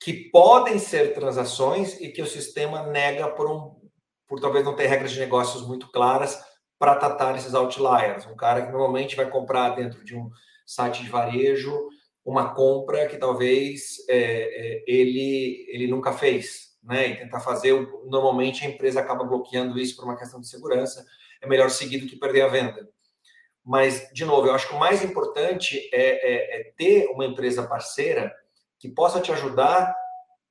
que 0.00 0.12
podem 0.30 0.80
ser 0.80 1.14
transações 1.14 2.00
e 2.00 2.08
que 2.08 2.20
o 2.20 2.26
sistema 2.26 2.82
nega 2.88 3.28
por 3.28 3.48
um 3.48 3.80
por 4.26 4.40
talvez 4.40 4.64
não 4.64 4.74
ter 4.74 4.88
regras 4.88 5.12
de 5.12 5.20
negócios 5.20 5.64
muito 5.64 5.88
claras 5.92 6.42
para 6.76 6.96
tratar 6.96 7.36
esses 7.36 7.54
outliers. 7.54 8.26
Um 8.26 8.34
cara 8.34 8.66
que 8.66 8.72
normalmente 8.72 9.14
vai 9.14 9.30
comprar 9.30 9.76
dentro 9.76 10.02
de 10.04 10.16
um 10.16 10.28
site 10.66 11.02
de 11.02 11.10
varejo 11.10 11.72
uma 12.24 12.54
compra 12.54 13.06
que 13.06 13.16
talvez 13.16 13.96
é, 14.08 14.16
é, 14.16 14.84
ele, 14.86 15.66
ele 15.68 15.88
nunca 15.88 16.12
fez, 16.12 16.76
né? 16.82 17.08
E 17.08 17.16
tentar 17.16 17.40
fazer, 17.40 17.74
normalmente 18.06 18.64
a 18.64 18.68
empresa 18.68 19.00
acaba 19.00 19.24
bloqueando 19.24 19.78
isso 19.78 19.96
por 19.96 20.04
uma 20.04 20.16
questão 20.16 20.40
de 20.40 20.48
segurança. 20.48 21.04
É 21.40 21.48
melhor 21.48 21.68
seguir 21.70 21.98
do 21.98 22.06
que 22.06 22.16
perder 22.16 22.42
a 22.42 22.48
venda. 22.48 22.88
Mas, 23.64 24.08
de 24.12 24.24
novo, 24.24 24.46
eu 24.46 24.54
acho 24.54 24.68
que 24.68 24.74
o 24.74 24.78
mais 24.78 25.04
importante 25.04 25.78
é, 25.92 26.00
é, 26.00 26.60
é 26.60 26.72
ter 26.76 27.06
uma 27.08 27.24
empresa 27.24 27.64
parceira 27.64 28.32
que 28.78 28.88
possa 28.88 29.20
te 29.20 29.32
ajudar 29.32 29.94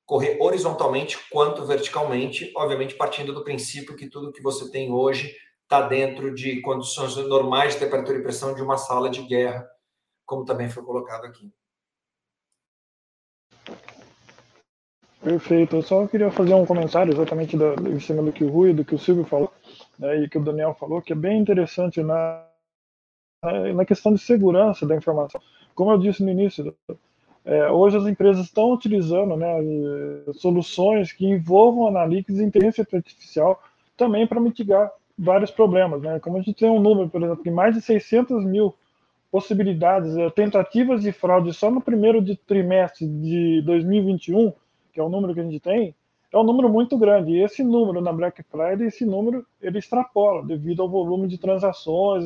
correr 0.04 0.36
horizontalmente 0.40 1.18
quanto 1.30 1.64
verticalmente, 1.64 2.52
obviamente 2.56 2.94
partindo 2.94 3.32
do 3.32 3.44
princípio 3.44 3.96
que 3.96 4.08
tudo 4.08 4.32
que 4.32 4.42
você 4.42 4.70
tem 4.70 4.92
hoje 4.92 5.34
está 5.62 5.80
dentro 5.80 6.34
de 6.34 6.60
condições 6.60 7.16
normais 7.16 7.74
de 7.74 7.80
temperatura 7.80 8.18
e 8.18 8.22
pressão 8.22 8.54
de 8.54 8.62
uma 8.62 8.76
sala 8.76 9.08
de 9.08 9.22
guerra 9.22 9.66
como 10.26 10.44
também 10.44 10.68
foi 10.68 10.82
colocado 10.82 11.24
aqui. 11.24 11.52
Perfeito. 15.22 15.76
Eu 15.76 15.82
só 15.82 16.06
queria 16.06 16.30
fazer 16.30 16.54
um 16.54 16.66
comentário 16.66 17.12
exatamente 17.12 17.56
da, 17.56 17.74
em 17.88 18.00
cima 18.00 18.22
do 18.22 18.32
que 18.32 18.42
o 18.42 18.50
Rui, 18.50 18.72
do 18.72 18.84
que 18.84 18.94
o 18.94 18.98
Silvio 18.98 19.24
falou, 19.24 19.52
né, 19.98 20.22
e 20.22 20.28
que 20.28 20.36
o 20.36 20.42
Daniel 20.42 20.74
falou, 20.74 21.00
que 21.00 21.12
é 21.12 21.16
bem 21.16 21.38
interessante 21.38 22.02
na, 22.02 22.44
na 23.74 23.84
questão 23.84 24.12
de 24.12 24.20
segurança 24.20 24.84
da 24.84 24.96
informação. 24.96 25.40
Como 25.74 25.92
eu 25.92 25.98
disse 25.98 26.24
no 26.24 26.30
início, 26.30 26.74
é, 27.44 27.70
hoje 27.70 27.96
as 27.96 28.06
empresas 28.06 28.44
estão 28.44 28.72
utilizando 28.72 29.36
né, 29.36 29.54
soluções 30.34 31.12
que 31.12 31.24
envolvam 31.24 31.86
analytics 31.86 32.38
e 32.38 32.44
inteligência 32.44 32.86
artificial 32.92 33.62
também 33.96 34.26
para 34.26 34.40
mitigar 34.40 34.90
vários 35.16 35.50
problemas. 35.50 36.02
Né? 36.02 36.18
Como 36.18 36.36
a 36.36 36.40
gente 36.40 36.54
tem 36.54 36.68
um 36.68 36.80
número, 36.80 37.08
por 37.08 37.22
exemplo, 37.22 37.44
de 37.44 37.50
mais 37.50 37.74
de 37.74 37.80
600 37.80 38.44
mil 38.44 38.74
possibilidades, 39.32 40.14
eh, 40.14 40.28
tentativas 40.30 41.00
de 41.00 41.10
fraude 41.10 41.54
só 41.54 41.70
no 41.70 41.80
primeiro 41.80 42.22
trimestre 42.46 43.08
de 43.08 43.62
2021, 43.62 44.52
que 44.92 45.00
é 45.00 45.02
o 45.02 45.08
número 45.08 45.32
que 45.32 45.40
a 45.40 45.42
gente 45.42 45.58
tem, 45.58 45.94
é 46.30 46.38
um 46.38 46.44
número 46.44 46.68
muito 46.68 46.98
grande. 46.98 47.32
E 47.32 47.42
esse 47.42 47.64
número 47.64 48.02
na 48.02 48.12
Black 48.12 48.42
Friday, 48.42 48.88
esse 48.88 49.06
número 49.06 49.46
ele 49.60 49.78
extrapola 49.78 50.44
devido 50.44 50.82
ao 50.82 50.88
volume 50.88 51.26
de 51.26 51.38
transações, 51.38 52.24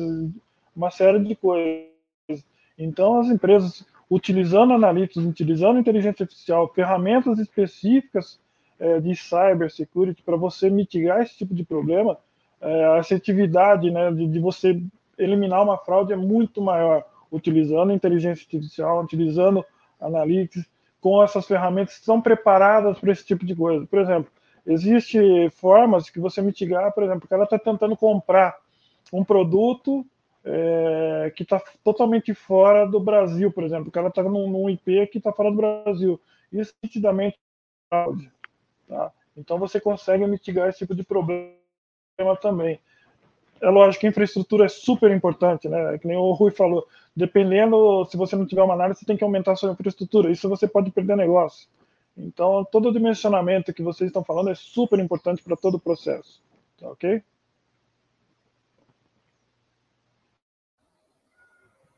uma 0.75 0.91
série 0.91 1.19
de 1.19 1.33
coisas. 1.33 1.87
Então, 2.77 3.21
as 3.21 3.27
empresas 3.27 3.85
utilizando 4.09 4.73
analytics, 4.73 5.25
utilizando 5.25 5.79
inteligência 5.79 6.23
artificial, 6.23 6.71
ferramentas 6.73 7.39
específicas 7.39 8.39
é, 8.79 8.99
de 8.99 9.15
cybersecurity 9.15 10.21
para 10.23 10.35
você 10.35 10.69
mitigar 10.69 11.21
esse 11.21 11.37
tipo 11.37 11.55
de 11.55 11.63
problema, 11.63 12.17
é, 12.61 12.85
a 12.85 12.97
assertividade 12.97 13.89
né, 13.91 14.11
de, 14.11 14.27
de 14.27 14.39
você 14.39 14.81
eliminar 15.17 15.63
uma 15.63 15.77
fraude 15.77 16.13
é 16.13 16.15
muito 16.15 16.61
maior, 16.61 17.03
utilizando 17.31 17.91
inteligência 17.91 18.43
artificial, 18.43 19.01
utilizando 19.01 19.65
analytics, 19.99 20.65
com 20.99 21.23
essas 21.23 21.45
ferramentas 21.45 21.97
que 21.99 22.05
são 22.05 22.21
preparadas 22.21 22.99
para 22.99 23.11
esse 23.11 23.25
tipo 23.25 23.45
de 23.45 23.55
coisa. 23.55 23.85
Por 23.85 23.99
exemplo, 23.99 24.31
existem 24.65 25.49
formas 25.49 26.09
que 26.09 26.19
você 26.19 26.41
mitigar, 26.41 26.91
por 26.93 27.03
exemplo, 27.03 27.25
o 27.25 27.27
cara 27.27 27.43
está 27.43 27.57
tentando 27.57 27.95
comprar 27.95 28.55
um 29.13 29.23
produto 29.23 30.05
é, 30.43 31.31
que 31.35 31.43
está 31.43 31.61
totalmente 31.83 32.33
fora 32.33 32.85
do 32.85 32.99
Brasil, 32.99 33.51
por 33.51 33.63
exemplo. 33.63 33.89
O 33.89 33.91
cara 33.91 34.07
está 34.07 34.23
num, 34.23 34.49
num, 34.49 34.69
IP 34.69 35.07
que 35.07 35.17
está 35.17 35.31
fora 35.31 35.51
do 35.51 35.57
Brasil. 35.57 36.19
Isso 36.51 36.73
nitidamente 36.81 37.37
fraude. 37.89 38.31
Tá? 38.87 39.11
Então 39.35 39.59
você 39.59 39.79
consegue 39.79 40.25
mitigar 40.25 40.67
esse 40.67 40.79
tipo 40.79 40.95
de 40.95 41.03
problema 41.03 41.55
também 42.41 42.79
é 43.61 43.69
lógico 43.69 44.01
que 44.01 44.07
infraestrutura 44.07 44.65
é 44.65 44.69
super 44.69 45.11
importante, 45.11 45.67
né? 45.67 45.97
Que 45.97 46.07
nem 46.07 46.17
o 46.17 46.31
Rui 46.31 46.51
falou. 46.51 46.87
Dependendo, 47.15 48.05
se 48.05 48.15
você 48.15 48.35
não 48.35 48.45
tiver 48.45 48.61
uma 48.61 48.73
análise, 48.73 48.99
você 48.99 49.05
tem 49.05 49.17
que 49.17 49.23
aumentar 49.23 49.53
a 49.53 49.55
sua 49.55 49.71
infraestrutura. 49.71 50.31
Isso 50.31 50.47
você 50.49 50.67
pode 50.67 50.91
perder 50.91 51.17
negócio. 51.17 51.67
Então, 52.17 52.65
todo 52.71 52.89
o 52.89 52.93
dimensionamento 52.93 53.73
que 53.73 53.83
vocês 53.83 54.09
estão 54.09 54.23
falando 54.23 54.49
é 54.49 54.55
super 54.55 54.99
importante 54.99 55.43
para 55.43 55.55
todo 55.55 55.75
o 55.75 55.79
processo. 55.79 56.41
Tá 56.79 56.89
ok? 56.89 57.21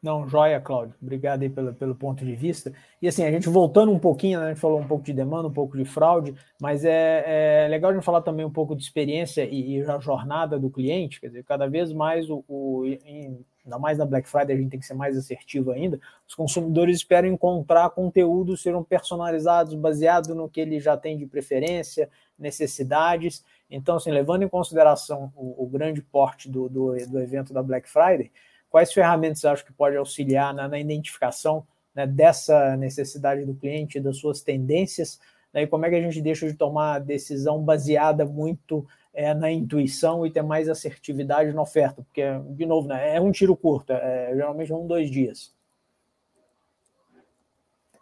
Não, 0.02 0.26
joia, 0.30 0.62
Cláudio. 0.62 0.96
Obrigado 1.02 1.42
aí 1.42 1.50
pelo, 1.50 1.74
pelo 1.74 1.94
ponto 1.94 2.24
de 2.24 2.34
vista. 2.34 2.72
E 3.02 3.08
assim, 3.08 3.24
a 3.26 3.32
gente 3.32 3.50
voltando 3.50 3.92
um 3.92 4.00
pouquinho, 4.00 4.40
né, 4.40 4.46
a 4.46 4.50
gente 4.50 4.62
falou 4.62 4.80
um 4.80 4.88
pouco 4.88 5.04
de 5.04 5.12
demanda, 5.12 5.50
um 5.50 5.54
pouco 5.54 5.78
de 5.78 5.84
fraude, 5.84 6.34
mas 6.60 6.86
é, 6.86 7.66
é 7.66 7.68
legal 7.68 7.92
a 7.92 7.94
gente 7.94 8.04
falar 8.04 8.22
também 8.22 8.46
um 8.46 8.52
pouco 8.52 8.78
de 8.78 8.82
experiência 8.82 9.44
e, 9.44 9.78
e 9.78 9.82
a 9.84 10.00
jornada 10.00 10.58
do 10.58 10.70
cliente. 10.70 11.20
Quer 11.20 11.28
dizer, 11.28 11.44
cada 11.44 11.68
vez 11.68 11.92
mais, 11.92 12.30
o, 12.30 12.46
o 12.48 12.86
em, 12.86 13.46
ainda 13.66 13.78
mais 13.78 13.98
na 13.98 14.06
Black 14.06 14.30
Friday, 14.30 14.56
a 14.56 14.58
gente 14.58 14.72
tem 14.72 14.80
que 14.80 14.86
ser 14.86 14.94
mais 14.94 15.18
assertivo 15.18 15.72
ainda. 15.72 16.00
Os 16.26 16.34
consumidores 16.34 16.96
esperam 16.96 17.28
encontrar 17.28 17.90
conteúdos 17.90 18.62
serão 18.62 18.86
personalizados, 18.86 19.76
baseados 19.76 20.34
no 20.34 20.48
que 20.48 20.62
ele 20.62 20.80
já 20.80 20.96
tem 20.96 21.18
de 21.18 21.26
preferência, 21.26 22.10
necessidades. 22.38 23.44
Então, 23.70 23.98
assim, 23.98 24.12
levando 24.12 24.44
em 24.44 24.50
consideração 24.50 25.30
o, 25.36 25.66
o 25.66 25.68
grande 25.68 26.02
porte 26.02 26.50
do, 26.50 26.70
do, 26.70 26.96
do 27.06 27.20
evento 27.20 27.54
da 27.54 27.62
Black 27.62 27.90
Friday 27.90 28.32
Quais 28.70 28.94
ferramentas 28.94 29.44
acha 29.46 29.64
que 29.64 29.74
pode 29.74 29.98
auxiliar 29.98 30.54
na, 30.54 30.68
na 30.68 30.80
identificação 30.80 31.66
né, 31.94 32.06
dessa 32.06 32.78
necessidade 32.78 33.46
do 33.46 33.56
cliente, 33.56 34.00
das 34.00 34.18
suas 34.18 34.42
tendências, 34.42 35.20
né, 35.54 35.64
e 35.64 35.68
como 35.68 35.86
é 35.86 35.90
que 35.90 35.96
a 35.96 36.02
gente 36.02 36.22
deixa 36.22 36.48
de 36.48 36.54
tomar 36.54 37.00
decisão 37.00 37.62
baseada 37.64 38.26
muito 38.26 38.88
é, 39.14 39.34
na 39.34 39.52
intuição 39.52 40.26
e 40.26 40.32
ter 40.32 40.44
mais 40.44 40.70
assertividade 40.70 41.52
na 41.52 41.62
oferta? 41.62 42.04
Porque, 42.04 42.24
de 42.52 42.66
novo, 42.66 42.88
né, 42.88 43.16
é 43.16 43.20
um 43.20 43.32
tiro 43.32 43.56
curto, 43.56 43.92
é, 43.92 44.32
geralmente 44.36 44.72
é 44.72 44.76
um, 44.76 44.86
dois 44.86 45.10
dias. 45.10 45.54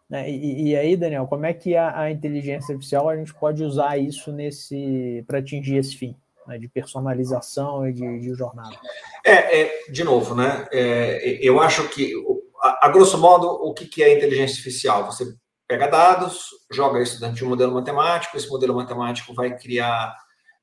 Né? 0.09 0.29
E, 0.29 0.69
e, 0.69 0.75
aí, 0.75 0.95
Daniel, 0.95 1.27
como 1.27 1.45
é 1.45 1.53
que 1.53 1.75
a, 1.75 1.99
a, 1.99 2.11
inteligência 2.11 2.73
artificial 2.73 3.09
a 3.09 3.17
gente 3.17 3.33
pode 3.33 3.63
usar 3.63 3.97
isso 3.97 4.31
nesse 4.31 5.23
para 5.27 5.39
atingir 5.39 5.77
esse 5.77 5.95
fim? 5.95 6.15
Né, 6.47 6.57
de 6.57 6.67
personalização 6.67 7.87
e 7.87 7.93
de, 7.93 8.19
de 8.19 8.33
jornada? 8.33 8.75
É, 9.23 9.61
é, 9.61 9.91
de 9.91 10.03
novo, 10.03 10.33
né? 10.33 10.67
É, 10.71 11.39
eu 11.41 11.59
acho 11.59 11.87
que, 11.89 12.13
a, 12.61 12.87
a, 12.87 12.89
grosso 12.89 13.17
modo, 13.17 13.47
o 13.47 13.73
que, 13.73 13.85
que 13.85 14.01
é 14.01 14.15
inteligência 14.15 14.53
artificial? 14.53 15.05
Você 15.05 15.25
pega 15.67 15.87
dados, 15.87 16.49
joga 16.71 17.01
isso 17.01 17.19
dentro 17.19 17.35
de 17.35 17.45
um 17.45 17.49
modelo 17.49 17.73
matemático, 17.73 18.37
esse 18.37 18.49
modelo 18.49 18.73
matemático 18.73 19.33
vai 19.33 19.57
criar 19.57 20.15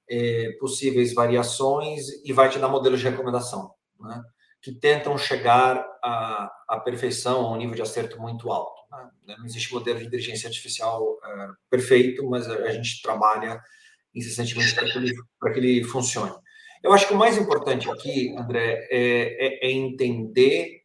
é, 0.08 0.56
possíveis 0.58 1.12
variações 1.12 2.08
e 2.24 2.32
vai 2.32 2.48
te 2.48 2.58
dar 2.58 2.68
modelos 2.68 3.00
de 3.00 3.08
recomendação, 3.08 3.70
né? 4.00 4.22
que 4.62 4.72
tentam 4.72 5.18
chegar 5.18 5.86
à, 6.02 6.50
à 6.66 6.80
perfeição, 6.80 7.44
a 7.44 7.52
um 7.52 7.56
nível 7.56 7.74
de 7.74 7.82
acerto 7.82 8.18
muito 8.18 8.50
alto. 8.50 8.80
Né? 8.90 9.36
Não 9.38 9.44
existe 9.44 9.72
modelo 9.74 9.98
de 9.98 10.06
inteligência 10.06 10.48
artificial 10.48 11.02
uh, 11.02 11.54
perfeito, 11.68 12.26
mas 12.30 12.48
a, 12.48 12.54
a 12.54 12.70
gente 12.70 13.02
trabalha 13.02 13.60
incessantemente 14.14 14.74
para 14.74 14.90
que, 14.90 14.98
ele, 14.98 15.14
que 15.14 15.58
ele 15.58 15.84
funcione. 15.84 16.32
Eu 16.82 16.92
acho 16.92 17.08
que 17.08 17.14
o 17.14 17.18
mais 17.18 17.36
importante 17.38 17.90
aqui, 17.90 18.34
André, 18.36 18.86
é, 18.90 19.66
é, 19.66 19.68
é 19.68 19.72
entender 19.72 20.82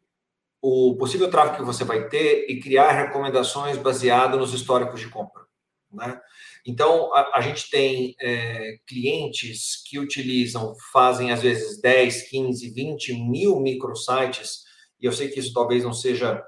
o 0.61 0.95
possível 0.97 1.29
tráfego 1.29 1.57
que 1.57 1.63
você 1.63 1.83
vai 1.83 2.07
ter 2.07 2.45
e 2.49 2.59
criar 2.59 2.91
recomendações 2.91 3.77
baseadas 3.77 4.39
nos 4.39 4.53
históricos 4.53 4.99
de 4.99 5.09
compra. 5.09 5.43
Né? 5.91 6.19
Então, 6.65 7.13
a, 7.13 7.37
a 7.37 7.41
gente 7.41 7.69
tem 7.69 8.15
é, 8.21 8.77
clientes 8.87 9.83
que 9.85 9.99
utilizam, 9.99 10.73
fazem 10.91 11.31
às 11.31 11.41
vezes 11.41 11.81
10, 11.81 12.29
15, 12.29 12.69
20 12.73 13.13
mil 13.29 13.59
microsites, 13.59 14.63
e 14.99 15.05
eu 15.05 15.11
sei 15.11 15.29
que 15.29 15.39
isso 15.39 15.53
talvez 15.53 15.83
não 15.83 15.93
seja. 15.93 16.43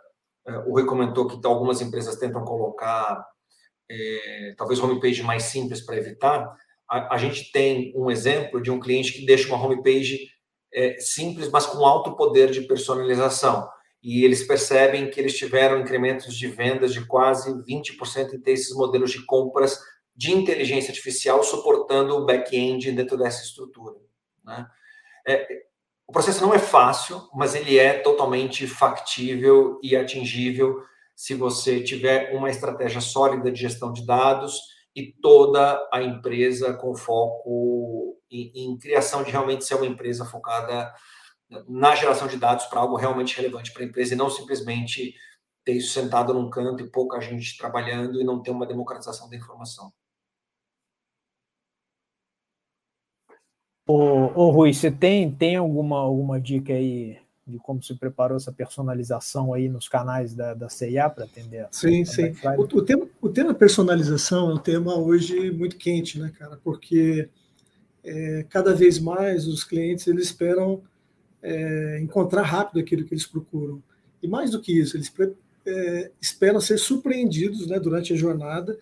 É, 0.45 0.57
o 0.59 0.71
Rui 0.71 0.85
comentou 0.85 1.27
que 1.27 1.45
algumas 1.45 1.81
empresas 1.81 2.17
tentam 2.17 2.43
colocar 2.43 3.25
é, 3.89 4.53
talvez 4.57 4.79
homepage 4.79 5.23
mais 5.23 5.43
simples 5.43 5.81
para 5.81 5.97
evitar. 5.97 6.55
A, 6.91 7.15
a, 7.15 7.17
gente 7.17 7.51
tem 7.51 7.93
um 7.95 8.11
exemplo 8.11 8.61
de 8.61 8.69
um 8.69 8.79
cliente 8.79 9.13
que 9.13 9.25
deixa 9.25 9.47
uma 9.47 9.63
homepage 9.63 10.27
é, 10.73 10.97
simples, 10.99 11.49
mas 11.49 11.65
com 11.65 11.85
alto 11.85 12.15
poder 12.15 12.51
de 12.51 12.61
personalização 12.61 13.67
e 14.03 14.25
eles 14.25 14.43
percebem 14.43 15.09
que 15.09 15.19
eles 15.19 15.37
tiveram 15.37 15.79
incrementos 15.79 16.35
de 16.35 16.47
vendas 16.47 16.91
de 16.91 17.05
quase 17.05 17.51
20% 17.63 18.33
em 18.33 18.41
ter 18.41 18.53
esses 18.53 18.75
modelos 18.75 19.11
de 19.11 19.23
compras 19.25 19.79
de 20.15 20.31
inteligência 20.31 20.89
artificial 20.89 21.43
suportando 21.43 22.15
o 22.15 22.25
back-end 22.25 22.91
dentro 22.91 23.17
dessa 23.17 23.43
estrutura. 23.43 23.95
Né? 24.43 24.67
É, 25.27 25.47
o 26.07 26.11
processo 26.11 26.41
não 26.41 26.53
é 26.53 26.59
fácil, 26.59 27.29
mas 27.33 27.53
ele 27.53 27.77
é 27.77 27.99
totalmente 27.99 28.65
factível 28.65 29.79
e 29.83 29.95
atingível 29.95 30.81
se 31.15 31.35
você 31.35 31.81
tiver 31.81 32.35
uma 32.35 32.49
estratégia 32.49 33.01
sólida 33.01 33.51
de 33.51 33.61
gestão 33.61 33.93
de 33.93 34.05
dados 34.05 34.59
e 34.95 35.13
toda 35.21 35.87
a 35.93 36.01
empresa 36.01 36.73
com 36.73 36.95
foco 36.95 38.17
em, 38.29 38.51
em 38.55 38.77
criação 38.77 39.23
de 39.23 39.31
realmente 39.31 39.65
ser 39.65 39.75
uma 39.75 39.85
empresa 39.85 40.25
focada 40.25 40.93
na 41.67 41.95
geração 41.95 42.27
de 42.27 42.37
dados 42.37 42.65
para 42.65 42.79
algo 42.79 42.95
realmente 42.95 43.35
relevante 43.35 43.73
para 43.73 43.83
a 43.83 43.85
empresa 43.85 44.13
e 44.13 44.17
não 44.17 44.29
simplesmente 44.29 45.13
ter 45.63 45.73
isso 45.73 45.93
sentado 45.93 46.33
num 46.33 46.49
canto 46.49 46.83
e 46.83 46.89
pouca 46.89 47.19
gente 47.19 47.57
trabalhando 47.57 48.19
e 48.21 48.23
não 48.23 48.41
ter 48.41 48.51
uma 48.51 48.65
democratização 48.65 49.29
da 49.29 49.35
informação. 49.35 49.91
Ô, 53.87 53.95
ô 54.35 54.51
Rui, 54.51 54.73
você 54.73 54.89
tem, 54.89 55.29
tem 55.35 55.57
alguma, 55.57 55.99
alguma 55.99 56.39
dica 56.39 56.73
aí 56.73 57.20
de 57.45 57.57
como 57.57 57.81
se 57.81 57.95
preparou 57.95 58.37
essa 58.37 58.51
personalização 58.51 59.53
aí 59.53 59.67
nos 59.67 59.87
canais 59.87 60.33
da, 60.33 60.53
da 60.53 60.69
CIA 60.69 61.09
para 61.09 61.25
atender? 61.25 61.67
Sim, 61.71 62.05
sim. 62.05 62.33
O, 62.57 62.61
o, 62.61 62.81
tema, 62.81 63.07
o 63.21 63.29
tema 63.29 63.53
personalização 63.53 64.51
é 64.51 64.53
um 64.53 64.59
tema 64.59 64.95
hoje 64.95 65.51
muito 65.51 65.75
quente, 65.77 66.19
né, 66.19 66.31
cara? 66.37 66.59
Porque 66.63 67.29
é, 68.03 68.45
cada 68.49 68.73
vez 68.73 68.99
mais 68.99 69.47
os 69.47 69.63
clientes 69.63 70.07
eles 70.07 70.25
esperam 70.25 70.81
é, 71.41 71.99
encontrar 72.01 72.43
rápido 72.43 72.79
aquilo 72.79 73.05
que 73.05 73.13
eles 73.13 73.25
procuram. 73.25 73.81
E 74.21 74.27
mais 74.27 74.51
do 74.51 74.61
que 74.61 74.79
isso, 74.79 74.95
eles 74.95 75.11
é, 75.65 76.11
esperam 76.21 76.61
ser 76.61 76.77
surpreendidos 76.77 77.67
né, 77.67 77.79
durante 77.79 78.13
a 78.13 78.15
jornada 78.15 78.77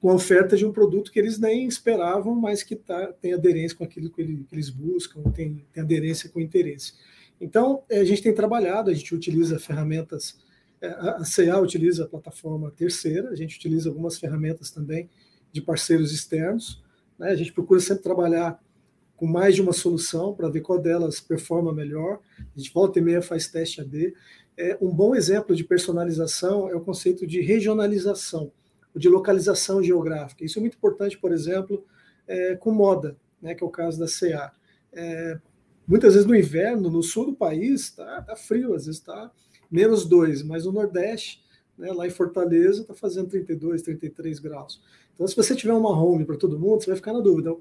com 0.00 0.10
a 0.10 0.14
oferta 0.14 0.56
de 0.56 0.66
um 0.66 0.72
produto 0.72 1.12
que 1.12 1.18
eles 1.20 1.38
nem 1.38 1.68
esperavam, 1.68 2.34
mas 2.34 2.64
que 2.64 2.74
tá, 2.74 3.12
tem 3.20 3.34
aderência 3.34 3.78
com 3.78 3.84
aquilo 3.84 4.10
que, 4.10 4.20
ele, 4.20 4.44
que 4.48 4.54
eles 4.54 4.68
buscam, 4.68 5.22
tem, 5.30 5.64
tem 5.72 5.80
aderência 5.80 6.28
com 6.28 6.40
interesse. 6.40 6.94
Então, 7.40 7.82
é, 7.90 8.00
a 8.00 8.04
gente 8.04 8.22
tem 8.22 8.34
trabalhado, 8.34 8.90
a 8.90 8.94
gente 8.94 9.14
utiliza 9.14 9.58
ferramentas, 9.58 10.38
é, 10.80 10.88
a 10.88 11.22
CA 11.24 11.60
utiliza 11.60 12.04
a 12.04 12.08
plataforma 12.08 12.70
terceira, 12.70 13.30
a 13.30 13.36
gente 13.36 13.56
utiliza 13.56 13.88
algumas 13.88 14.18
ferramentas 14.18 14.70
também 14.70 15.08
de 15.52 15.60
parceiros 15.60 16.12
externos, 16.12 16.82
né? 17.18 17.30
a 17.30 17.36
gente 17.36 17.52
procura 17.52 17.80
sempre 17.80 18.02
trabalhar 18.02 18.60
com 19.22 19.26
mais 19.26 19.54
de 19.54 19.62
uma 19.62 19.72
solução 19.72 20.34
para 20.34 20.48
ver 20.48 20.62
qual 20.62 20.80
delas 20.80 21.20
performa 21.20 21.72
melhor. 21.72 22.18
A 22.38 22.58
gente 22.58 22.72
volta 22.72 22.98
e 22.98 23.02
meia 23.02 23.22
faz 23.22 23.46
teste 23.46 23.80
AD. 23.80 24.12
É, 24.56 24.76
um 24.80 24.90
bom 24.90 25.14
exemplo 25.14 25.54
de 25.54 25.62
personalização 25.62 26.68
é 26.68 26.74
o 26.74 26.80
conceito 26.80 27.24
de 27.24 27.40
regionalização, 27.40 28.50
de 28.96 29.08
localização 29.08 29.80
geográfica. 29.80 30.44
Isso 30.44 30.58
é 30.58 30.60
muito 30.60 30.76
importante, 30.76 31.16
por 31.16 31.30
exemplo, 31.30 31.84
é, 32.26 32.56
com 32.56 32.72
moda, 32.72 33.16
né, 33.40 33.54
que 33.54 33.62
é 33.62 33.66
o 33.66 33.70
caso 33.70 33.98
da 33.98 34.06
CA. 34.06 34.52
É, 34.92 35.38
muitas 35.86 36.14
vezes 36.14 36.26
no 36.26 36.34
inverno, 36.34 36.90
no 36.90 37.02
sul 37.02 37.26
do 37.26 37.34
país, 37.34 37.82
está 37.82 38.22
tá 38.22 38.36
frio, 38.36 38.74
às 38.74 38.86
vezes 38.86 39.00
está 39.00 39.30
menos 39.70 40.06
dois, 40.06 40.42
mas 40.42 40.64
no 40.64 40.72
Nordeste, 40.72 41.42
né, 41.76 41.92
lá 41.92 42.06
em 42.06 42.10
Fortaleza, 42.10 42.82
está 42.82 42.94
fazendo 42.94 43.28
32, 43.28 43.82
33 43.82 44.38
graus. 44.38 44.82
Então, 45.14 45.26
se 45.26 45.34
você 45.34 45.54
tiver 45.54 45.72
uma 45.72 45.90
home 45.90 46.24
para 46.24 46.36
todo 46.36 46.58
mundo, 46.58 46.82
você 46.82 46.86
vai 46.86 46.96
ficar 46.96 47.12
na 47.12 47.20
dúvida 47.20 47.54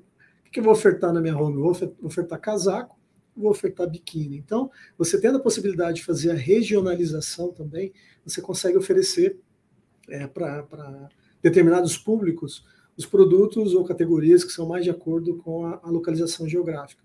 que 0.51 0.59
eu 0.59 0.63
vou 0.63 0.73
ofertar 0.73 1.13
na 1.13 1.21
minha 1.21 1.37
home? 1.37 1.57
Vou 1.57 1.71
ofertar 2.03 2.39
casaco, 2.39 2.97
vou 3.35 3.51
ofertar 3.51 3.89
biquíni. 3.89 4.37
Então, 4.37 4.69
você 4.97 5.19
tendo 5.19 5.37
a 5.37 5.41
possibilidade 5.41 5.97
de 5.97 6.05
fazer 6.05 6.31
a 6.31 6.35
regionalização 6.35 7.51
também, 7.51 7.93
você 8.25 8.41
consegue 8.41 8.77
oferecer 8.77 9.39
é, 10.09 10.27
para 10.27 11.09
determinados 11.41 11.97
públicos 11.97 12.65
os 12.97 13.05
produtos 13.05 13.73
ou 13.73 13.85
categorias 13.85 14.43
que 14.43 14.51
são 14.51 14.67
mais 14.67 14.83
de 14.83 14.89
acordo 14.89 15.37
com 15.37 15.65
a, 15.65 15.79
a 15.81 15.89
localização 15.89 16.47
geográfica. 16.47 17.01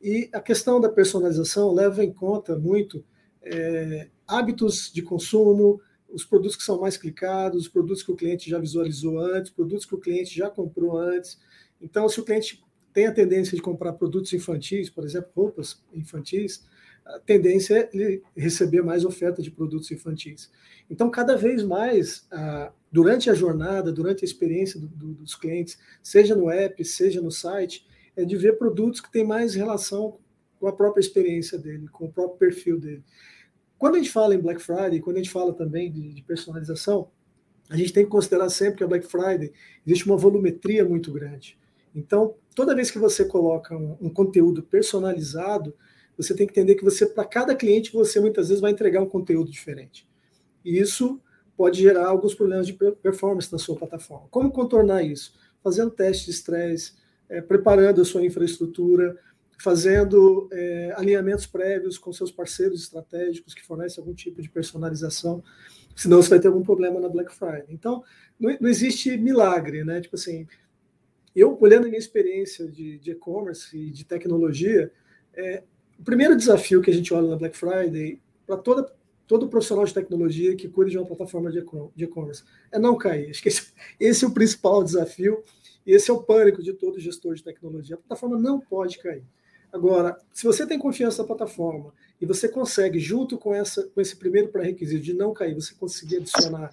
E 0.00 0.30
a 0.32 0.40
questão 0.40 0.80
da 0.80 0.88
personalização 0.88 1.72
leva 1.72 2.02
em 2.02 2.12
conta 2.12 2.58
muito 2.58 3.04
é, 3.42 4.08
hábitos 4.26 4.90
de 4.92 5.02
consumo, 5.02 5.80
os 6.08 6.24
produtos 6.24 6.56
que 6.56 6.62
são 6.62 6.80
mais 6.80 6.96
clicados, 6.96 7.62
os 7.62 7.68
produtos 7.68 8.02
que 8.02 8.10
o 8.10 8.16
cliente 8.16 8.48
já 8.48 8.58
visualizou 8.58 9.18
antes, 9.18 9.50
produtos 9.50 9.84
que 9.84 9.94
o 9.94 10.00
cliente 10.00 10.36
já 10.36 10.50
comprou 10.50 10.96
antes. 10.98 11.38
Então, 11.80 12.08
se 12.08 12.18
o 12.18 12.24
cliente 12.24 12.62
tem 12.92 13.06
a 13.06 13.12
tendência 13.12 13.54
de 13.54 13.62
comprar 13.62 13.92
produtos 13.92 14.32
infantis, 14.32 14.90
por 14.90 15.04
exemplo, 15.04 15.30
roupas 15.36 15.82
infantis, 15.92 16.66
a 17.04 17.18
tendência 17.20 17.74
é 17.74 17.90
ele 17.92 18.22
receber 18.36 18.82
mais 18.82 19.04
oferta 19.04 19.42
de 19.42 19.50
produtos 19.50 19.90
infantis. 19.90 20.50
Então, 20.88 21.10
cada 21.10 21.36
vez 21.36 21.62
mais, 21.62 22.28
durante 22.90 23.30
a 23.30 23.34
jornada, 23.34 23.92
durante 23.92 24.24
a 24.24 24.28
experiência 24.28 24.80
dos 24.80 25.34
clientes, 25.34 25.78
seja 26.02 26.34
no 26.34 26.50
app, 26.50 26.84
seja 26.84 27.20
no 27.20 27.30
site, 27.30 27.86
é 28.16 28.24
de 28.24 28.36
ver 28.36 28.58
produtos 28.58 29.00
que 29.00 29.10
têm 29.10 29.24
mais 29.24 29.54
relação 29.54 30.18
com 30.58 30.66
a 30.66 30.72
própria 30.72 31.00
experiência 31.00 31.58
dele, 31.58 31.88
com 31.88 32.06
o 32.06 32.12
próprio 32.12 32.38
perfil 32.38 32.78
dele. 32.78 33.02
Quando 33.78 33.94
a 33.94 33.98
gente 33.98 34.10
fala 34.10 34.34
em 34.34 34.38
Black 34.38 34.60
Friday, 34.60 35.00
quando 35.00 35.16
a 35.16 35.20
gente 35.20 35.30
fala 35.32 35.54
também 35.54 35.90
de 35.90 36.22
personalização, 36.22 37.10
a 37.70 37.76
gente 37.76 37.92
tem 37.92 38.04
que 38.04 38.10
considerar 38.10 38.50
sempre 38.50 38.78
que 38.78 38.84
a 38.84 38.86
Black 38.86 39.06
Friday 39.06 39.52
existe 39.86 40.06
uma 40.06 40.16
volumetria 40.16 40.84
muito 40.84 41.12
grande. 41.12 41.58
Então, 41.94 42.34
toda 42.54 42.74
vez 42.74 42.90
que 42.90 42.98
você 42.98 43.24
coloca 43.24 43.76
um, 43.76 43.96
um 44.00 44.10
conteúdo 44.10 44.62
personalizado, 44.62 45.74
você 46.16 46.34
tem 46.34 46.46
que 46.46 46.52
entender 46.52 46.74
que 46.74 46.84
você, 46.84 47.06
para 47.06 47.24
cada 47.24 47.54
cliente, 47.54 47.92
você 47.92 48.20
muitas 48.20 48.48
vezes 48.48 48.60
vai 48.60 48.72
entregar 48.72 49.00
um 49.00 49.08
conteúdo 49.08 49.50
diferente. 49.50 50.06
E 50.64 50.78
isso 50.78 51.20
pode 51.56 51.80
gerar 51.80 52.06
alguns 52.06 52.34
problemas 52.34 52.66
de 52.66 52.72
performance 52.72 53.50
na 53.52 53.58
sua 53.58 53.76
plataforma. 53.76 54.26
Como 54.30 54.50
contornar 54.50 55.02
isso? 55.02 55.34
Fazendo 55.62 55.90
testes 55.90 56.26
de 56.26 56.30
estresse, 56.32 56.94
é, 57.30 57.40
preparando 57.40 58.02
a 58.02 58.04
sua 58.04 58.24
infraestrutura, 58.24 59.16
fazendo 59.58 60.48
é, 60.52 60.92
alinhamentos 60.96 61.46
prévios 61.46 61.96
com 61.96 62.12
seus 62.12 62.32
parceiros 62.32 62.82
estratégicos 62.82 63.54
que 63.54 63.64
fornecem 63.64 64.02
algum 64.02 64.14
tipo 64.14 64.42
de 64.42 64.50
personalização, 64.50 65.42
senão 65.94 66.20
você 66.20 66.30
vai 66.30 66.40
ter 66.40 66.48
algum 66.48 66.62
problema 66.62 66.98
na 66.98 67.08
Black 67.08 67.32
Friday. 67.32 67.66
Então, 67.68 68.02
não, 68.38 68.56
não 68.60 68.68
existe 68.68 69.16
milagre, 69.16 69.84
né? 69.84 70.00
Tipo 70.00 70.16
assim, 70.16 70.46
eu, 71.34 71.56
olhando 71.60 71.84
a 71.84 71.88
minha 71.88 71.98
experiência 71.98 72.66
de 72.66 73.00
e-commerce 73.04 73.76
e 73.76 73.90
de 73.90 74.04
tecnologia, 74.04 74.90
é, 75.34 75.62
o 75.98 76.02
primeiro 76.02 76.36
desafio 76.36 76.80
que 76.80 76.90
a 76.90 76.94
gente 76.94 77.12
olha 77.12 77.28
na 77.28 77.36
Black 77.36 77.56
Friday, 77.56 78.20
para 78.46 78.56
toda 78.56 78.92
todo 79.30 79.48
profissional 79.48 79.84
de 79.84 79.94
tecnologia 79.94 80.56
que 80.56 80.68
cuida 80.68 80.90
de 80.90 80.98
uma 80.98 81.06
plataforma 81.06 81.52
de 81.52 82.04
e-commerce, 82.04 82.42
é 82.72 82.80
não 82.80 82.98
cair. 82.98 83.30
Acho 83.30 83.40
que 83.40 83.48
esse, 83.48 83.72
esse, 84.00 84.24
é 84.24 84.28
o 84.28 84.32
principal 84.32 84.82
desafio 84.82 85.40
esse 85.86 86.10
é 86.10 86.14
o 86.14 86.22
pânico 86.22 86.62
de 86.62 86.72
todo 86.72 87.00
gestor 87.00 87.34
de 87.34 87.42
tecnologia. 87.42 87.96
A 87.96 87.98
plataforma 87.98 88.38
não 88.38 88.60
pode 88.60 88.98
cair. 88.98 89.24
Agora, 89.72 90.18
se 90.32 90.44
você 90.44 90.66
tem 90.66 90.78
confiança 90.78 91.22
na 91.22 91.28
plataforma 91.28 91.92
e 92.20 92.26
você 92.26 92.48
consegue, 92.48 92.98
junto 92.98 93.38
com, 93.38 93.54
essa, 93.54 93.84
com 93.84 94.00
esse 94.00 94.16
primeiro 94.16 94.48
pré-requisito 94.48 95.02
de 95.02 95.14
não 95.14 95.32
cair, 95.32 95.54
você 95.54 95.74
conseguir 95.74 96.16
adicionar 96.16 96.72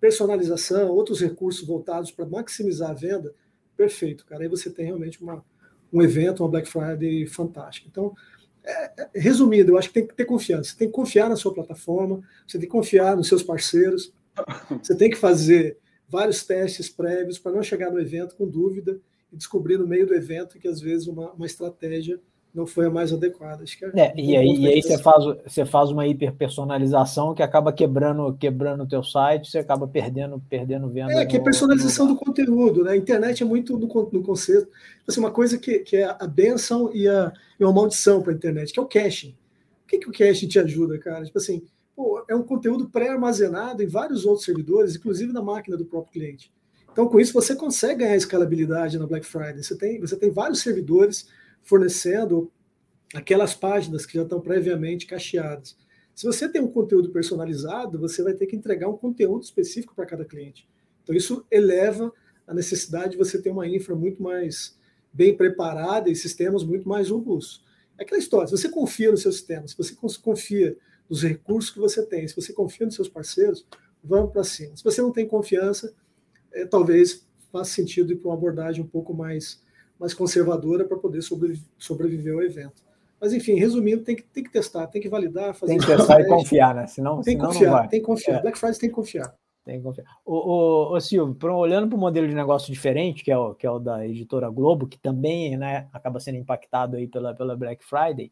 personalização, 0.00 0.90
outros 0.90 1.20
recursos 1.20 1.66
voltados 1.66 2.10
para 2.10 2.26
maximizar 2.26 2.90
a 2.90 2.94
venda, 2.94 3.34
perfeito, 3.74 4.26
cara. 4.26 4.42
Aí 4.42 4.48
você 4.48 4.68
tem 4.68 4.84
realmente 4.84 5.22
uma, 5.22 5.42
um 5.90 6.02
evento, 6.02 6.42
uma 6.42 6.50
Black 6.50 6.68
Friday 6.68 7.26
fantástica. 7.26 7.88
Então, 7.90 8.14
é, 8.62 9.02
é, 9.02 9.10
resumindo, 9.14 9.72
eu 9.72 9.78
acho 9.78 9.88
que 9.88 9.94
tem 9.94 10.06
que 10.06 10.14
ter 10.14 10.26
confiança. 10.26 10.70
Você 10.70 10.76
tem 10.76 10.88
que 10.88 10.94
confiar 10.94 11.30
na 11.30 11.36
sua 11.36 11.54
plataforma, 11.54 12.20
você 12.46 12.58
tem 12.58 12.68
que 12.68 12.72
confiar 12.72 13.16
nos 13.16 13.28
seus 13.28 13.42
parceiros, 13.42 14.12
você 14.82 14.94
tem 14.94 15.08
que 15.08 15.16
fazer 15.16 15.78
vários 16.14 16.44
testes 16.44 16.88
prévios 16.88 17.40
para 17.40 17.50
não 17.50 17.62
chegar 17.62 17.90
no 17.90 17.98
evento 17.98 18.36
com 18.36 18.46
dúvida 18.46 19.00
e 19.32 19.36
descobrir 19.36 19.76
no 19.76 19.86
meio 19.86 20.06
do 20.06 20.14
evento 20.14 20.60
que 20.60 20.68
às 20.68 20.80
vezes 20.80 21.08
uma, 21.08 21.32
uma 21.32 21.44
estratégia 21.44 22.20
não 22.54 22.68
foi 22.68 22.86
a 22.86 22.90
mais 22.90 23.12
adequada. 23.12 23.64
Acho 23.64 23.76
que 23.76 23.84
é, 23.84 23.90
é 23.96 24.14
e 24.16 24.36
aí, 24.36 24.56
e 24.56 24.68
aí 24.68 24.80
você, 24.80 24.96
faz, 24.96 25.24
você 25.44 25.64
faz 25.64 25.90
uma 25.90 26.06
hiperpersonalização 26.06 27.34
que 27.34 27.42
acaba 27.42 27.72
quebrando 27.72 28.32
quebrando 28.38 28.84
o 28.84 28.86
teu 28.86 29.02
site, 29.02 29.50
você 29.50 29.58
acaba 29.58 29.88
perdendo 29.88 30.40
perdendo 30.48 30.88
venda. 30.88 31.14
É, 31.14 31.26
que 31.26 31.36
é 31.36 31.40
personalização 31.40 32.06
no... 32.06 32.14
do 32.14 32.20
conteúdo. 32.20 32.84
Né? 32.84 32.92
A 32.92 32.96
internet 32.96 33.42
é 33.42 33.46
muito 33.46 33.76
no, 33.76 33.88
conceito. 33.88 34.68
Assim, 35.08 35.18
uma 35.18 35.32
coisa 35.32 35.58
que, 35.58 35.80
que 35.80 35.96
é 35.96 36.04
a 36.04 36.28
benção 36.28 36.94
e, 36.94 37.08
a, 37.08 37.32
e 37.58 37.64
uma 37.64 37.72
maldição 37.72 38.22
para 38.22 38.32
a 38.32 38.36
internet, 38.36 38.72
que 38.72 38.78
é 38.78 38.82
o 38.82 38.86
caching. 38.86 39.34
O 39.82 39.88
que, 39.88 39.98
que 39.98 40.08
o 40.08 40.12
caching 40.12 40.46
te 40.46 40.60
ajuda, 40.60 40.96
cara? 40.96 41.24
Tipo 41.24 41.38
assim, 41.38 41.60
pô, 41.94 42.24
é 42.28 42.34
um 42.34 42.42
conteúdo 42.42 42.88
pré-armazenado 42.88 43.82
em 43.82 43.86
vários 43.86 44.24
outros 44.24 44.44
servidores, 44.44 44.96
inclusive 44.96 45.32
na 45.32 45.42
máquina 45.42 45.76
do 45.76 45.84
próprio 45.84 46.12
cliente. 46.12 46.52
Então, 46.90 47.08
com 47.08 47.18
isso, 47.18 47.32
você 47.32 47.56
consegue 47.56 48.00
ganhar 48.00 48.16
escalabilidade 48.16 48.98
na 48.98 49.06
Black 49.06 49.26
Friday. 49.26 49.62
Você 49.62 49.76
tem, 49.76 50.00
você 50.00 50.16
tem 50.16 50.30
vários 50.30 50.60
servidores 50.60 51.28
fornecendo 51.62 52.50
aquelas 53.14 53.54
páginas 53.54 54.06
que 54.06 54.14
já 54.14 54.22
estão 54.22 54.40
previamente 54.40 55.06
cacheadas. 55.06 55.76
Se 56.14 56.24
você 56.24 56.48
tem 56.48 56.62
um 56.62 56.68
conteúdo 56.68 57.10
personalizado, 57.10 57.98
você 57.98 58.22
vai 58.22 58.34
ter 58.34 58.46
que 58.46 58.54
entregar 58.54 58.88
um 58.88 58.96
conteúdo 58.96 59.42
específico 59.42 59.94
para 59.94 60.06
cada 60.06 60.24
cliente. 60.24 60.68
Então, 61.02 61.14
isso 61.14 61.44
eleva 61.50 62.12
a 62.46 62.54
necessidade 62.54 63.12
de 63.12 63.18
você 63.18 63.40
ter 63.40 63.50
uma 63.50 63.66
infra 63.66 63.96
muito 63.96 64.22
mais 64.22 64.78
bem 65.12 65.36
preparada 65.36 66.10
e 66.10 66.14
sistemas 66.14 66.62
muito 66.62 66.88
mais 66.88 67.10
robustos. 67.10 67.64
É 67.98 68.02
aquela 68.02 68.20
história, 68.20 68.46
se 68.46 68.56
você 68.56 68.68
confia 68.68 69.10
no 69.10 69.16
seu 69.16 69.32
sistema, 69.32 69.66
se 69.66 69.76
você 69.76 69.94
confia 70.22 70.76
nos 71.08 71.22
recursos 71.22 71.70
que 71.70 71.78
você 71.78 72.04
tem, 72.04 72.26
se 72.26 72.34
você 72.34 72.52
confia 72.52 72.86
nos 72.86 72.94
seus 72.94 73.08
parceiros, 73.08 73.66
vamos 74.02 74.32
para 74.32 74.44
cima. 74.44 74.76
Se 74.76 74.82
você 74.82 75.00
não 75.02 75.12
tem 75.12 75.26
confiança, 75.26 75.94
é, 76.52 76.64
talvez 76.64 77.26
faça 77.52 77.72
sentido 77.72 78.12
ir 78.12 78.16
para 78.16 78.28
uma 78.28 78.36
abordagem 78.36 78.82
um 78.82 78.88
pouco 78.88 79.14
mais 79.14 79.62
mais 79.98 80.12
conservadora 80.12 80.84
para 80.84 80.96
poder 80.96 81.22
sobreviver 81.78 82.34
ao 82.34 82.42
evento. 82.42 82.82
Mas, 83.20 83.32
enfim, 83.32 83.54
resumindo, 83.54 84.02
tem 84.02 84.16
que, 84.16 84.22
tem 84.22 84.44
que 84.44 84.50
testar, 84.50 84.86
tem 84.88 85.00
que 85.00 85.08
validar, 85.08 85.54
fazer. 85.54 85.72
Tem 85.72 85.78
que 85.78 85.86
testar 85.96 86.20
e 86.20 86.26
confiar, 86.26 86.74
né? 86.74 86.86
Senão, 86.86 87.22
tem 87.22 87.38
que 87.38 87.44
confiar, 87.44 87.88
tem 87.88 88.00
que 88.00 88.06
confiar. 88.06 88.38
É. 88.38 88.42
Black 88.42 88.58
Friday 88.58 88.78
tem 88.78 88.88
que 88.88 88.94
confiar. 88.94 89.34
Tem 89.64 89.78
que 89.78 89.82
confiar. 89.82 90.06
O, 90.26 90.34
o, 90.34 90.96
o 90.96 91.00
Silvio, 91.00 91.34
olhando 91.54 91.88
para 91.88 91.96
um 91.96 92.00
modelo 92.00 92.28
de 92.28 92.34
negócio 92.34 92.70
diferente, 92.70 93.24
que 93.24 93.32
é, 93.32 93.38
o, 93.38 93.54
que 93.54 93.66
é 93.66 93.70
o 93.70 93.78
da 93.78 94.06
editora 94.06 94.50
Globo, 94.50 94.86
que 94.86 94.98
também 94.98 95.56
né, 95.56 95.88
acaba 95.90 96.20
sendo 96.20 96.36
impactado 96.36 96.96
aí 96.96 97.08
pela, 97.08 97.34
pela 97.34 97.56
Black 97.56 97.82
Friday, 97.82 98.30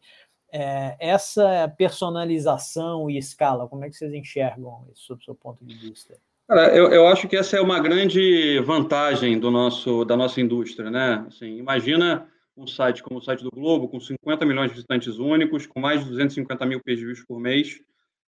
é, 0.53 0.97
essa 1.01 1.73
personalização 1.79 3.09
e 3.11 3.17
escala, 3.17 3.67
como 3.67 3.85
é 3.85 3.89
que 3.89 3.97
vocês 3.97 4.13
enxergam 4.13 4.85
isso, 4.93 5.07
sob 5.07 5.21
o 5.21 5.25
seu 5.25 5.35
ponto 5.35 5.65
de 5.65 5.75
vista? 5.75 6.19
Cara, 6.47 6.77
eu, 6.77 6.93
eu 6.93 7.07
acho 7.09 7.27
que 7.27 7.37
essa 7.37 7.57
é 7.57 7.61
uma 7.61 7.81
grande 7.81 8.61
vantagem 8.61 9.39
do 9.39 9.51
nosso, 9.51 10.05
da 10.05 10.17
nossa 10.17 10.41
indústria, 10.41 10.91
né? 10.91 11.25
Assim, 11.27 11.57
imagina 11.57 12.29
um 12.55 12.67
site 12.67 13.03
como 13.03 13.19
o 13.19 13.23
site 13.23 13.43
do 13.43 13.51
Globo, 13.51 13.89
com 13.89 13.99
50 13.99 14.45
milhões 14.45 14.69
de 14.69 14.75
visitantes 14.75 15.17
únicos, 15.17 15.67
com 15.67 15.81
mais 15.81 16.05
de 16.05 16.11
250 16.11 16.67
mil 16.67 16.83
page 16.83 17.03
views 17.03 17.25
por 17.25 17.41
mês, 17.41 17.81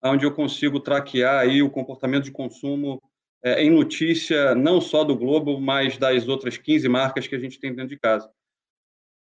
onde 0.03 0.26
eu 0.26 0.32
consigo 0.32 0.80
traquear 0.80 1.39
aí 1.39 1.63
o 1.63 1.69
comportamento 1.72 2.26
de 2.26 2.32
consumo 2.32 3.01
é, 3.43 3.63
em 3.63 3.72
notícia, 3.72 4.53
não 4.53 4.80
só 4.80 5.03
do 5.03 5.15
Globo, 5.15 5.59
mas 5.59 5.97
das 5.97 6.28
outras 6.28 6.57
15 6.57 6.88
marcas 6.88 7.26
que 7.26 7.36
a 7.36 7.39
gente 7.39 7.59
tem 7.59 7.74
dentro 7.74 7.89
de 7.89 7.99
casa. 7.99 8.30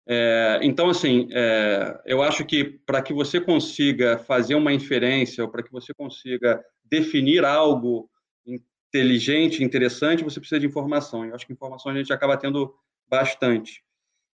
É, 0.06 0.58
então, 0.62 0.90
assim, 0.90 1.28
é, 1.30 2.00
eu 2.06 2.22
acho 2.22 2.44
que 2.44 2.64
para 2.64 3.00
que 3.02 3.12
você 3.12 3.40
consiga 3.40 4.18
fazer 4.18 4.54
uma 4.54 4.72
inferência, 4.72 5.44
ou 5.44 5.50
para 5.50 5.62
que 5.62 5.70
você 5.70 5.94
consiga 5.94 6.62
definir 6.84 7.44
algo 7.44 8.10
inteligente, 8.44 9.62
interessante, 9.62 10.24
você 10.24 10.40
precisa 10.40 10.60
de 10.60 10.66
informação. 10.66 11.24
Eu 11.24 11.34
acho 11.34 11.46
que 11.46 11.52
informação 11.52 11.92
a 11.92 11.94
gente 11.94 12.12
acaba 12.12 12.36
tendo 12.36 12.74
bastante. 13.08 13.82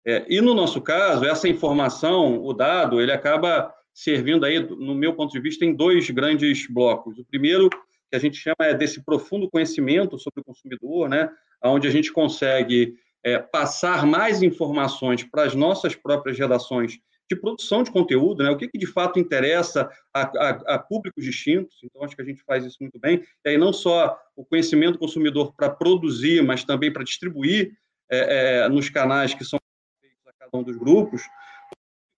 É, 0.05 0.25
e 0.29 0.39
no 0.39 0.53
nosso 0.53 0.81
caso, 0.81 1.25
essa 1.25 1.49
informação, 1.49 2.41
o 2.41 2.53
dado, 2.53 3.01
ele 3.01 3.11
acaba 3.11 3.73
servindo 3.93 4.45
aí, 4.45 4.59
no 4.59 4.95
meu 4.95 5.13
ponto 5.15 5.33
de 5.33 5.39
vista, 5.39 5.65
em 5.65 5.73
dois 5.73 6.09
grandes 6.09 6.65
blocos. 6.67 7.17
O 7.19 7.25
primeiro, 7.25 7.69
que 7.69 8.15
a 8.15 8.19
gente 8.19 8.37
chama 8.37 8.55
é 8.61 8.73
desse 8.73 9.03
profundo 9.03 9.49
conhecimento 9.49 10.17
sobre 10.17 10.41
o 10.41 10.43
consumidor, 10.43 11.09
né, 11.09 11.29
onde 11.63 11.87
a 11.87 11.91
gente 11.91 12.13
consegue 12.13 12.95
é, 13.27 13.39
passar 13.39 14.05
mais 14.05 14.41
informações 14.41 15.21
para 15.21 15.43
as 15.43 15.53
nossas 15.53 15.93
próprias 15.93 16.39
redações 16.39 16.97
de 17.29 17.35
produção 17.35 17.83
de 17.83 17.91
conteúdo, 17.91 18.41
né? 18.41 18.49
o 18.49 18.55
que, 18.55 18.69
que 18.69 18.77
de 18.77 18.87
fato 18.87 19.19
interessa 19.19 19.91
a, 20.13 20.21
a, 20.21 20.49
a, 20.75 20.79
públicos 20.79 21.25
distintos. 21.25 21.77
Então, 21.83 22.05
acho 22.05 22.15
que 22.15 22.21
a 22.21 22.25
gente 22.25 22.41
faz 22.43 22.63
isso 22.63 22.77
muito 22.79 22.97
bem. 22.97 23.21
E 23.43 23.49
aí, 23.49 23.57
não 23.57 23.73
só 23.73 24.17
o 24.33 24.45
conhecimento 24.45 24.93
do 24.93 24.99
consumidor 24.99 25.53
para 25.57 25.69
produzir, 25.69 26.41
mas 26.41 26.63
também 26.63 26.91
para 26.91 27.03
distribuir 27.03 27.77
é, 28.09 28.61
é, 28.61 28.69
nos 28.69 28.89
canais 28.89 29.33
que 29.33 29.43
são 29.43 29.59
feitos 29.99 30.25
a 30.25 30.31
cada 30.31 30.57
um 30.57 30.63
dos 30.63 30.77
grupos. 30.77 31.23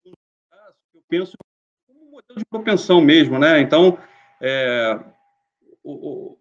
Eu 0.06 1.02
penso 1.10 1.34
como 1.88 2.06
um 2.06 2.12
modelo 2.12 2.38
de 2.38 2.46
propensão 2.46 3.02
mesmo. 3.02 3.40
Né? 3.40 3.62
Então, 3.62 3.98
é, 4.40 5.00
o, 5.84 6.38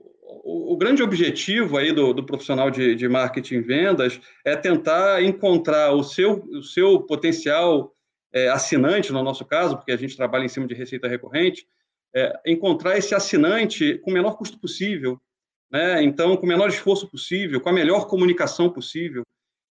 o, 0.48 0.76
grande 0.76 1.02
objetivo 1.02 1.76
aí 1.76 1.92
do, 1.92 2.14
do 2.14 2.24
profissional 2.24 2.70
de, 2.70 2.94
de 2.94 3.06
marketing 3.06 3.56
e 3.56 3.60
vendas 3.60 4.18
é 4.44 4.56
tentar 4.56 5.22
encontrar 5.22 5.92
o 5.92 6.02
seu, 6.02 6.42
o 6.44 6.62
seu 6.62 7.02
potencial 7.02 7.94
é, 8.32 8.48
assinante, 8.48 9.12
no 9.12 9.22
nosso 9.22 9.44
caso, 9.44 9.76
porque 9.76 9.92
a 9.92 9.96
gente 9.96 10.16
trabalha 10.16 10.44
em 10.44 10.48
cima 10.48 10.66
de 10.66 10.74
receita 10.74 11.06
recorrente, 11.06 11.66
é, 12.14 12.32
encontrar 12.46 12.96
esse 12.96 13.14
assinante 13.14 13.98
com 13.98 14.10
o 14.10 14.14
menor 14.14 14.36
custo 14.36 14.58
possível, 14.58 15.20
né? 15.70 16.02
então, 16.02 16.34
com 16.36 16.46
o 16.46 16.48
menor 16.48 16.68
esforço 16.68 17.06
possível, 17.10 17.60
com 17.60 17.68
a 17.68 17.72
melhor 17.72 18.06
comunicação 18.06 18.70
possível. 18.70 19.24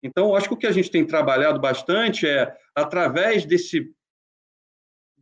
Então, 0.03 0.37
acho 0.37 0.49
que 0.49 0.55
o 0.55 0.59
que 0.59 0.67
a 0.67 0.73
gente 0.73 0.91
tem 0.91 1.07
trabalhado 1.07 1.59
bastante 1.59 2.27
é, 2.27 2.55
através 2.75 3.47
desse 3.47 3.91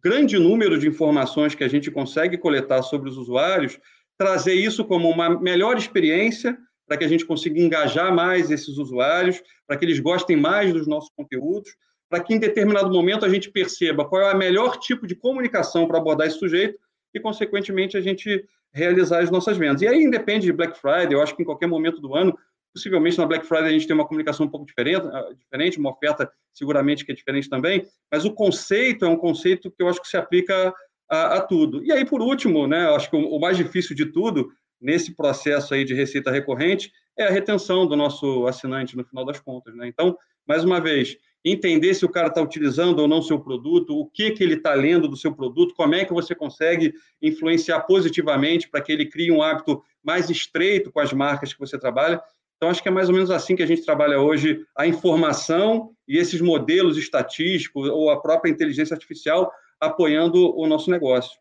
grande 0.03 0.39
número 0.39 0.79
de 0.79 0.89
informações 0.89 1.55
que 1.55 1.65
a 1.65 1.69
gente 1.69 1.91
consegue 1.91 2.37
coletar 2.37 2.83
sobre 2.83 3.09
os 3.09 3.17
usuários, 3.17 3.79
trazer 4.19 4.55
isso 4.55 4.85
como 4.85 5.09
uma 5.09 5.41
melhor 5.41 5.77
experiência 5.77 6.57
para 6.87 6.97
que 6.97 7.05
a 7.05 7.09
gente 7.09 7.25
consiga 7.25 7.61
engajar 7.61 8.15
mais 8.15 8.51
esses 8.51 8.77
usuários, 8.77 9.43
para 9.67 9.77
que 9.77 9.85
eles 9.85 10.01
gostem 10.01 10.37
mais 10.37 10.73
dos 10.73 10.87
nossos 10.87 11.11
conteúdos, 11.17 11.75
para 12.09 12.23
que 12.23 12.35
em 12.35 12.39
determinado 12.39 12.93
momento 12.93 13.25
a 13.25 13.29
gente 13.29 13.51
perceba 13.51 14.05
qual 14.05 14.23
é 14.23 14.35
o 14.35 14.39
melhor 14.39 14.77
tipo 14.79 15.07
de 15.07 15.15
comunicação 15.15 15.87
para 15.87 15.99
abordar 15.99 16.27
esse 16.27 16.39
sujeito 16.39 16.79
e, 17.15 17.21
consequentemente, 17.21 17.97
a 17.97 18.01
gente 18.01 18.45
realizar 18.73 19.21
as 19.21 19.31
nossas 19.31 19.57
vendas. 19.57 19.83
E 19.83 19.89
aí 19.89 20.03
independe 20.03 20.47
de 20.47 20.53
Black 20.53 20.79
Friday, 20.79 21.13
eu 21.13 21.23
acho 21.23 21.35
que 21.35 21.43
em 21.43 21.47
qualquer 21.47 21.67
momento 21.67 22.01
do 22.01 22.15
ano, 22.15 22.37
possivelmente 22.75 23.17
na 23.17 23.25
Black 23.25 23.47
Friday 23.47 23.67
a 23.67 23.73
gente 23.73 23.87
tem 23.87 23.95
uma 23.95 24.07
comunicação 24.07 24.47
um 24.47 24.49
pouco 24.49 24.67
diferente, 24.67 25.07
ah, 25.07 25.33
diferente 25.33 25.79
uma 25.79 25.91
oferta 25.91 26.31
seguramente 26.53 27.05
que 27.05 27.13
é 27.13 27.15
diferente 27.15 27.49
também, 27.49 27.87
mas 28.11 28.25
o 28.25 28.35
conceito 28.35 29.05
é 29.05 29.09
um 29.09 29.17
conceito 29.17 29.71
que 29.71 29.83
eu 29.83 29.89
acho 29.89 30.03
que 30.03 30.09
se 30.09 30.17
aplica 30.17 30.75
a, 31.09 31.37
a 31.37 31.41
tudo. 31.41 31.85
E 31.85 31.93
aí, 31.93 32.05
por 32.05 32.21
último, 32.21 32.67
né, 32.67 32.89
acho 32.95 33.11
que 33.11 33.17
o, 33.17 33.29
o 33.29 33.41
mais 33.41 33.57
difícil 33.57 33.95
de 33.95 34.07
tudo 34.07 34.51
nesse 34.81 35.15
processo 35.15 35.75
aí 35.75 35.85
de 35.85 35.95
receita 35.95 36.31
recorrente 36.31 36.93
é 37.17 37.25
a 37.25 37.31
retenção 37.31 37.87
do 37.87 37.97
nosso 37.97 38.47
assinante 38.47 38.97
no 38.97 39.05
final 39.05 39.25
das 39.25 39.41
contas. 39.41 39.75
Né? 39.75 39.89
Então, 39.89 40.17
mais 40.47 40.65
uma 40.65 40.81
vez, 40.81 41.17
entender 41.45 41.95
se 41.95 42.05
o 42.05 42.09
cara 42.09 42.29
está 42.29 42.41
utilizando 42.41 42.99
ou 42.99 43.09
não 43.09 43.23
seu 43.23 43.39
produto, 43.39 43.99
o 43.99 44.07
que, 44.07 44.31
que 44.33 44.43
ele 44.43 44.55
está 44.55 44.75
lendo 44.75 45.09
do 45.09 45.17
seu 45.17 45.35
produto, 45.35 45.75
como 45.75 45.95
é 45.95 46.05
que 46.05 46.13
você 46.13 46.35
consegue 46.35 46.95
influenciar 47.21 47.81
positivamente 47.81 48.69
para 48.69 48.81
que 48.81 48.93
ele 48.93 49.07
crie 49.07 49.31
um 49.31 49.43
hábito 49.43 49.83
mais 50.03 50.29
estreito 50.31 50.91
com 50.91 51.01
as 51.01 51.13
marcas 51.13 51.53
que 51.53 51.61
você 51.61 51.79
trabalha. 51.79 52.21
Então, 52.57 52.71
acho 52.71 52.83
que 52.83 52.89
é 52.89 52.93
mais 52.93 53.09
ou 53.09 53.15
menos 53.15 53.31
assim 53.31 53.55
que 53.55 53.63
a 53.63 53.67
gente 53.67 53.85
trabalha 53.85 54.21
hoje 54.21 54.65
a 54.77 54.87
informação 54.87 55.91
e 56.09 56.17
esses 56.17 56.41
modelos 56.41 56.97
estatísticos 56.97 57.89
ou 57.89 58.11
a 58.11 58.21
própria 58.21 58.51
inteligência 58.51 58.95
artificial 58.95 59.51
apoiando 59.81 60.57
o 60.57 60.67
nosso 60.67 60.91
negócio. 60.91 61.39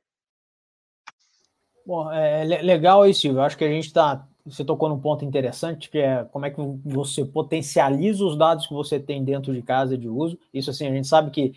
Bom, 1.86 2.12
é 2.12 2.44
legal 2.62 3.06
isso, 3.06 3.22
Silvio. 3.22 3.42
Acho 3.42 3.58
que 3.58 3.66
a 3.66 3.70
gente 3.70 3.88
está 3.88 4.28
você 4.46 4.66
tocou 4.66 4.90
num 4.90 5.00
ponto 5.00 5.24
interessante, 5.24 5.90
que 5.90 5.98
é 5.98 6.26
como 6.26 6.46
é 6.46 6.50
que 6.50 6.60
você 6.84 7.24
potencializa 7.24 8.26
os 8.26 8.38
dados 8.38 8.68
que 8.68 8.74
você 8.74 9.00
tem 9.00 9.24
dentro 9.24 9.54
de 9.54 9.62
casa 9.62 9.98
de 9.98 10.10
uso. 10.10 10.38
Isso, 10.54 10.70
assim, 10.70 10.86
a 10.86 10.92
gente 10.92 11.08
sabe 11.08 11.32
que, 11.32 11.54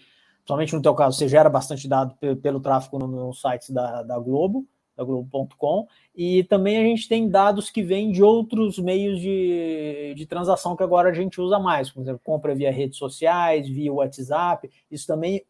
somente 0.47 0.75
no 0.75 0.83
teu 0.83 0.95
caso, 0.95 1.19
você 1.19 1.29
gera 1.29 1.51
bastante 1.51 1.89
dado 1.89 2.15
pelo 2.41 2.61
tráfego 2.61 2.99
nos 2.99 3.11
no 3.11 3.33
sites 3.33 3.71
da, 3.71 4.05
da 4.05 4.19
Globo, 4.19 4.65
da 4.97 5.03
Globo.com, 5.03 5.87
e 6.15 6.45
também 6.45 6.79
a 6.79 6.83
gente 6.83 7.09
tem 7.09 7.29
dados 7.29 7.71
que 7.71 7.83
vêm 7.83 8.13
de 8.13 8.23
outros 8.23 8.79
meios 8.79 9.21
de, 9.21 10.15
de 10.17 10.25
transação 10.25 10.77
que 10.77 10.83
agora 10.83 11.11
a 11.11 11.13
gente 11.13 11.41
usa 11.41 11.59
mais, 11.59 11.91
por 11.91 12.01
exemplo, 12.01 12.21
compra 12.25 12.55
via 12.55 12.71
redes 12.71 12.97
sociais, 12.97 13.69
via 13.69 13.93
WhatsApp, 13.93 14.71
isso 14.91 15.07
também 15.07 15.45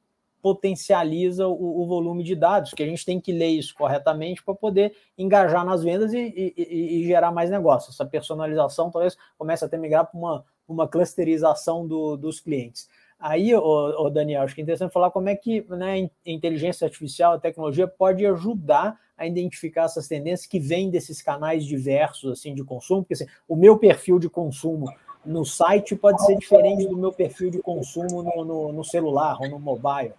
potencializa 0.47 1.49
o, 1.49 1.83
o, 1.83 1.87
volume 1.89 2.23
de 2.23 2.37
dados, 2.37 2.71
que 2.71 2.81
a 2.81 2.87
gente 2.87 3.05
tem 3.05 3.21
que 3.21 3.33
ler 3.33 3.49
isso 3.49 3.75
corretamente 3.75 4.45
para 4.45 4.55
poder 4.55 4.95
engajar 5.19 5.65
nas 5.65 5.83
vendas 5.83 6.15
e, 6.15 6.55
e, 6.57 7.01
e, 7.01 7.05
gerar 7.05 7.33
mais 7.33 7.51
negócio. 7.51 7.91
Essa 7.91 8.07
personalização 8.07 8.89
talvez 8.89 9.19
comece 9.37 9.65
a 9.65 9.69
ter 9.69 9.77
migrar 9.77 10.07
para 10.07 10.17
uma, 10.17 10.45
uma 10.69 10.87
clusterização 10.87 11.85
do, 11.85 12.17
dos 12.17 12.39
clientes. 12.39 12.89
Aí, 13.19 13.53
o, 13.57 13.61
o, 13.61 14.09
Daniel, 14.09 14.43
acho 14.43 14.55
que 14.55 14.61
é 14.61 14.63
interessante 14.63 14.93
falar 14.93 15.11
como 15.11 15.29
é 15.29 15.35
que 15.35 15.67
né, 15.69 16.09
a 16.25 16.31
inteligência 16.31 16.85
artificial, 16.85 17.33
a 17.33 17.41
tecnologia 17.41 17.89
pode 17.89 18.25
ajudar 18.25 18.97
a 19.19 19.27
identificar 19.27 19.87
essas 19.87 20.07
tendências 20.07 20.47
que 20.47 20.61
vêm 20.61 20.91
desses 20.91 21.21
canais 21.21 21.65
diversos 21.65 22.39
assim 22.39 22.55
de 22.55 22.63
consumo, 22.63 23.03
porque 23.03 23.15
assim, 23.15 23.27
o 23.49 23.57
meu 23.57 23.77
perfil 23.77 24.21
de 24.21 24.31
consumo 24.31 24.87
no 25.25 25.45
site 25.45 25.97
pode 25.97 26.25
ser 26.25 26.37
diferente 26.37 26.87
do 26.87 26.97
meu 26.97 27.13
perfil 27.13 27.51
de 27.51 27.61
consumo 27.61 28.23
no, 28.23 28.45
no, 28.45 28.73
no 28.73 28.85
celular 28.85 29.39
ou 29.41 29.49
no 29.49 29.59
mobile. 29.59 30.13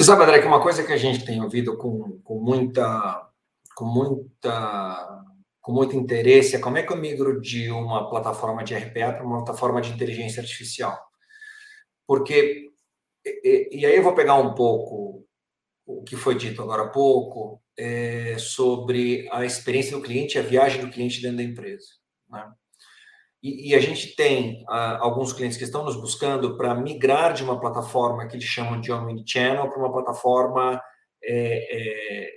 Você 0.00 0.04
sabe, 0.04 0.22
André, 0.22 0.40
que 0.40 0.46
uma 0.46 0.62
coisa 0.62 0.82
que 0.82 0.94
a 0.94 0.96
gente 0.96 1.26
tem 1.26 1.42
ouvido 1.42 1.76
com, 1.76 2.22
com 2.24 2.40
muita 2.40 3.28
com 3.76 3.84
muita 3.84 5.26
com 5.60 5.72
muito 5.72 5.94
interesse 5.94 6.56
é 6.56 6.58
como 6.58 6.78
é 6.78 6.82
que 6.82 6.90
eu 6.90 6.96
migro 6.96 7.38
de 7.38 7.70
uma 7.70 8.08
plataforma 8.08 8.64
de 8.64 8.74
RPA 8.74 9.12
para 9.12 9.22
uma 9.22 9.44
plataforma 9.44 9.78
de 9.78 9.92
inteligência 9.92 10.40
artificial. 10.40 10.98
Porque 12.06 12.70
e, 13.26 13.68
e 13.72 13.84
aí 13.84 13.94
eu 13.94 14.02
vou 14.02 14.14
pegar 14.14 14.36
um 14.36 14.54
pouco 14.54 15.26
o 15.84 16.02
que 16.02 16.16
foi 16.16 16.34
dito 16.34 16.62
agora 16.62 16.84
há 16.84 16.88
pouco 16.88 17.60
é, 17.76 18.38
sobre 18.38 19.28
a 19.30 19.44
experiência 19.44 19.94
do 19.94 20.02
cliente, 20.02 20.38
a 20.38 20.42
viagem 20.42 20.80
do 20.80 20.90
cliente 20.90 21.20
dentro 21.20 21.36
da 21.36 21.42
empresa. 21.42 21.88
Né? 22.26 22.50
E, 23.42 23.70
e, 23.70 23.74
a 23.74 23.80
gente 23.80 24.14
tem 24.14 24.62
uh, 24.64 25.00
alguns 25.00 25.32
clientes 25.32 25.56
que 25.56 25.64
estão 25.64 25.82
nos 25.82 25.96
buscando 25.96 26.58
para 26.58 26.74
migrar 26.74 27.32
de 27.32 27.42
uma 27.42 27.58
plataforma 27.58 28.26
que 28.26 28.36
eles 28.36 28.44
chamam 28.44 28.78
de 28.78 28.92
Omnichannel 28.92 29.70
para 29.70 29.78
uma 29.78 29.90
plataforma 29.90 30.80
é, 31.24 31.78
é, 31.78 32.30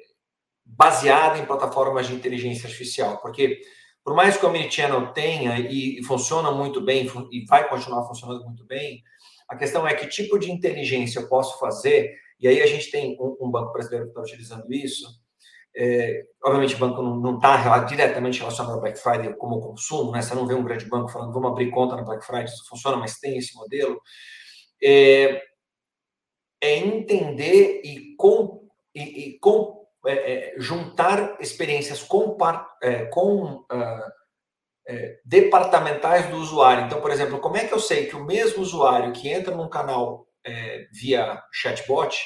baseada 0.65 1.37
em 1.37 1.45
plataformas 1.45 2.07
de 2.07 2.13
inteligência 2.13 2.67
artificial. 2.67 3.19
Porque, 3.21 3.59
por 4.01 4.15
mais 4.15 4.37
que 4.37 4.45
o 4.45 4.49
Omnichannel 4.49 5.11
tenha 5.11 5.59
e, 5.59 5.99
e 5.99 6.03
funciona 6.03 6.51
muito 6.51 6.79
bem, 6.79 7.05
e 7.31 7.45
vai 7.45 7.67
continuar 7.67 8.07
funcionando 8.07 8.45
muito 8.45 8.65
bem, 8.65 9.03
a 9.49 9.57
questão 9.57 9.85
é 9.85 9.93
que 9.93 10.07
tipo 10.07 10.39
de 10.39 10.49
inteligência 10.49 11.19
eu 11.19 11.27
posso 11.27 11.59
fazer, 11.59 12.15
e 12.39 12.47
aí 12.47 12.61
a 12.61 12.65
gente 12.65 12.89
tem 12.89 13.17
um, 13.19 13.37
um 13.41 13.51
banco 13.51 13.73
brasileiro 13.73 14.05
que 14.05 14.11
está 14.11 14.21
utilizando 14.21 14.71
isso, 14.71 15.05
é, 15.75 16.23
obviamente, 16.43 16.75
o 16.75 16.79
banco 16.79 17.01
não 17.01 17.35
está 17.35 17.79
diretamente 17.79 18.39
relacionado 18.39 18.75
ao 18.75 18.81
Black 18.81 18.99
Friday 18.99 19.35
como 19.35 19.59
consumo, 19.59 20.11
né? 20.11 20.21
Você 20.21 20.35
não 20.35 20.45
vê 20.45 20.53
um 20.53 20.63
grande 20.63 20.85
banco 20.85 21.09
falando 21.09 21.33
vamos 21.33 21.51
abrir 21.51 21.71
conta 21.71 21.95
na 21.95 22.03
Black 22.03 22.25
Friday, 22.25 22.45
isso 22.45 22.67
funciona, 22.69 22.97
mas 22.97 23.19
tem 23.19 23.37
esse 23.37 23.55
modelo. 23.55 23.99
É, 24.81 25.41
é 26.61 26.77
entender 26.77 27.81
e, 27.83 28.15
com, 28.17 28.67
e, 28.93 29.01
e 29.01 29.39
com, 29.39 29.87
é, 30.05 30.33
é 30.33 30.53
juntar 30.59 31.37
experiências 31.39 32.03
com, 32.03 32.37
é, 32.81 33.05
com 33.05 33.65
uh, 33.71 34.13
departamentais 35.25 36.29
do 36.29 36.37
usuário. 36.37 36.85
Então, 36.85 37.01
por 37.01 37.09
exemplo, 37.09 37.39
como 37.39 37.57
é 37.57 37.65
que 37.65 37.73
eu 37.73 37.79
sei 37.79 38.05
que 38.05 38.15
o 38.15 38.23
mesmo 38.23 38.61
usuário 38.61 39.11
que 39.11 39.29
entra 39.29 39.55
num 39.55 39.69
canal 39.69 40.27
via 40.91 41.41
chatbot 41.53 42.17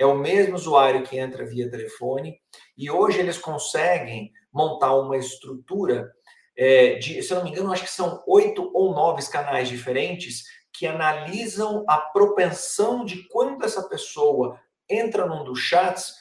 é 0.00 0.06
o 0.06 0.16
mesmo 0.16 0.54
usuário 0.54 1.02
que 1.02 1.18
entra 1.18 1.44
via 1.44 1.70
telefone, 1.70 2.40
e 2.80 2.90
hoje 2.90 3.18
eles 3.18 3.36
conseguem 3.36 4.32
montar 4.50 4.94
uma 4.94 5.18
estrutura 5.18 6.10
é, 6.56 6.94
de, 6.94 7.22
se 7.22 7.30
eu 7.30 7.36
não 7.36 7.44
me 7.44 7.50
engano, 7.50 7.70
acho 7.70 7.84
que 7.84 7.90
são 7.90 8.24
oito 8.26 8.70
ou 8.72 8.94
nove 8.94 9.22
canais 9.30 9.68
diferentes 9.68 10.44
que 10.72 10.86
analisam 10.86 11.84
a 11.86 11.98
propensão 11.98 13.04
de 13.04 13.28
quando 13.28 13.66
essa 13.66 13.86
pessoa 13.86 14.58
entra 14.88 15.26
num 15.26 15.44
dos 15.44 15.58
chats 15.58 16.14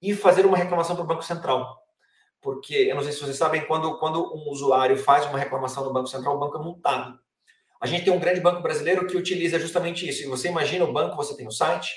e 0.00 0.14
fazer 0.14 0.46
uma 0.46 0.56
reclamação 0.56 0.96
para 0.96 1.04
o 1.04 1.06
Banco 1.06 1.22
Central. 1.22 1.76
Porque, 2.40 2.74
eu 2.74 2.94
não 2.94 3.02
sei 3.02 3.12
se 3.12 3.20
vocês 3.20 3.36
sabem, 3.36 3.66
quando, 3.66 3.98
quando 3.98 4.34
um 4.34 4.48
usuário 4.50 4.96
faz 4.96 5.26
uma 5.26 5.38
reclamação 5.38 5.84
no 5.84 5.92
Banco 5.92 6.08
Central, 6.08 6.36
o 6.36 6.40
banco 6.40 6.56
é 6.56 6.62
multado. 6.62 7.18
A 7.78 7.86
gente 7.86 8.04
tem 8.04 8.12
um 8.12 8.18
grande 8.18 8.40
banco 8.40 8.62
brasileiro 8.62 9.06
que 9.06 9.18
utiliza 9.18 9.58
justamente 9.58 10.08
isso. 10.08 10.22
E 10.22 10.26
você 10.26 10.48
imagina 10.48 10.86
o 10.86 10.92
banco, 10.94 11.14
você 11.14 11.36
tem 11.36 11.46
o 11.46 11.52
site, 11.52 11.92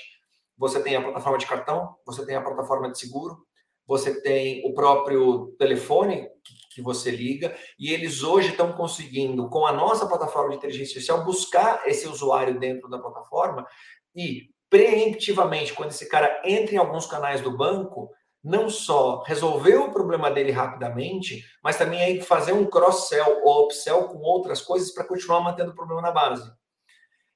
você 0.58 0.82
tem 0.82 0.94
a 0.94 1.02
plataforma 1.02 1.38
de 1.38 1.46
cartão, 1.46 1.96
você 2.04 2.26
tem 2.26 2.36
a 2.36 2.42
plataforma 2.42 2.90
de 2.90 2.98
seguro, 2.98 3.46
você 3.90 4.22
tem 4.22 4.62
o 4.64 4.72
próprio 4.72 5.48
telefone 5.58 6.28
que, 6.72 6.80
você 6.80 7.10
liga, 7.10 7.52
e 7.76 7.92
eles 7.92 8.22
hoje 8.22 8.50
estão 8.50 8.72
conseguindo, 8.72 9.50
com 9.50 9.66
a 9.66 9.72
nossa 9.72 10.06
plataforma 10.06 10.50
de 10.50 10.56
inteligência 10.58 10.92
artificial, 10.92 11.24
buscar 11.24 11.82
esse 11.88 12.06
usuário 12.06 12.56
dentro 12.60 12.88
da 12.88 13.00
plataforma 13.00 13.66
e 14.14 14.48
preemptivamente, 14.70 15.74
quando 15.74 15.90
esse 15.90 16.08
cara 16.08 16.40
entra 16.44 16.76
em 16.76 16.78
alguns 16.78 17.04
canais 17.04 17.40
do 17.40 17.56
banco, 17.56 18.08
não 18.44 18.70
só 18.70 19.24
resolver 19.24 19.74
o 19.74 19.90
problema 19.90 20.30
dele 20.30 20.52
rapidamente, 20.52 21.44
mas 21.60 21.76
também 21.76 22.00
aí 22.00 22.20
fazer 22.20 22.52
um 22.52 22.66
cross-sell 22.66 23.42
ou 23.42 23.64
upsell 23.64 24.04
com 24.04 24.18
outras 24.18 24.62
coisas 24.62 24.94
para 24.94 25.04
continuar 25.04 25.40
mantendo 25.40 25.72
o 25.72 25.74
problema 25.74 26.00
na 26.00 26.12
base. 26.12 26.48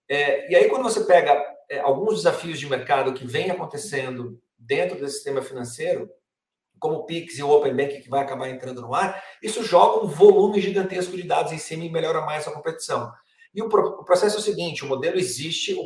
É, 0.08 0.48
e 0.52 0.54
aí, 0.54 0.68
quando 0.68 0.84
você 0.84 1.02
pega 1.02 1.36
é, 1.68 1.80
alguns 1.80 2.18
desafios 2.18 2.60
de 2.60 2.68
mercado 2.68 3.12
que 3.12 3.26
vem 3.26 3.50
acontecendo 3.50 4.40
dentro 4.56 4.96
do 4.96 5.08
sistema 5.08 5.42
financeiro, 5.42 6.08
como 6.84 6.98
o 6.98 7.04
Pix 7.06 7.38
e 7.38 7.42
o 7.42 7.48
Open 7.48 7.74
Bank 7.74 8.02
que 8.02 8.10
vai 8.10 8.20
acabar 8.20 8.50
entrando 8.50 8.82
no 8.82 8.94
ar, 8.94 9.24
isso 9.42 9.64
joga 9.64 10.04
um 10.04 10.06
volume 10.06 10.60
gigantesco 10.60 11.16
de 11.16 11.22
dados 11.22 11.50
em 11.50 11.56
cima 11.56 11.82
e 11.82 11.90
melhora 11.90 12.20
mais 12.20 12.46
a 12.46 12.52
competição. 12.52 13.10
E 13.54 13.62
o, 13.62 13.70
pro, 13.70 14.00
o 14.00 14.04
processo 14.04 14.36
é 14.36 14.38
o 14.38 14.42
seguinte: 14.42 14.84
o 14.84 14.88
modelo 14.88 15.18
existe, 15.18 15.72
o, 15.72 15.80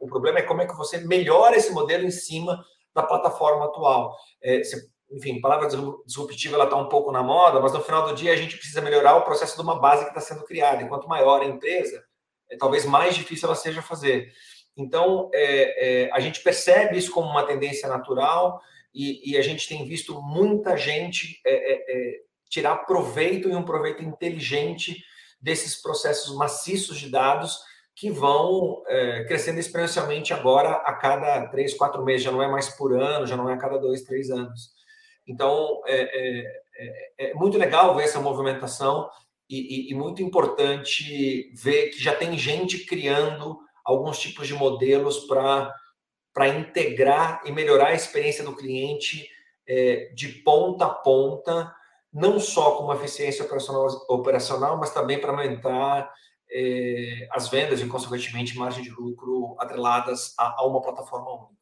o, 0.00 0.06
problema 0.06 0.38
é 0.38 0.42
como 0.42 0.62
é 0.62 0.66
que 0.66 0.76
você 0.76 0.98
melhora 0.98 1.56
esse 1.56 1.72
modelo 1.72 2.04
em 2.04 2.12
cima 2.12 2.64
da 2.94 3.02
plataforma 3.02 3.64
atual. 3.64 4.16
É, 4.40 4.62
se, 4.62 4.88
enfim, 5.10 5.40
palavra 5.40 5.68
disruptiva 6.06 6.62
está 6.62 6.76
um 6.76 6.88
pouco 6.88 7.10
na 7.10 7.24
moda, 7.24 7.58
mas 7.58 7.72
no 7.72 7.82
final 7.82 8.06
do 8.06 8.14
dia 8.14 8.32
a 8.32 8.36
gente 8.36 8.56
precisa 8.56 8.80
melhorar 8.80 9.16
o 9.16 9.22
processo 9.22 9.56
de 9.56 9.62
uma 9.62 9.80
base 9.80 10.04
que 10.04 10.10
está 10.10 10.20
sendo 10.20 10.44
criada. 10.44 10.80
E 10.80 10.88
quanto 10.88 11.08
maior 11.08 11.42
a 11.42 11.44
empresa, 11.44 12.04
é, 12.48 12.56
talvez 12.56 12.84
mais 12.84 13.16
difícil 13.16 13.48
ela 13.48 13.56
seja 13.56 13.82
fazer. 13.82 14.30
Então, 14.76 15.28
é, 15.34 16.04
é, 16.04 16.10
a 16.12 16.20
gente 16.20 16.40
percebe 16.40 16.96
isso 16.96 17.10
como 17.10 17.28
uma 17.28 17.42
tendência 17.42 17.88
natural 17.88 18.60
e, 18.96 19.32
e 19.32 19.36
a 19.36 19.42
gente 19.42 19.68
tem 19.68 19.84
visto 19.84 20.22
muita 20.22 20.74
gente 20.74 21.38
é, 21.46 21.52
é, 21.54 21.74
é, 21.74 22.20
tirar 22.48 22.78
proveito 22.86 23.46
e 23.46 23.54
um 23.54 23.62
proveito 23.62 24.02
inteligente 24.02 24.96
desses 25.38 25.80
processos 25.82 26.34
maciços 26.34 26.98
de 26.98 27.10
dados 27.10 27.58
que 27.94 28.10
vão 28.10 28.82
é, 28.86 29.24
crescendo 29.24 29.60
exponencialmente 29.60 30.32
agora 30.32 30.70
a 30.70 30.94
cada 30.94 31.46
três, 31.48 31.74
quatro 31.74 32.02
meses, 32.02 32.22
já 32.22 32.32
não 32.32 32.42
é 32.42 32.48
mais 32.48 32.70
por 32.70 32.94
ano, 32.94 33.26
já 33.26 33.36
não 33.36 33.50
é 33.50 33.54
a 33.54 33.58
cada 33.58 33.78
dois, 33.78 34.02
três 34.02 34.30
anos. 34.30 34.70
Então, 35.28 35.82
é, 35.86 36.48
é, 37.18 37.30
é 37.30 37.34
muito 37.34 37.58
legal 37.58 37.94
ver 37.94 38.04
essa 38.04 38.20
movimentação 38.20 39.10
e, 39.48 39.88
e, 39.88 39.92
e 39.92 39.94
muito 39.94 40.22
importante 40.22 41.52
ver 41.54 41.90
que 41.90 42.02
já 42.02 42.14
tem 42.14 42.38
gente 42.38 42.86
criando 42.86 43.58
alguns 43.84 44.18
tipos 44.18 44.46
de 44.48 44.54
modelos 44.54 45.20
para 45.20 45.72
integrar 46.44 47.42
e 47.44 47.52
melhorar 47.52 47.88
a 47.88 47.94
experiência 47.94 48.44
do 48.44 48.54
cliente 48.54 49.28
é, 49.66 50.12
de 50.14 50.28
ponta 50.28 50.86
a 50.86 50.90
ponta, 50.90 51.74
não 52.12 52.38
só 52.38 52.76
com 52.76 52.84
uma 52.84 52.94
eficiência 52.94 53.44
operacional, 53.44 53.88
operacional 54.08 54.76
mas 54.76 54.92
também 54.92 55.20
para 55.20 55.30
aumentar 55.30 56.12
é, 56.50 57.28
as 57.30 57.48
vendas 57.48 57.80
e, 57.80 57.86
consequentemente, 57.86 58.56
margem 58.56 58.82
de 58.82 58.90
lucro 58.90 59.56
atreladas 59.58 60.34
a, 60.38 60.60
a 60.60 60.66
uma 60.66 60.80
plataforma 60.80 61.30
única. 61.30 61.56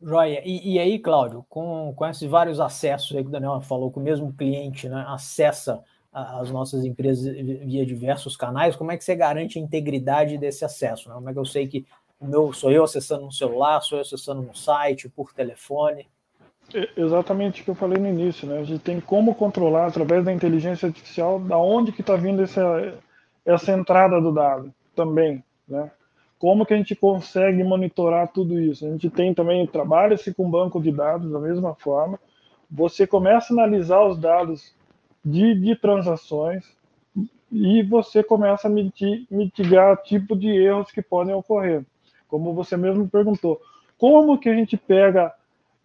Joia. 0.00 0.42
E, 0.44 0.74
e, 0.74 0.78
aí, 0.78 0.98
Cláudio, 0.98 1.44
com, 1.48 1.92
com 1.94 2.06
esses 2.06 2.28
vários 2.28 2.60
acessos 2.60 3.16
aí 3.16 3.22
que 3.22 3.28
o 3.28 3.32
Daniel 3.32 3.60
falou, 3.60 3.90
que 3.90 3.98
o 3.98 4.02
mesmo 4.02 4.32
cliente 4.32 4.88
né, 4.88 5.04
acessa 5.08 5.82
as 6.10 6.50
nossas 6.50 6.84
empresas 6.84 7.32
via 7.34 7.84
diversos 7.84 8.36
canais, 8.36 8.74
como 8.74 8.90
é 8.90 8.96
que 8.96 9.04
você 9.04 9.14
garante 9.14 9.58
a 9.58 9.62
integridade 9.62 10.38
desse 10.38 10.64
acesso? 10.64 11.08
Né? 11.08 11.14
Como 11.14 11.28
é 11.28 11.32
que 11.32 11.38
eu 11.38 11.44
sei 11.44 11.68
que 11.68 11.86
meu 12.20 12.52
sou 12.52 12.70
eu 12.70 12.84
acessando 12.84 13.26
no 13.26 13.32
celular, 13.32 13.80
sou 13.80 13.98
eu 13.98 14.02
acessando 14.02 14.42
no 14.42 14.54
site, 14.54 15.08
por 15.08 15.32
telefone? 15.32 16.06
É 16.74 17.00
exatamente 17.00 17.62
o 17.62 17.64
que 17.64 17.70
eu 17.70 17.74
falei 17.74 17.98
no 17.98 18.08
início, 18.08 18.46
né? 18.46 18.58
A 18.58 18.64
gente 18.64 18.82
tem 18.82 19.00
como 19.00 19.34
controlar 19.34 19.86
através 19.86 20.24
da 20.24 20.32
inteligência 20.32 20.86
artificial 20.86 21.40
da 21.40 21.56
onde 21.56 21.92
que 21.92 22.02
está 22.02 22.14
vindo 22.14 22.42
essa, 22.42 22.98
essa 23.44 23.72
entrada 23.72 24.20
do 24.20 24.32
dado 24.32 24.72
também, 24.94 25.42
né? 25.66 25.90
Como 26.38 26.64
que 26.64 26.74
a 26.74 26.76
gente 26.76 26.94
consegue 26.94 27.64
monitorar 27.64 28.28
tudo 28.28 28.60
isso? 28.60 28.86
A 28.86 28.90
gente 28.90 29.10
tem 29.10 29.34
também, 29.34 29.66
trabalha-se 29.66 30.32
com 30.32 30.48
banco 30.48 30.80
de 30.80 30.92
dados 30.92 31.32
da 31.32 31.40
mesma 31.40 31.74
forma. 31.74 32.20
Você 32.70 33.06
começa 33.06 33.52
a 33.52 33.56
analisar 33.56 34.04
os 34.04 34.18
dados 34.18 34.72
de, 35.24 35.54
de 35.54 35.74
transações 35.74 36.64
e 37.50 37.82
você 37.82 38.22
começa 38.22 38.68
a 38.68 38.70
mitigar 38.70 39.96
tipo 40.02 40.36
de 40.36 40.48
erros 40.48 40.92
que 40.92 41.02
podem 41.02 41.34
ocorrer. 41.34 41.84
Como 42.28 42.54
você 42.54 42.76
mesmo 42.76 43.08
perguntou, 43.08 43.60
como 43.96 44.38
que 44.38 44.48
a 44.48 44.54
gente 44.54 44.76
pega 44.76 45.32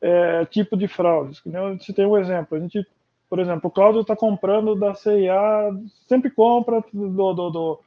é, 0.01 0.45
tipo 0.45 0.77
de 0.77 0.87
fraudes? 0.87 1.41
Se 1.81 1.93
tem 1.93 2.05
um 2.05 2.17
exemplo, 2.17 2.57
a 2.57 2.59
gente, 2.59 2.85
por 3.29 3.39
exemplo, 3.39 3.67
o 3.67 3.71
Cláudio 3.71 4.01
está 4.01 4.15
comprando 4.15 4.75
da 4.75 4.93
CIA, 4.93 5.71
sempre 6.07 6.29
compra 6.29 6.83
do, 6.93 7.33
do, 7.33 7.49
do, 7.49 7.79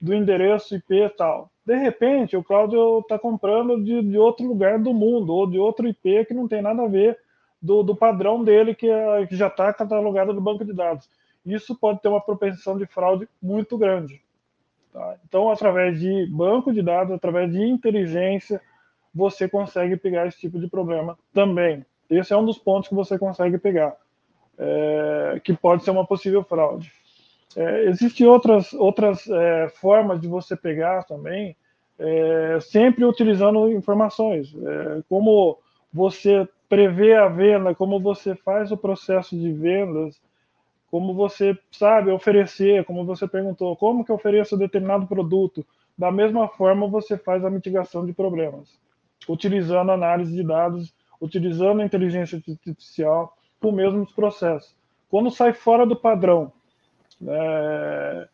do 0.00 0.14
endereço 0.14 0.76
IP 0.76 0.94
e 0.94 1.08
tal. 1.10 1.50
De 1.64 1.76
repente, 1.76 2.36
o 2.36 2.44
Cláudio 2.44 3.00
está 3.00 3.18
comprando 3.18 3.82
de, 3.82 4.00
de 4.00 4.16
outro 4.16 4.46
lugar 4.46 4.78
do 4.78 4.94
mundo, 4.94 5.34
ou 5.34 5.46
de 5.46 5.58
outro 5.58 5.88
IP 5.88 6.24
que 6.26 6.34
não 6.34 6.46
tem 6.46 6.62
nada 6.62 6.84
a 6.84 6.88
ver 6.88 7.18
do, 7.60 7.82
do 7.82 7.96
padrão 7.96 8.44
dele 8.44 8.74
que, 8.74 8.88
é, 8.88 9.26
que 9.26 9.36
já 9.36 9.48
está 9.48 9.72
catalogado 9.72 10.32
no 10.32 10.40
banco 10.40 10.64
de 10.64 10.72
dados. 10.72 11.08
Isso 11.44 11.74
pode 11.74 12.00
ter 12.00 12.08
uma 12.08 12.20
propensão 12.20 12.78
de 12.78 12.86
fraude 12.86 13.28
muito 13.42 13.76
grande. 13.76 14.20
Tá? 14.96 15.14
Então, 15.28 15.50
através 15.50 16.00
de 16.00 16.24
banco 16.24 16.72
de 16.72 16.80
dados, 16.80 17.12
através 17.12 17.52
de 17.52 17.62
inteligência, 17.62 18.58
você 19.14 19.46
consegue 19.46 19.94
pegar 19.94 20.26
esse 20.26 20.40
tipo 20.40 20.58
de 20.58 20.66
problema 20.68 21.18
também. 21.34 21.84
Esse 22.08 22.32
é 22.32 22.36
um 22.36 22.46
dos 22.46 22.56
pontos 22.56 22.88
que 22.88 22.94
você 22.94 23.18
consegue 23.18 23.58
pegar, 23.58 23.94
é, 24.56 25.38
que 25.44 25.52
pode 25.52 25.84
ser 25.84 25.90
uma 25.90 26.06
possível 26.06 26.42
fraude. 26.42 26.90
É, 27.54 27.84
Existem 27.90 28.26
outras, 28.26 28.72
outras 28.72 29.28
é, 29.28 29.68
formas 29.68 30.18
de 30.18 30.28
você 30.28 30.56
pegar 30.56 31.02
também, 31.04 31.54
é, 31.98 32.58
sempre 32.62 33.04
utilizando 33.04 33.70
informações, 33.70 34.54
é, 34.54 35.02
como 35.10 35.58
você 35.92 36.48
prevê 36.70 37.14
a 37.14 37.28
venda, 37.28 37.74
como 37.74 38.00
você 38.00 38.34
faz 38.34 38.72
o 38.72 38.78
processo 38.78 39.36
de 39.36 39.52
vendas, 39.52 40.18
como 40.90 41.14
você 41.14 41.58
sabe 41.70 42.10
oferecer, 42.10 42.84
como 42.84 43.04
você 43.04 43.26
perguntou, 43.26 43.76
como 43.76 44.04
que 44.04 44.10
eu 44.10 44.16
ofereço 44.16 44.56
determinado 44.56 45.06
produto. 45.06 45.66
Da 45.98 46.12
mesma 46.12 46.48
forma, 46.48 46.86
você 46.86 47.16
faz 47.16 47.44
a 47.44 47.50
mitigação 47.50 48.04
de 48.04 48.12
problemas, 48.12 48.78
utilizando 49.28 49.90
análise 49.90 50.34
de 50.34 50.44
dados, 50.44 50.94
utilizando 51.20 51.82
inteligência 51.82 52.36
artificial, 52.36 53.36
com 53.60 53.72
mesmos 53.72 54.12
processos. 54.12 54.74
Quando 55.08 55.30
sai 55.30 55.52
fora 55.52 55.86
do 55.86 55.96
padrão, 55.96 56.52
é, 57.26 58.28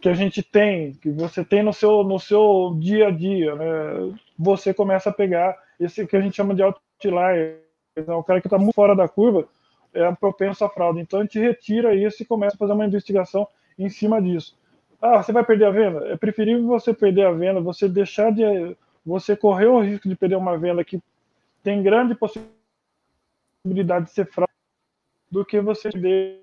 que 0.00 0.08
a 0.08 0.14
gente 0.14 0.42
tem, 0.42 0.94
que 0.94 1.10
você 1.10 1.44
tem 1.44 1.62
no 1.62 1.72
seu, 1.72 2.02
no 2.02 2.18
seu 2.18 2.76
dia 2.78 3.08
a 3.08 3.10
dia, 3.10 3.54
né? 3.54 4.14
você 4.38 4.72
começa 4.74 5.10
a 5.10 5.12
pegar 5.12 5.56
esse 5.78 6.06
que 6.06 6.16
a 6.16 6.20
gente 6.20 6.36
chama 6.36 6.54
de 6.54 6.62
outlier, 6.62 7.60
né? 7.96 8.14
o 8.14 8.24
cara 8.24 8.40
que 8.40 8.46
está 8.46 8.58
muito 8.58 8.74
fora 8.74 8.96
da 8.96 9.08
curva, 9.08 9.46
é 9.92 10.10
propenso 10.12 10.64
à 10.64 10.68
fraude. 10.68 11.00
Então 11.00 11.20
a 11.20 11.22
gente 11.22 11.38
retira 11.38 11.94
isso 11.94 12.22
e 12.22 12.26
começa 12.26 12.56
a 12.56 12.58
fazer 12.58 12.72
uma 12.72 12.86
investigação 12.86 13.46
em 13.78 13.88
cima 13.88 14.20
disso. 14.20 14.56
Ah, 15.00 15.22
você 15.22 15.32
vai 15.32 15.44
perder 15.44 15.66
a 15.66 15.70
venda? 15.70 16.08
É 16.08 16.16
preferível 16.16 16.66
você 16.66 16.92
perder 16.92 17.26
a 17.26 17.32
venda, 17.32 17.60
você 17.60 17.88
deixar 17.88 18.30
de. 18.32 18.76
Você 19.04 19.34
correr 19.34 19.66
o 19.66 19.80
risco 19.80 20.06
de 20.08 20.14
perder 20.14 20.36
uma 20.36 20.58
venda 20.58 20.84
que 20.84 21.02
tem 21.62 21.82
grande 21.82 22.14
possibilidade 22.14 24.06
de 24.06 24.10
ser 24.10 24.26
fraude 24.26 24.52
do 25.30 25.42
que 25.44 25.58
você 25.58 25.90
perder 25.90 26.40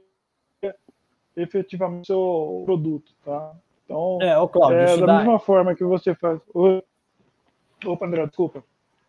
efetivamente 1.36 2.02
o 2.02 2.06
seu 2.06 2.64
produto, 2.66 3.14
tá? 3.24 3.56
Então, 3.86 4.18
é, 4.22 4.38
ô, 4.38 4.50
Cláudio, 4.50 4.80
é 4.80 4.98
da 4.98 5.06
dá... 5.06 5.18
mesma 5.20 5.40
forma 5.40 5.76
que 5.76 5.84
você 5.84 6.16
faz. 6.16 6.42
Opa, 7.86 8.06
André, 8.06 8.26
desculpa. 8.26 8.64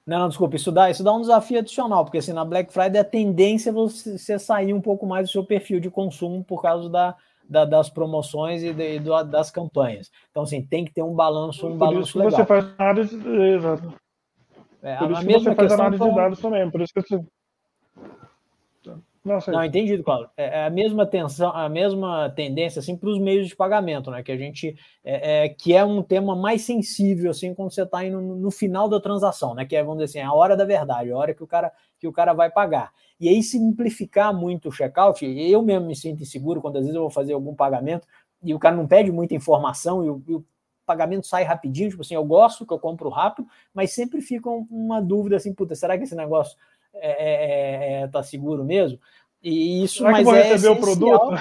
Não, 0.09 0.21
não, 0.21 0.29
desculpa, 0.31 0.57
isso 0.57 0.73
dá, 0.73 0.91
isso 0.91 1.05
dá 1.05 1.13
um 1.13 1.21
desafio 1.21 1.59
adicional, 1.59 2.03
porque 2.03 2.17
assim, 2.17 2.33
na 2.33 2.43
Black 2.43 2.73
Friday 2.73 2.99
a 2.99 3.05
tendência 3.05 3.69
é 3.69 3.73
você 3.75 4.39
sair 4.39 4.73
um 4.73 4.81
pouco 4.81 5.07
mais 5.07 5.29
do 5.29 5.33
seu 5.33 5.45
perfil 5.45 5.79
de 5.81 5.91
consumo 5.91 6.43
por 6.43 6.63
causa 6.63 6.89
da, 6.89 7.15
da 7.47 7.67
das 7.67 7.91
promoções 7.91 8.63
e, 8.63 8.73
de, 8.73 9.01
do, 9.01 9.23
das 9.25 9.51
campanhas. 9.51 10.11
Então, 10.31 10.45
assim, 10.45 10.63
tem 10.63 10.87
que 10.87 10.95
ter 10.95 11.03
um 11.03 11.15
balanço, 11.15 11.67
um 11.67 11.73
por 11.73 11.79
balanço 11.79 12.19
legal. 12.19 12.41
Você 12.41 12.47
faz 12.47 12.65
análise, 12.79 13.29
exato. 13.55 13.93
É, 14.83 14.97
por 14.97 15.11
isso 15.11 15.21
a 15.21 15.25
mesma 15.25 15.51
você 15.51 15.55
faz 15.55 15.73
análise 15.73 16.03
de 16.03 16.15
dados 16.15 16.41
também, 16.41 16.71
por 16.71 16.81
isso 16.81 16.93
que 16.95 17.03
você... 17.03 17.21
Não, 19.29 19.53
não 19.53 19.65
entendido, 19.65 20.03
Claudio. 20.03 20.31
É, 20.37 20.61
é 20.61 20.65
a 20.65 20.71
mesma 20.71 21.07
tensão, 21.07 21.51
a 21.55 21.69
mesma 21.69 22.31
tendência 22.31 22.81
assim 22.81 22.97
para 22.97 23.11
os 23.11 23.19
meios 23.19 23.47
de 23.47 23.55
pagamento, 23.55 24.11
né? 24.11 24.23
Que 24.23 24.33
a 24.33 24.37
gente 24.37 24.75
é, 25.05 25.45
é, 25.45 25.49
que 25.51 25.75
é 25.75 25.85
um 25.85 26.03
tema 26.03 26.35
mais 26.35 26.63
sensível 26.63 27.31
assim 27.31 27.55
quando 27.55 27.73
você 27.73 27.83
está 27.83 28.05
indo 28.05 28.21
no, 28.21 28.37
no, 28.37 28.51
final 28.51 28.89
da 28.89 28.99
transação, 28.99 29.55
né? 29.55 29.67
Que 29.67 29.77
é 29.77 29.83
vamos 29.83 30.03
dizer 30.03 30.19
assim, 30.21 30.27
a 30.27 30.33
hora 30.33 30.57
da 30.57 30.65
verdade, 30.65 31.11
a 31.11 31.17
hora 31.17 31.35
que 31.35 31.43
o 31.43 31.47
cara 31.47 31.71
que 31.99 32.09
o 32.09 32.13
cara 32.13 32.33
vai 32.33 32.51
pagar. 32.51 32.93
E 33.21 33.29
aí 33.29 33.43
simplificar 33.43 34.33
muito 34.33 34.69
o 34.69 34.73
checkout, 34.73 35.25
eu 35.25 35.61
mesmo 35.63 35.87
me 35.87 35.97
sinto 35.97 36.23
inseguro 36.23 36.61
quando 36.61 36.77
às 36.77 36.83
vezes 36.83 36.95
eu 36.95 37.03
vou 37.03 37.11
fazer 37.11 37.33
algum 37.35 37.55
pagamento 37.55 38.07
e 38.43 38.55
o 38.55 38.59
cara 38.59 38.77
não 38.77 38.87
pede 38.87 39.11
muita 39.11 39.35
informação 39.35 40.05
e 40.05 40.11
o, 40.11 40.23
e 40.27 40.35
o 40.35 40.45
pagamento 40.87 41.27
sai 41.27 41.45
rapidinho, 41.45 41.91
tipo 41.91 42.01
assim, 42.01 42.15
eu 42.15 42.25
gosto 42.25 42.65
que 42.65 42.73
eu 42.73 42.79
compro 42.79 43.11
rápido, 43.11 43.47
mas 43.75 43.93
sempre 43.93 44.23
fica 44.23 44.49
uma 44.49 45.03
dúvida 45.03 45.37
assim, 45.37 45.53
puta, 45.53 45.75
será 45.75 45.99
que 45.99 46.05
esse 46.05 46.17
negócio 46.17 46.57
é, 46.95 48.01
é, 48.01 48.03
é, 48.03 48.09
tá 48.09 48.23
seguro 48.23 48.65
mesmo? 48.65 48.99
E 49.43 49.85
isso 49.85 49.99
Será 49.99 50.11
mas 50.11 50.29
que 50.29 50.35
é 50.35 50.43
receber 50.43 50.73
o 50.73 50.81
produto? 50.81 51.35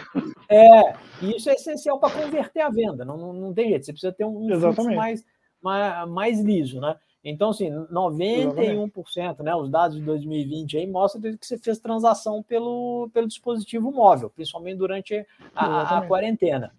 É, 0.50 0.94
isso 1.22 1.50
é 1.50 1.54
essencial 1.54 2.00
para 2.00 2.14
converter 2.14 2.62
a 2.62 2.70
venda. 2.70 3.04
Não, 3.04 3.18
não, 3.18 3.34
não, 3.34 3.54
tem 3.54 3.70
jeito, 3.70 3.86
você 3.86 3.92
precisa 3.92 4.14
ter 4.14 4.24
um, 4.24 4.46
um 4.46 4.60
fluxo 4.60 4.96
mais, 4.96 5.26
mais, 5.62 6.10
mais 6.10 6.40
liso, 6.40 6.80
né? 6.80 6.96
Então, 7.24 7.50
assim, 7.50 7.70
91%, 7.70 8.94
Exatamente. 8.96 9.44
né? 9.44 9.56
Os 9.56 9.70
dados 9.70 9.98
de 9.98 10.04
2020 10.04 10.78
aí 10.78 10.88
mostram 10.88 11.22
que 11.22 11.46
você 11.46 11.58
fez 11.58 11.80
transação 11.80 12.42
pelo, 12.42 13.10
pelo 13.14 13.28
dispositivo 13.28 13.92
móvel, 13.92 14.30
principalmente 14.30 14.78
durante 14.78 15.26
a, 15.54 15.98
a 15.98 16.08
quarentena. 16.08 16.74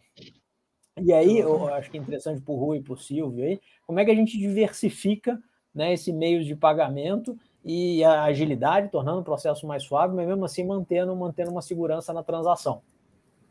E 0.97 1.12
aí, 1.12 1.39
eu 1.39 1.69
acho 1.75 1.91
que 1.91 1.99
é 1.99 2.01
interessante 2.01 2.41
para 2.41 2.55
o 2.55 2.57
Rui 2.57 2.79
e 2.79 2.83
para 2.83 2.95
o 2.95 2.97
Silvio 2.97 3.45
aí, 3.45 3.61
como 3.87 4.01
é 4.01 4.05
que 4.05 4.11
a 4.11 4.14
gente 4.14 4.39
diversifica 4.39 5.39
né, 5.75 5.93
esse 5.93 6.12
meio 6.12 6.43
de 6.43 6.57
pagamento 6.57 7.39
e 7.64 8.02
a 8.04 8.24
agilidade, 8.24 8.90
tornando 8.90 9.20
o 9.20 9.24
processo 9.24 9.66
mais 9.66 9.82
suave, 9.82 10.14
mas 10.14 10.26
mesmo 10.26 10.44
assim 10.44 10.64
mantendo, 10.64 11.14
mantendo 11.14 11.50
uma 11.50 11.62
segurança 11.62 12.12
na 12.12 12.22
transação. 12.22 12.80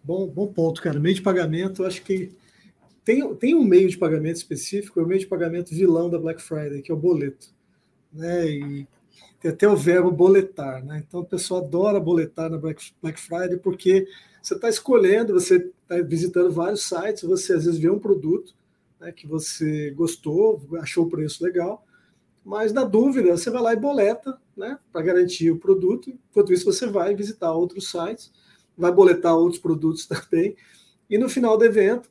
Bom, 0.04 0.28
bom 0.28 0.48
ponto, 0.48 0.82
cara. 0.82 1.00
Meio 1.00 1.16
de 1.16 1.22
pagamento, 1.22 1.84
acho 1.84 2.02
que 2.02 2.32
tem, 3.04 3.36
tem 3.36 3.56
um 3.56 3.64
meio 3.64 3.90
de 3.90 3.98
pagamento 3.98 4.36
específico, 4.36 5.00
é 5.00 5.04
o 5.04 5.08
meio 5.08 5.20
de 5.20 5.28
pagamento 5.28 5.74
vilão 5.74 6.10
da 6.10 6.20
Black 6.20 6.42
Friday, 6.42 6.82
que 6.82 6.92
é 6.92 6.94
o 6.94 6.98
boleto. 6.98 7.50
Né? 8.12 8.50
E 8.50 8.88
tem 9.40 9.52
até 9.52 9.68
o 9.68 9.76
verbo 9.76 10.12
boletar, 10.12 10.84
né? 10.84 11.04
Então 11.08 11.22
o 11.22 11.26
pessoal 11.26 11.64
adora 11.64 12.00
boletar 12.00 12.50
na 12.50 12.58
Black, 12.58 12.92
Black 13.02 13.20
Friday 13.20 13.58
porque 13.58 14.08
você 14.42 14.56
está 14.56 14.68
escolhendo, 14.68 15.34
você 15.34 15.56
está 15.58 16.02
visitando 16.02 16.52
vários 16.52 16.84
sites, 16.84 17.24
você 17.24 17.54
às 17.54 17.66
vezes 17.66 17.80
vê 17.80 17.90
um 17.90 18.00
produto 18.00 18.54
né, 19.00 19.12
que 19.12 19.28
você 19.28 19.92
gostou, 19.92 20.62
achou 20.82 21.06
o 21.06 21.10
preço 21.10 21.44
legal, 21.44 21.86
mas 22.48 22.72
na 22.72 22.86
dúvida, 22.86 23.36
você 23.36 23.50
vai 23.50 23.62
lá 23.62 23.74
e 23.74 23.76
boleta, 23.76 24.40
né, 24.56 24.80
para 24.90 25.02
garantir 25.02 25.52
o 25.52 25.60
produto. 25.60 26.10
Enquanto 26.32 26.54
isso, 26.54 26.64
você 26.64 26.88
vai 26.88 27.14
visitar 27.14 27.52
outros 27.52 27.92
sites, 27.92 28.32
vai 28.78 28.90
boletar 28.90 29.36
outros 29.36 29.62
produtos 29.62 30.08
também. 30.08 30.56
E 31.10 31.18
no 31.18 31.28
final 31.28 31.58
do 31.58 31.66
evento, 31.66 32.10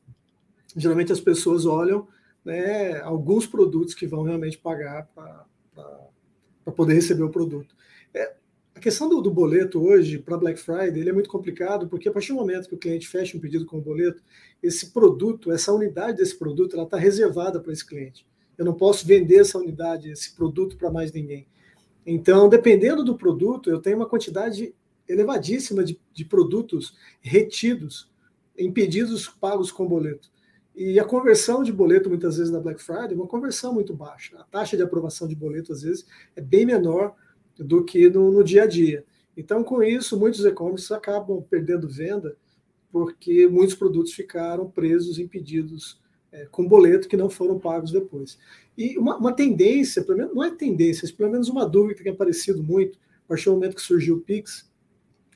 geralmente 0.77 1.11
as 1.11 1.23
pessoas 1.23 1.65
olham 1.65 2.07
né, 2.45 3.01
alguns 3.01 3.47
produtos 3.47 3.95
que 3.95 4.07
vão 4.07 4.25
realmente 4.25 4.59
pagar 4.59 5.09
para 5.15 6.73
poder 6.73 6.93
receber 6.93 7.23
o 7.23 7.31
produto. 7.31 7.75
É, 8.13 8.35
a 8.75 8.79
questão 8.79 9.09
do, 9.09 9.23
do 9.23 9.31
boleto 9.31 9.83
hoje 9.83 10.19
para 10.19 10.37
Black 10.37 10.61
Friday 10.61 11.01
ele 11.01 11.09
é 11.09 11.15
muito 11.15 11.31
complicado 11.31 11.89
porque 11.89 12.11
a 12.11 12.13
partir 12.13 12.29
do 12.29 12.35
momento 12.35 12.69
que 12.69 12.75
o 12.75 12.79
cliente 12.79 13.09
fecha 13.09 13.39
um 13.39 13.41
pedido 13.41 13.65
com 13.65 13.79
o 13.79 13.83
boleto, 13.83 14.23
esse 14.63 14.93
produto, 14.93 15.51
essa 15.51 15.73
unidade 15.73 16.19
desse 16.19 16.39
produto, 16.39 16.77
ela 16.77 16.85
está 16.85 16.99
reservada 16.99 17.59
para 17.59 17.73
esse 17.73 17.87
cliente. 17.87 18.27
Eu 18.59 18.65
não 18.65 18.75
posso 18.75 19.07
vender 19.07 19.41
essa 19.41 19.59
unidade, 19.59 20.11
esse 20.11 20.35
produto 20.35 20.77
para 20.77 20.91
mais 20.91 21.13
ninguém. 21.13 21.47
Então, 22.05 22.49
dependendo 22.49 23.05
do 23.05 23.17
produto, 23.17 23.69
eu 23.69 23.81
tenho 23.81 23.97
uma 23.97 24.09
quantidade 24.09 24.75
elevadíssima 25.09 25.85
de, 25.85 26.01
de 26.13 26.25
produtos 26.25 26.97
retidos 27.21 28.11
em 28.57 28.73
pedidos 28.73 29.29
pagos 29.29 29.71
com 29.71 29.87
boleto. 29.87 30.31
E 30.75 31.01
a 31.01 31.05
conversão 31.05 31.63
de 31.63 31.73
boleto, 31.73 32.09
muitas 32.09 32.37
vezes, 32.37 32.53
na 32.53 32.61
Black 32.61 32.83
Friday, 32.83 33.13
é 33.13 33.15
uma 33.15 33.27
conversão 33.27 33.73
muito 33.73 33.95
baixa. 33.95 34.37
A 34.39 34.45
taxa 34.45 34.77
de 34.77 34.83
aprovação 34.83 35.27
de 35.27 35.35
boleto, 35.35 35.73
às 35.73 35.83
vezes, 35.83 36.07
é 36.35 36.41
bem 36.41 36.67
menor 36.67 37.15
do 37.59 37.83
que 37.83 38.11
no, 38.11 38.31
no 38.31 38.45
dia 38.45 38.65
a 38.65 38.67
dia. 38.67 39.05
Então, 39.37 39.65
com 39.65 39.83
isso, 39.83 40.19
muitos 40.19 40.45
e-commerces 40.45 40.91
acabam 40.93 41.43
perdendo 41.49 41.89
venda 41.89 42.37
porque 42.93 43.47
muitos 43.49 43.75
produtos 43.75 44.13
ficaram 44.13 44.71
presos 44.71 45.19
em 45.19 45.27
pedidos 45.27 46.01
é, 46.37 46.47
com 46.51 46.69
boleto 46.69 47.09
que 47.09 47.17
não 47.17 47.31
foram 47.31 47.59
pagos 47.59 47.91
depois. 47.91 48.39
E 48.77 48.99
uma, 48.99 49.17
uma 49.17 49.33
tendência, 49.33 50.05
pelo 50.05 50.19
menos, 50.19 50.35
não 50.35 50.45
é 50.45 50.51
tendência, 50.51 51.11
pelo 51.17 51.31
menos 51.31 51.49
uma 51.49 51.67
dúvida 51.67 51.95
que 51.95 52.05
tem 52.05 52.13
aparecido 52.13 52.63
muito, 52.63 52.99
a 53.25 53.29
partir 53.29 53.47
do 53.47 53.53
momento 53.53 53.77
que 53.77 53.83
surgiu 53.83 54.17
o 54.17 54.21
Pix, 54.21 54.71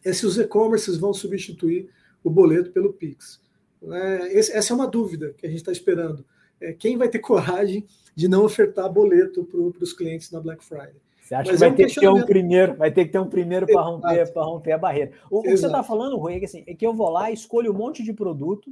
é 0.05 0.12
se 0.12 0.26
os 0.26 0.38
e-commerces 0.38 0.98
vão 0.98 1.14
substituir 1.14 1.88
o 2.22 2.28
boleto 2.28 2.70
pelo 2.70 2.92
Pix. 2.92 3.40
É, 3.82 4.38
esse, 4.38 4.53
essa 4.53 4.74
é 4.74 4.76
uma 4.76 4.86
dúvida 4.86 5.34
que 5.38 5.46
a 5.46 5.48
gente 5.48 5.61
está 5.61 5.72
esperando. 5.72 6.24
É, 6.61 6.74
quem 6.74 6.98
vai 6.98 7.09
ter 7.09 7.18
coragem 7.20 7.86
de 8.14 8.28
não 8.28 8.44
ofertar 8.44 8.92
boleto 8.92 9.44
para 9.44 9.82
os 9.82 9.92
clientes 9.94 10.30
na 10.30 10.40
Black 10.40 10.62
Friday? 10.62 11.01
Você 11.22 11.34
acha 11.34 11.51
Mas 11.51 11.55
que 11.55 11.61
vai 11.61 11.68
é 11.68 11.72
um 11.72 11.76
ter 11.76 11.86
que 11.86 12.01
ter 12.01 12.09
um 12.09 12.26
primeiro, 12.26 12.76
vai 12.76 12.90
ter 12.90 13.05
que 13.07 13.12
ter 13.12 13.18
um 13.18 13.28
primeiro 13.28 13.66
para 13.66 13.80
romper, 13.80 14.32
romper 14.34 14.72
a 14.72 14.78
barreira. 14.78 15.12
O, 15.30 15.38
o 15.38 15.42
que 15.42 15.57
você 15.57 15.66
está 15.66 15.82
falando, 15.82 16.16
Rui, 16.18 16.34
é 16.34 16.38
que, 16.40 16.44
assim, 16.44 16.64
é 16.66 16.74
que 16.74 16.84
eu 16.84 16.92
vou 16.92 17.09
lá, 17.09 17.30
escolho 17.30 17.72
um 17.72 17.76
monte 17.76 18.03
de 18.03 18.12
produto, 18.12 18.70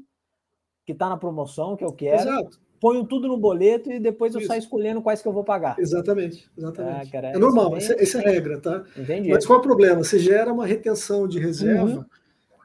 que 0.89 0.93
está 0.93 1.07
na 1.07 1.19
promoção, 1.19 1.77
que 1.77 1.85
eu 1.85 1.93
quero. 1.93 2.23
Exato. 2.23 2.59
Ponho 2.81 3.05
tudo 3.05 3.29
no 3.29 3.37
boleto 3.37 3.93
e 3.93 4.01
depois 4.01 4.33
eu 4.33 4.41
Isso. 4.41 4.49
saio 4.49 4.61
escolhendo 4.61 5.03
quais 5.03 5.21
que 5.21 5.29
eu 5.29 5.33
vou 5.35 5.45
pagar. 5.45 5.79
Exatamente, 5.79 6.51
exatamente. 6.57 7.09
Ah, 7.09 7.13
cara, 7.13 7.29
é 7.29 7.39
normal, 7.39 7.77
essa, 7.77 7.93
essa, 8.03 8.23
é 8.23 8.27
a 8.27 8.31
regra, 8.31 8.59
tá? 8.59 8.87
Entendi. 8.97 9.29
Mas 9.29 9.45
qual 9.45 9.59
é 9.59 9.61
o 9.61 9.63
problema? 9.63 10.03
Você 10.03 10.19
gera 10.19 10.51
uma 10.51 10.65
retenção 10.65 11.29
de 11.29 11.39
reserva 11.39 12.09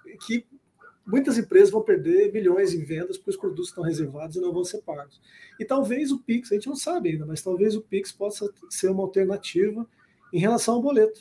uhum. 0.06 0.18
que 0.26 0.46
muitas 1.06 1.38
empresas 1.38 1.70
vão 1.70 1.82
perder 1.82 2.32
milhões 2.32 2.74
em 2.74 2.82
vendas 2.86 3.18
porque 3.18 3.32
os 3.32 3.36
produtos 3.38 3.68
estão 3.68 3.84
reservados 3.84 4.38
e 4.38 4.40
não 4.40 4.54
vão 4.54 4.64
ser 4.64 4.82
pagos. 4.84 5.20
E 5.60 5.66
talvez 5.66 6.10
o 6.10 6.20
Pix, 6.20 6.50
a 6.50 6.56
gente 6.56 6.68
não 6.68 6.78
sabe 6.78 7.10
ainda, 7.10 7.26
mas 7.26 7.42
talvez 7.42 7.76
o 7.76 7.82
Pix 7.82 8.14
possa 8.14 8.50
ser 8.70 8.90
uma 8.90 9.04
alternativa 9.04 9.86
em 10.32 10.40
relação 10.40 10.76
ao 10.76 10.82
boleto. 10.82 11.20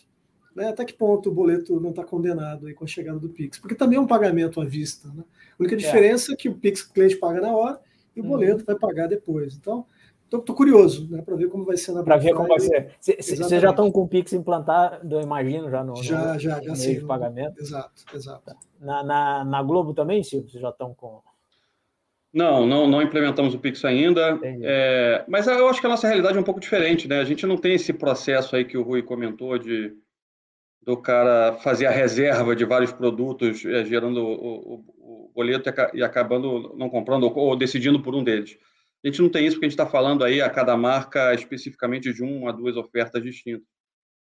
Né? 0.55 0.69
Até 0.69 0.85
que 0.85 0.93
ponto 0.93 1.31
o 1.31 1.33
boleto 1.33 1.81
não 1.81 1.91
está 1.91 2.05
condenado 2.05 2.67
aí 2.67 2.75
com 2.75 2.85
a 2.85 2.89
chegada 2.89 3.19
do 3.19 3.29
Pix? 3.29 3.59
Porque 3.59 3.75
também 3.75 3.99
é 3.99 4.01
um 4.01 4.07
pagamento 4.07 4.61
à 4.61 4.65
vista. 4.65 5.09
Né? 5.09 5.25
A 5.53 5.63
única 5.63 5.75
é. 5.75 5.79
diferença 5.79 6.33
é. 6.33 6.35
é 6.35 6.37
que 6.37 6.49
o 6.49 6.55
Pix 6.55 6.83
o 6.83 6.93
cliente 6.93 7.17
paga 7.17 7.41
na 7.41 7.55
hora 7.55 7.81
e 8.15 8.21
o 8.21 8.25
uhum. 8.25 8.31
boleto 8.31 8.65
vai 8.65 8.77
pagar 8.77 9.07
depois. 9.07 9.55
Então, 9.55 9.87
Estou 10.39 10.57
curioso, 10.57 11.07
né, 11.11 11.21
para 11.21 11.37
ver 11.37 11.49
como 11.49 11.65
vai 11.65 11.77
ser 11.77 11.93
na 11.93 12.03
Para 12.03 12.17
ver 12.17 12.35
como 12.35 12.49
vai 12.49 12.59
ser. 12.59 12.95
Vocês 12.99 13.61
já 13.61 13.71
estão 13.71 13.91
com 13.91 14.03
o 14.03 14.09
Pix 14.09 14.33
implantado, 14.33 15.15
eu 15.15 15.21
imagino, 15.21 15.71
já 15.71 15.85
no, 15.85 16.03
já, 16.03 16.33
no, 16.33 16.39
já, 16.39 16.57
no 16.57 16.65
já 16.65 16.73
meio 16.73 17.01
de 17.01 17.07
pagamento. 17.07 17.61
Exato, 17.61 18.03
exato. 18.15 18.57
Na, 18.81 19.03
na, 19.03 19.45
na 19.45 19.63
Globo 19.63 19.93
também, 19.93 20.23
Silvio, 20.23 20.49
vocês 20.49 20.63
já 20.63 20.71
estão 20.71 20.95
com. 20.95 21.21
Não, 22.33 22.67
não, 22.67 22.87
não 22.87 23.03
implementamos 23.03 23.55
o 23.55 23.59
Pix 23.59 23.85
ainda. 23.85 24.41
É, 24.43 25.23
mas 25.29 25.47
eu 25.47 25.69
acho 25.69 25.83
que 25.83 25.87
a 25.87 25.91
nossa 25.91 26.07
realidade 26.07 26.39
é 26.39 26.41
um 26.41 26.45
pouco 26.45 26.61
diferente, 26.61 27.07
né? 27.07 27.21
A 27.21 27.25
gente 27.25 27.47
não 27.47 27.59
tem 27.59 27.75
esse 27.75 27.93
processo 27.93 28.57
aí 28.57 28.65
que 28.65 28.79
o 28.79 28.83
Rui 28.83 29.03
comentou 29.03 29.59
de 29.59 29.95
do 30.85 30.97
cara 30.97 31.59
fazer 31.63 31.87
a 31.87 31.91
reserva 31.91 32.57
de 32.57 32.65
vários 32.65 32.93
produtos, 32.93 33.65
é, 33.65 33.85
gerando 33.85 34.19
o, 34.19 34.75
o, 34.75 35.27
o 35.29 35.33
boleto 35.35 35.71
e, 35.95 36.03
acabando 36.03 36.75
não 36.77 36.89
comprando 36.89 37.25
ou, 37.25 37.37
ou 37.37 37.57
decidindo 37.57 38.03
por 38.03 38.15
um 38.15 38.25
deles. 38.25 38.57
A 39.05 39.09
gente 39.09 39.23
não 39.23 39.29
tem 39.29 39.47
isso 39.47 39.57
porque 39.57 39.67
a 39.67 39.69
gente 39.69 39.79
está 39.79 39.87
falando 39.87 40.25
aí 40.25 40.41
a 40.41 40.51
cada 40.51 40.77
marca 40.77 41.35
especificamente 41.35 42.13
de 42.13 42.23
uma 42.23 42.51
a 42.51 42.53
duas 42.53 42.77
ofertas 42.77 43.23
distintas. 43.23 43.67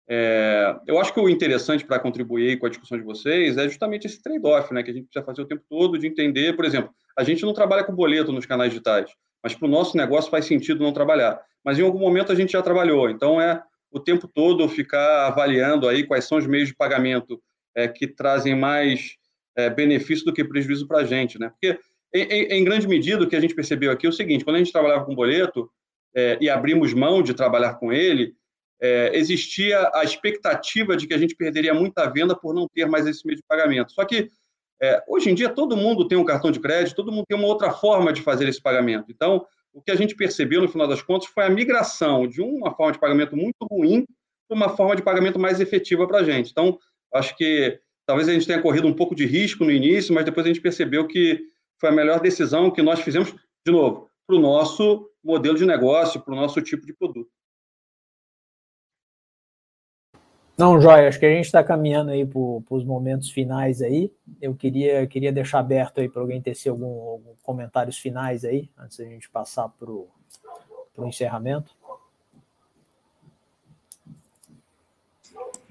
É, 0.09 0.77
eu 0.87 1.01
acho 1.01 1.15
que 1.15 1.21
o 1.21 1.29
interessante 1.29 1.85
para 1.85 1.99
contribuir 1.99 2.59
com 2.59 2.67
a 2.67 2.69
discussão 2.69 2.99
de 2.99 3.05
vocês 3.05 3.57
é 3.57 3.69
justamente 3.69 4.07
esse 4.07 4.21
trade-off, 4.21 4.75
né, 4.75 4.83
que 4.83 4.91
a 4.91 4.95
gente 4.95 5.07
precisa 5.07 5.25
fazer 5.25 5.43
o 5.43 5.47
tempo 5.47 5.63
todo 5.69 5.97
de 5.99 6.07
entender, 6.07 6.55
por 6.55 6.65
exemplo, 6.65 6.93
a 7.17 7.23
gente 7.23 7.43
não 7.45 7.55
trabalha 7.55 7.85
com 7.85 7.95
boleto 7.95 8.33
nos 8.33 8.45
canais 8.45 8.71
digitais, 8.71 9.11
mas 9.43 9.55
para 9.55 9.67
o 9.67 9.71
nosso 9.71 9.97
negócio 9.97 10.31
faz 10.31 10.45
sentido 10.45 10.83
não 10.83 10.93
trabalhar. 10.93 11.41
Mas 11.65 11.79
em 11.79 11.83
algum 11.83 12.01
momento 12.01 12.33
a 12.33 12.35
gente 12.35 12.53
já 12.53 12.63
trabalhou, 12.63 13.09
então 13.09 13.41
é 13.41 13.63
o 13.93 14.01
tempo 14.01 14.27
todo 14.27 14.69
ficar 14.69 15.27
avaliando 15.27 15.89
aí 15.89 16.05
quais 16.05 16.25
são 16.25 16.39
os 16.39 16.47
meios 16.47 16.69
de 16.69 16.75
pagamento 16.75 17.41
é, 17.75 17.87
que 17.87 18.07
trazem 18.07 18.55
mais 18.55 19.17
é, 19.57 19.69
benefício 19.69 20.25
do 20.25 20.33
que 20.33 20.45
prejuízo 20.45 20.89
para 20.89 21.01
a 21.01 21.05
gente, 21.05 21.39
né? 21.39 21.51
Porque 21.51 21.79
em, 22.15 22.45
em, 22.45 22.65
grande 22.65 22.87
medida, 22.89 23.25
o 23.25 23.29
que 23.29 23.37
a 23.37 23.41
gente 23.41 23.55
percebeu 23.55 23.91
aqui 23.91 24.07
é 24.07 24.09
o 24.09 24.13
seguinte: 24.13 24.45
quando 24.45 24.57
a 24.57 24.59
gente 24.59 24.73
trabalhava 24.73 25.05
com 25.05 25.15
boleto 25.15 25.71
é, 26.15 26.39
e 26.41 26.51
abrimos 26.51 26.93
mão 26.93 27.23
de 27.23 27.35
trabalhar 27.35 27.75
com 27.75 27.93
ele, 27.93 28.35
é, 28.81 29.13
existia 29.15 29.91
a 29.95 30.03
expectativa 30.05 30.97
de 30.97 31.07
que 31.07 31.15
a 31.15 31.19
gente 31.19 31.37
perderia 31.37 31.73
muita 31.73 32.07
venda 32.11 32.35
por 32.35 32.55
não 32.55 32.67
ter 32.69 32.87
mais 32.87 33.07
esse 33.07 33.25
meio 33.27 33.37
de 33.37 33.45
pagamento. 33.47 33.93
Só 33.93 34.05
que 34.05 34.29
é, 34.83 35.03
hoje 35.07 35.31
em 35.31 35.35
dia 35.35 35.49
todo 35.49 35.77
mundo 35.77 36.09
tem 36.09 36.19
um 36.19 36.25
cartão 36.25 36.51
de 36.51 36.59
crédito, 36.59 36.97
todo 36.97 37.13
mundo 37.13 37.25
tem 37.27 37.39
uma 37.39 37.47
outra 37.47 37.71
forma 37.71 38.13
de 38.13 38.21
fazer 38.21 38.49
esse 38.49 38.61
pagamento. 38.61 39.07
Então, 39.11 39.47
o 39.73 39.81
que 39.81 39.91
a 39.91 39.97
gente 39.97 40.15
percebeu 40.15 40.61
no 40.61 40.69
final 40.69 40.87
das 40.87 41.03
contas 41.03 41.29
foi 41.29 41.45
a 41.45 41.51
migração 41.51 42.27
de 42.27 42.43
uma 42.43 42.75
forma 42.75 42.93
de 42.93 42.99
pagamento 42.99 43.37
muito 43.37 43.65
ruim 43.71 44.05
para 44.49 44.57
uma 44.57 44.69
forma 44.77 44.95
de 44.95 45.03
pagamento 45.03 45.39
mais 45.39 45.61
efetiva 45.61 46.07
para 46.07 46.19
a 46.19 46.25
gente. 46.25 46.51
Então, 46.51 46.79
acho 47.15 47.37
que 47.37 47.79
talvez 48.07 48.29
a 48.29 48.33
gente 48.33 48.47
tenha 48.47 48.61
corrido 48.61 48.87
um 48.87 48.93
pouco 48.93 49.15
de 49.15 49.25
risco 49.25 49.65
no 49.65 49.71
início, 49.71 50.15
mas 50.15 50.25
depois 50.25 50.45
a 50.45 50.49
gente 50.49 50.61
percebeu 50.61 51.07
que 51.07 51.41
foi 51.81 51.89
a 51.89 51.93
melhor 51.93 52.21
decisão 52.21 52.71
que 52.71 52.83
nós 52.83 53.01
fizemos, 53.01 53.35
de 53.67 53.73
novo, 53.73 54.09
para 54.27 54.37
o 54.37 54.41
nosso 54.41 55.09
modelo 55.25 55.57
de 55.57 55.65
negócio, 55.65 56.21
para 56.21 56.33
o 56.35 56.37
nosso 56.37 56.61
tipo 56.61 56.87
de 56.87 56.93
produto. 56.93 57.31
Não, 60.57 60.81
Joia, 60.81 61.09
acho 61.09 61.19
que 61.19 61.27
a 61.27 61.35
gente 61.35 61.47
está 61.47 61.65
caminhando 61.65 62.11
aí 62.11 62.27
para 62.27 62.39
os 62.39 62.85
momentos 62.85 63.31
finais 63.31 63.81
aí. 63.81 64.13
Eu 64.41 64.55
queria, 64.55 65.07
queria 65.07 65.33
deixar 65.33 65.61
aberto 65.61 66.01
aí 66.01 66.09
para 66.09 66.21
alguém 66.21 66.43
tecer 66.43 66.71
algum, 66.71 67.01
algum 67.09 67.35
comentários 67.43 67.99
finais 67.99 68.45
aí, 68.45 68.71
antes 68.79 68.99
da 68.99 69.05
gente 69.05 69.31
passar 69.31 69.69
para 69.69 69.91
o 69.91 70.09
encerramento. 71.07 71.75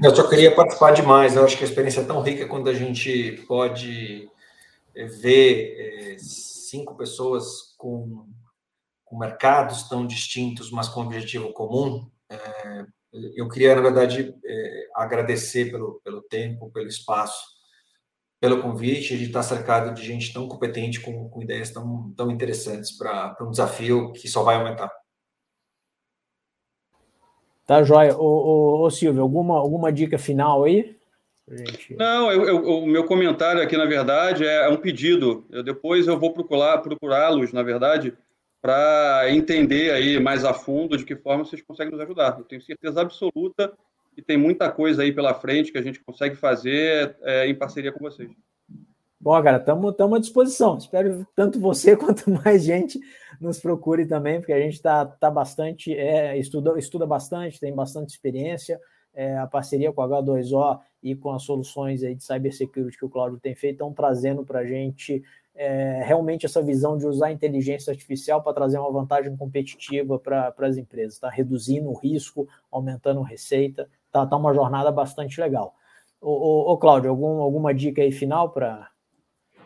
Eu 0.03 0.15
só 0.15 0.27
queria 0.27 0.53
participar 0.55 0.91
demais. 0.91 1.35
Eu 1.35 1.45
acho 1.45 1.55
que 1.55 1.63
a 1.63 1.67
experiência 1.67 2.01
é 2.01 2.05
tão 2.05 2.21
rica 2.21 2.47
quando 2.47 2.67
a 2.67 2.73
gente 2.73 3.43
pode 3.47 4.27
é, 4.95 5.05
ver 5.05 5.75
é, 5.77 6.17
cinco 6.17 6.95
pessoas 6.95 7.75
com, 7.77 8.25
com, 9.05 9.15
mercados 9.15 9.87
tão 9.87 10.07
distintos, 10.07 10.71
mas 10.71 10.89
com 10.89 11.01
objetivo 11.01 11.53
comum. 11.53 12.09
É, 12.29 12.85
eu 13.35 13.47
queria, 13.49 13.75
na 13.75 13.81
verdade, 13.81 14.33
agradecer 14.95 15.71
pelo, 15.71 16.01
pelo 16.03 16.21
tempo, 16.21 16.71
pelo 16.71 16.87
espaço, 16.87 17.43
pelo 18.39 18.61
convite, 18.61 19.17
de 19.17 19.25
estar 19.25 19.43
cercado 19.43 19.93
de 19.93 20.03
gente 20.03 20.33
tão 20.33 20.47
competente, 20.47 20.99
com, 20.99 21.29
com 21.29 21.43
ideias 21.43 21.69
tão, 21.69 22.11
tão 22.17 22.31
interessantes 22.31 22.97
para 22.97 23.37
um 23.41 23.51
desafio 23.51 24.11
que 24.13 24.27
só 24.27 24.43
vai 24.43 24.55
aumentar. 24.55 24.91
Tá, 27.67 27.83
joia. 27.83 28.17
Ô, 28.17 28.25
ô, 28.25 28.85
ô 28.85 28.89
Silvio, 28.89 29.21
alguma, 29.21 29.57
alguma 29.57 29.91
dica 29.91 30.17
final 30.17 30.63
aí? 30.63 30.97
Gente... 31.47 31.95
Não, 31.95 32.31
eu, 32.31 32.43
eu, 32.45 32.65
o 32.65 32.87
meu 32.87 33.05
comentário 33.05 33.61
aqui, 33.61 33.77
na 33.77 33.85
verdade, 33.85 34.45
é 34.45 34.67
um 34.69 34.77
pedido. 34.77 35.45
Eu, 35.49 35.63
depois 35.63 36.07
eu 36.07 36.19
vou 36.19 36.33
procurar 36.33 36.77
procurá-los, 36.79 37.53
na 37.53 37.61
verdade, 37.61 38.13
para 38.61 39.25
entender 39.31 39.91
aí 39.91 40.19
mais 40.19 40.45
a 40.45 40.53
fundo 40.53 40.95
de 40.95 41.03
que 41.03 41.15
forma 41.15 41.43
vocês 41.43 41.61
conseguem 41.61 41.91
nos 41.91 42.01
ajudar. 42.01 42.37
Eu 42.37 42.45
tenho 42.45 42.61
certeza 42.61 43.01
absoluta 43.01 43.73
que 44.13 44.21
tem 44.21 44.37
muita 44.37 44.69
coisa 44.69 45.01
aí 45.01 45.11
pela 45.11 45.33
frente 45.33 45.71
que 45.71 45.77
a 45.77 45.81
gente 45.81 45.99
consegue 46.03 46.35
fazer 46.35 47.17
é, 47.21 47.47
em 47.47 47.55
parceria 47.55 47.91
com 47.91 47.99
vocês. 47.99 48.29
Bom, 49.19 49.41
cara, 49.41 49.57
estamos 49.57 49.95
à 49.99 50.19
disposição. 50.19 50.77
Espero 50.77 51.25
tanto 51.35 51.59
você 51.59 51.95
quanto 51.97 52.29
mais 52.29 52.63
gente 52.63 52.99
nos 53.39 53.59
procure 53.59 54.05
também, 54.05 54.39
porque 54.39 54.53
a 54.53 54.59
gente 54.59 54.73
está 54.73 55.05
tá 55.05 55.31
bastante, 55.31 55.93
é, 55.93 56.37
estuda, 56.37 56.77
estuda 56.77 57.05
bastante, 57.05 57.59
tem 57.59 57.73
bastante 57.73 58.09
experiência 58.09 58.79
é, 59.13 59.37
a 59.37 59.47
parceria 59.47 59.91
com 59.91 60.01
a 60.01 60.07
H2O 60.07 60.79
e 61.03 61.15
com 61.15 61.31
as 61.31 61.43
soluções 61.43 62.03
aí 62.03 62.15
de 62.15 62.23
cybersecurity 62.23 62.97
que 62.97 63.05
o 63.05 63.09
Cláudio 63.09 63.39
tem 63.39 63.55
feito 63.55 63.73
estão 63.73 63.93
trazendo 63.93 64.45
para 64.45 64.59
a 64.59 64.65
gente 64.65 65.23
é, 65.55 66.01
realmente 66.03 66.45
essa 66.45 66.61
visão 66.61 66.97
de 66.97 67.05
usar 67.05 67.27
a 67.27 67.31
inteligência 67.31 67.91
artificial 67.91 68.41
para 68.41 68.53
trazer 68.53 68.79
uma 68.79 68.91
vantagem 68.91 69.35
competitiva 69.35 70.17
para 70.17 70.53
as 70.59 70.77
empresas, 70.77 71.13
está 71.15 71.29
reduzindo 71.29 71.89
o 71.89 71.97
risco, 71.97 72.47
aumentando 72.71 73.21
a 73.21 73.27
receita, 73.27 73.89
tá, 74.11 74.25
tá 74.25 74.37
uma 74.37 74.53
jornada 74.53 74.91
bastante 74.91 75.39
legal. 75.39 75.75
Ô, 76.19 76.29
ô, 76.31 76.73
ô 76.73 76.77
Cláudio, 76.77 77.09
algum, 77.09 77.41
alguma 77.41 77.73
dica 77.73 78.01
aí 78.01 78.11
final 78.11 78.49
para 78.49 78.89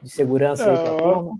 de 0.01 0.09
segurança 0.09 0.69
aí 0.69 0.77
para 0.77 0.91
a 0.91 0.93
é, 0.93 0.97
turma? 0.97 1.39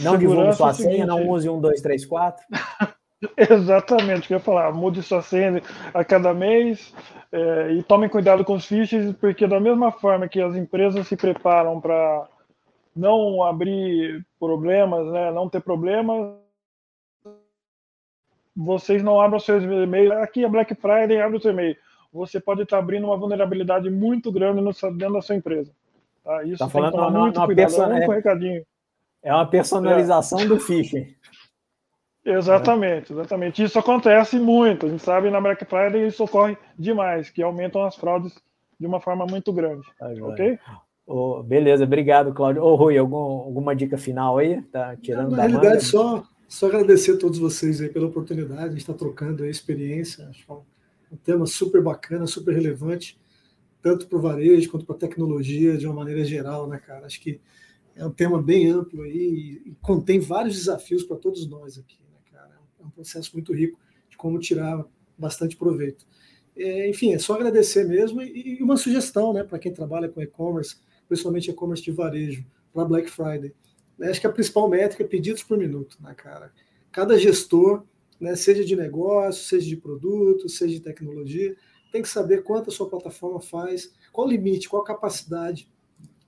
Não 0.00 0.16
divulgue 0.16 0.52
sua 0.52 0.70
é 0.70 0.74
senha, 0.74 1.06
não 1.06 1.28
use 1.28 1.48
um, 1.48 1.60
dois, 1.60 1.80
três, 1.80 2.04
quatro. 2.04 2.44
Exatamente, 3.36 4.30
eu 4.30 4.38
ia 4.38 4.42
falar, 4.42 4.72
mude 4.72 5.02
sua 5.02 5.22
senha 5.22 5.60
a 5.92 6.04
cada 6.04 6.32
mês 6.32 6.94
é, 7.32 7.72
e 7.72 7.82
tomem 7.82 8.08
cuidado 8.08 8.44
com 8.44 8.54
os 8.54 8.64
phishing, 8.64 9.12
porque 9.14 9.46
da 9.46 9.58
mesma 9.58 9.90
forma 9.90 10.28
que 10.28 10.40
as 10.40 10.54
empresas 10.54 11.08
se 11.08 11.16
preparam 11.16 11.80
para 11.80 12.28
não 12.98 13.44
abrir 13.44 14.26
problemas, 14.40 15.06
né, 15.12 15.30
não 15.30 15.48
ter 15.48 15.60
problemas, 15.60 16.34
vocês 18.56 19.02
não 19.04 19.20
abram 19.20 19.38
seus 19.38 19.62
e-mails. 19.62 20.12
Aqui 20.16 20.44
é 20.44 20.48
Black 20.48 20.74
Friday, 20.74 21.20
abre 21.20 21.38
o 21.38 21.40
seu 21.40 21.52
e-mail. 21.52 21.76
Você 22.12 22.40
pode 22.40 22.62
estar 22.62 22.78
abrindo 22.78 23.04
uma 23.04 23.16
vulnerabilidade 23.16 23.88
muito 23.88 24.32
grande 24.32 24.60
no, 24.60 24.72
dentro 24.72 25.14
da 25.14 25.22
sua 25.22 25.36
empresa. 25.36 25.72
Tá? 26.24 26.42
Isso 26.42 26.58
tá 26.58 26.68
falando 26.68 26.92
tem 26.92 27.10
muito 27.12 27.44
cuidado. 27.44 27.66
Person... 27.66 27.84
É, 27.84 28.06
um 28.06 28.10
recadinho. 28.10 28.66
é 29.22 29.32
uma 29.32 29.46
personalização 29.46 30.40
é. 30.40 30.46
do 30.46 30.58
phishing. 30.58 31.14
Exatamente, 32.24 33.10
exatamente. 33.10 33.62
Isso 33.62 33.78
acontece 33.78 34.38
muito. 34.38 34.84
A 34.84 34.88
gente 34.90 35.02
sabe 35.02 35.30
na 35.30 35.40
Black 35.40 35.64
Friday 35.64 36.06
isso 36.06 36.22
ocorre 36.24 36.58
demais, 36.78 37.30
que 37.30 37.42
aumentam 37.42 37.82
as 37.84 37.96
fraudes 37.96 38.38
de 38.78 38.86
uma 38.86 39.00
forma 39.00 39.24
muito 39.24 39.50
grande. 39.50 39.88
Ok? 40.20 40.58
Oh, 41.10 41.42
beleza, 41.42 41.84
obrigado, 41.84 42.34
Cláudio. 42.34 42.62
Ô, 42.62 42.72
oh, 42.72 42.74
Rui, 42.74 42.98
algum, 42.98 43.16
alguma 43.16 43.74
dica 43.74 43.96
final 43.96 44.36
aí? 44.36 44.60
Tá 44.62 44.94
tirando 44.96 45.30
Na 45.30 45.46
realidade, 45.46 45.84
só, 45.84 46.22
só 46.46 46.66
agradecer 46.66 47.12
a 47.12 47.16
todos 47.16 47.38
vocês 47.38 47.80
aí 47.80 47.88
pela 47.88 48.06
oportunidade. 48.06 48.64
A 48.64 48.68
gente 48.68 48.80
está 48.80 48.92
trocando 48.92 49.42
a 49.42 49.48
experiência. 49.48 50.28
Acho 50.28 50.44
que 50.44 50.52
é 50.52 50.54
um 50.54 51.16
tema 51.16 51.46
super 51.46 51.82
bacana, 51.82 52.26
super 52.26 52.54
relevante, 52.54 53.18
tanto 53.80 54.06
para 54.06 54.18
o 54.18 54.20
varejo 54.20 54.70
quanto 54.70 54.84
para 54.84 54.96
a 54.96 54.98
tecnologia 54.98 55.78
de 55.78 55.86
uma 55.86 55.94
maneira 55.94 56.22
geral, 56.24 56.68
né, 56.68 56.78
cara? 56.78 57.06
Acho 57.06 57.20
que 57.20 57.40
é 57.96 58.04
um 58.04 58.12
tema 58.12 58.42
bem 58.42 58.70
amplo 58.70 59.02
aí 59.02 59.62
e 59.64 59.74
contém 59.80 60.20
vários 60.20 60.56
desafios 60.56 61.04
para 61.04 61.16
todos 61.16 61.48
nós 61.48 61.78
aqui 61.78 61.96
é 62.80 62.86
um 62.86 62.90
processo 62.90 63.30
muito 63.34 63.52
rico 63.52 63.78
de 64.08 64.16
como 64.16 64.38
tirar 64.38 64.84
bastante 65.16 65.56
proveito. 65.56 66.06
É, 66.56 66.88
enfim, 66.88 67.12
é 67.12 67.18
só 67.18 67.34
agradecer 67.34 67.84
mesmo 67.84 68.20
e, 68.22 68.58
e 68.58 68.62
uma 68.62 68.76
sugestão 68.76 69.32
né, 69.32 69.44
para 69.44 69.58
quem 69.58 69.72
trabalha 69.72 70.08
com 70.08 70.22
e-commerce, 70.22 70.76
principalmente 71.08 71.50
e-commerce 71.50 71.82
de 71.82 71.90
varejo, 71.90 72.44
para 72.72 72.84
Black 72.84 73.10
Friday. 73.10 73.52
Né, 73.98 74.10
acho 74.10 74.20
que 74.20 74.26
a 74.26 74.32
principal 74.32 74.68
métrica 74.68 75.02
é 75.02 75.06
pedidos 75.06 75.42
por 75.42 75.58
minuto, 75.58 75.96
né, 76.00 76.14
cara? 76.14 76.52
Cada 76.92 77.18
gestor, 77.18 77.84
né, 78.20 78.36
seja 78.36 78.64
de 78.64 78.76
negócio, 78.76 79.44
seja 79.44 79.66
de 79.66 79.76
produto, 79.76 80.48
seja 80.48 80.74
de 80.74 80.80
tecnologia, 80.80 81.56
tem 81.90 82.02
que 82.02 82.08
saber 82.08 82.42
quanto 82.42 82.70
a 82.70 82.72
sua 82.72 82.88
plataforma 82.88 83.40
faz, 83.40 83.92
qual 84.12 84.26
o 84.26 84.30
limite, 84.30 84.68
qual 84.68 84.82
a 84.82 84.86
capacidade 84.86 85.68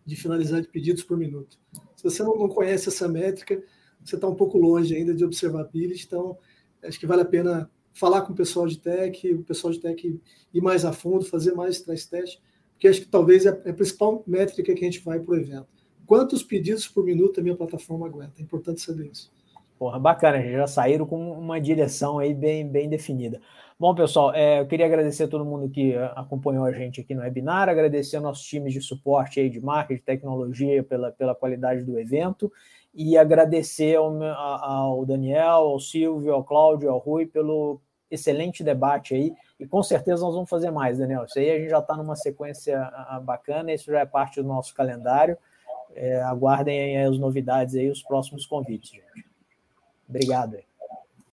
de 0.04 0.16
finalizar 0.16 0.60
de 0.60 0.68
pedidos 0.68 1.02
por 1.02 1.16
minuto. 1.16 1.58
Se 1.94 2.02
você 2.02 2.22
não, 2.22 2.48
conhece 2.48 2.88
essa 2.88 3.06
métrica, 3.06 3.62
você 4.02 4.14
está 4.14 4.26
um 4.26 4.34
pouco 4.34 4.58
longe 4.58 4.94
ainda 4.96 5.14
de 5.14 5.24
observability, 5.24 6.06
então 6.06 6.38
acho 6.82 6.98
que 6.98 7.06
vale 7.06 7.22
a 7.22 7.26
pena 7.26 7.70
falar 7.92 8.22
com 8.22 8.32
o 8.32 8.36
pessoal 8.36 8.66
de 8.66 8.78
tech, 8.78 9.32
o 9.34 9.44
pessoal 9.44 9.72
de 9.72 9.80
tech 9.80 10.20
ir 10.52 10.60
mais 10.60 10.84
a 10.84 10.92
fundo, 10.92 11.24
fazer 11.24 11.52
mais 11.52 11.76
stress 11.76 12.08
test, 12.08 12.40
porque 12.80 12.88
acho 12.88 13.02
que 13.02 13.08
talvez 13.08 13.44
é 13.44 13.50
a 13.50 13.74
principal 13.74 14.24
métrica 14.26 14.74
que 14.74 14.80
a 14.80 14.84
gente 14.84 15.04
vai 15.04 15.20
para 15.20 15.32
o 15.32 15.36
evento. 15.36 15.66
Quantos 16.06 16.42
pedidos 16.42 16.88
por 16.88 17.04
minuto 17.04 17.38
a 17.38 17.42
minha 17.42 17.54
plataforma 17.54 18.06
aguenta? 18.06 18.32
É 18.38 18.42
importante 18.42 18.80
saber 18.80 19.10
isso. 19.12 19.30
Porra, 19.78 19.98
bacana, 19.98 20.42
já 20.42 20.66
saíram 20.66 21.04
com 21.04 21.30
uma 21.30 21.60
direção 21.60 22.18
aí 22.18 22.32
bem, 22.32 22.66
bem 22.66 22.88
definida. 22.88 23.38
Bom, 23.78 23.94
pessoal, 23.94 24.34
é, 24.34 24.60
eu 24.60 24.66
queria 24.66 24.86
agradecer 24.86 25.24
a 25.24 25.28
todo 25.28 25.44
mundo 25.44 25.68
que 25.68 25.94
acompanhou 26.16 26.64
a 26.64 26.72
gente 26.72 27.02
aqui 27.02 27.14
no 27.14 27.20
webinar, 27.20 27.68
agradecer 27.68 28.16
ao 28.16 28.22
nosso 28.22 28.42
time 28.44 28.70
de 28.70 28.80
suporte 28.80 29.40
aí 29.40 29.50
de 29.50 29.60
marketing, 29.60 30.02
tecnologia 30.02 30.82
pela, 30.82 31.12
pela 31.12 31.34
qualidade 31.34 31.84
do 31.84 31.98
evento 31.98 32.50
e 32.94 33.18
agradecer 33.18 33.94
ao, 33.96 34.22
ao 34.22 35.04
Daniel, 35.04 35.68
ao 35.68 35.78
Silvio, 35.78 36.32
ao 36.32 36.44
Cláudio, 36.44 36.90
ao 36.90 36.98
Rui 36.98 37.26
pelo 37.26 37.78
excelente 38.10 38.64
debate 38.64 39.14
aí 39.14 39.34
e 39.60 39.66
com 39.66 39.82
certeza 39.82 40.24
nós 40.24 40.34
vamos 40.34 40.48
fazer 40.48 40.70
mais, 40.70 40.96
Daniel. 40.96 41.24
Isso 41.24 41.38
aí 41.38 41.50
a 41.50 41.58
gente 41.58 41.68
já 41.68 41.80
está 41.80 41.94
numa 41.94 42.16
sequência 42.16 42.90
bacana, 43.22 43.70
isso 43.70 43.92
já 43.92 44.00
é 44.00 44.06
parte 44.06 44.40
do 44.40 44.48
nosso 44.48 44.74
calendário. 44.74 45.36
É, 45.94 46.22
aguardem 46.22 47.02
as 47.02 47.18
novidades 47.18 47.74
aí, 47.74 47.90
os 47.90 48.02
próximos 48.02 48.46
convites, 48.46 48.92
gente. 48.92 49.26
Obrigado. 50.08 50.56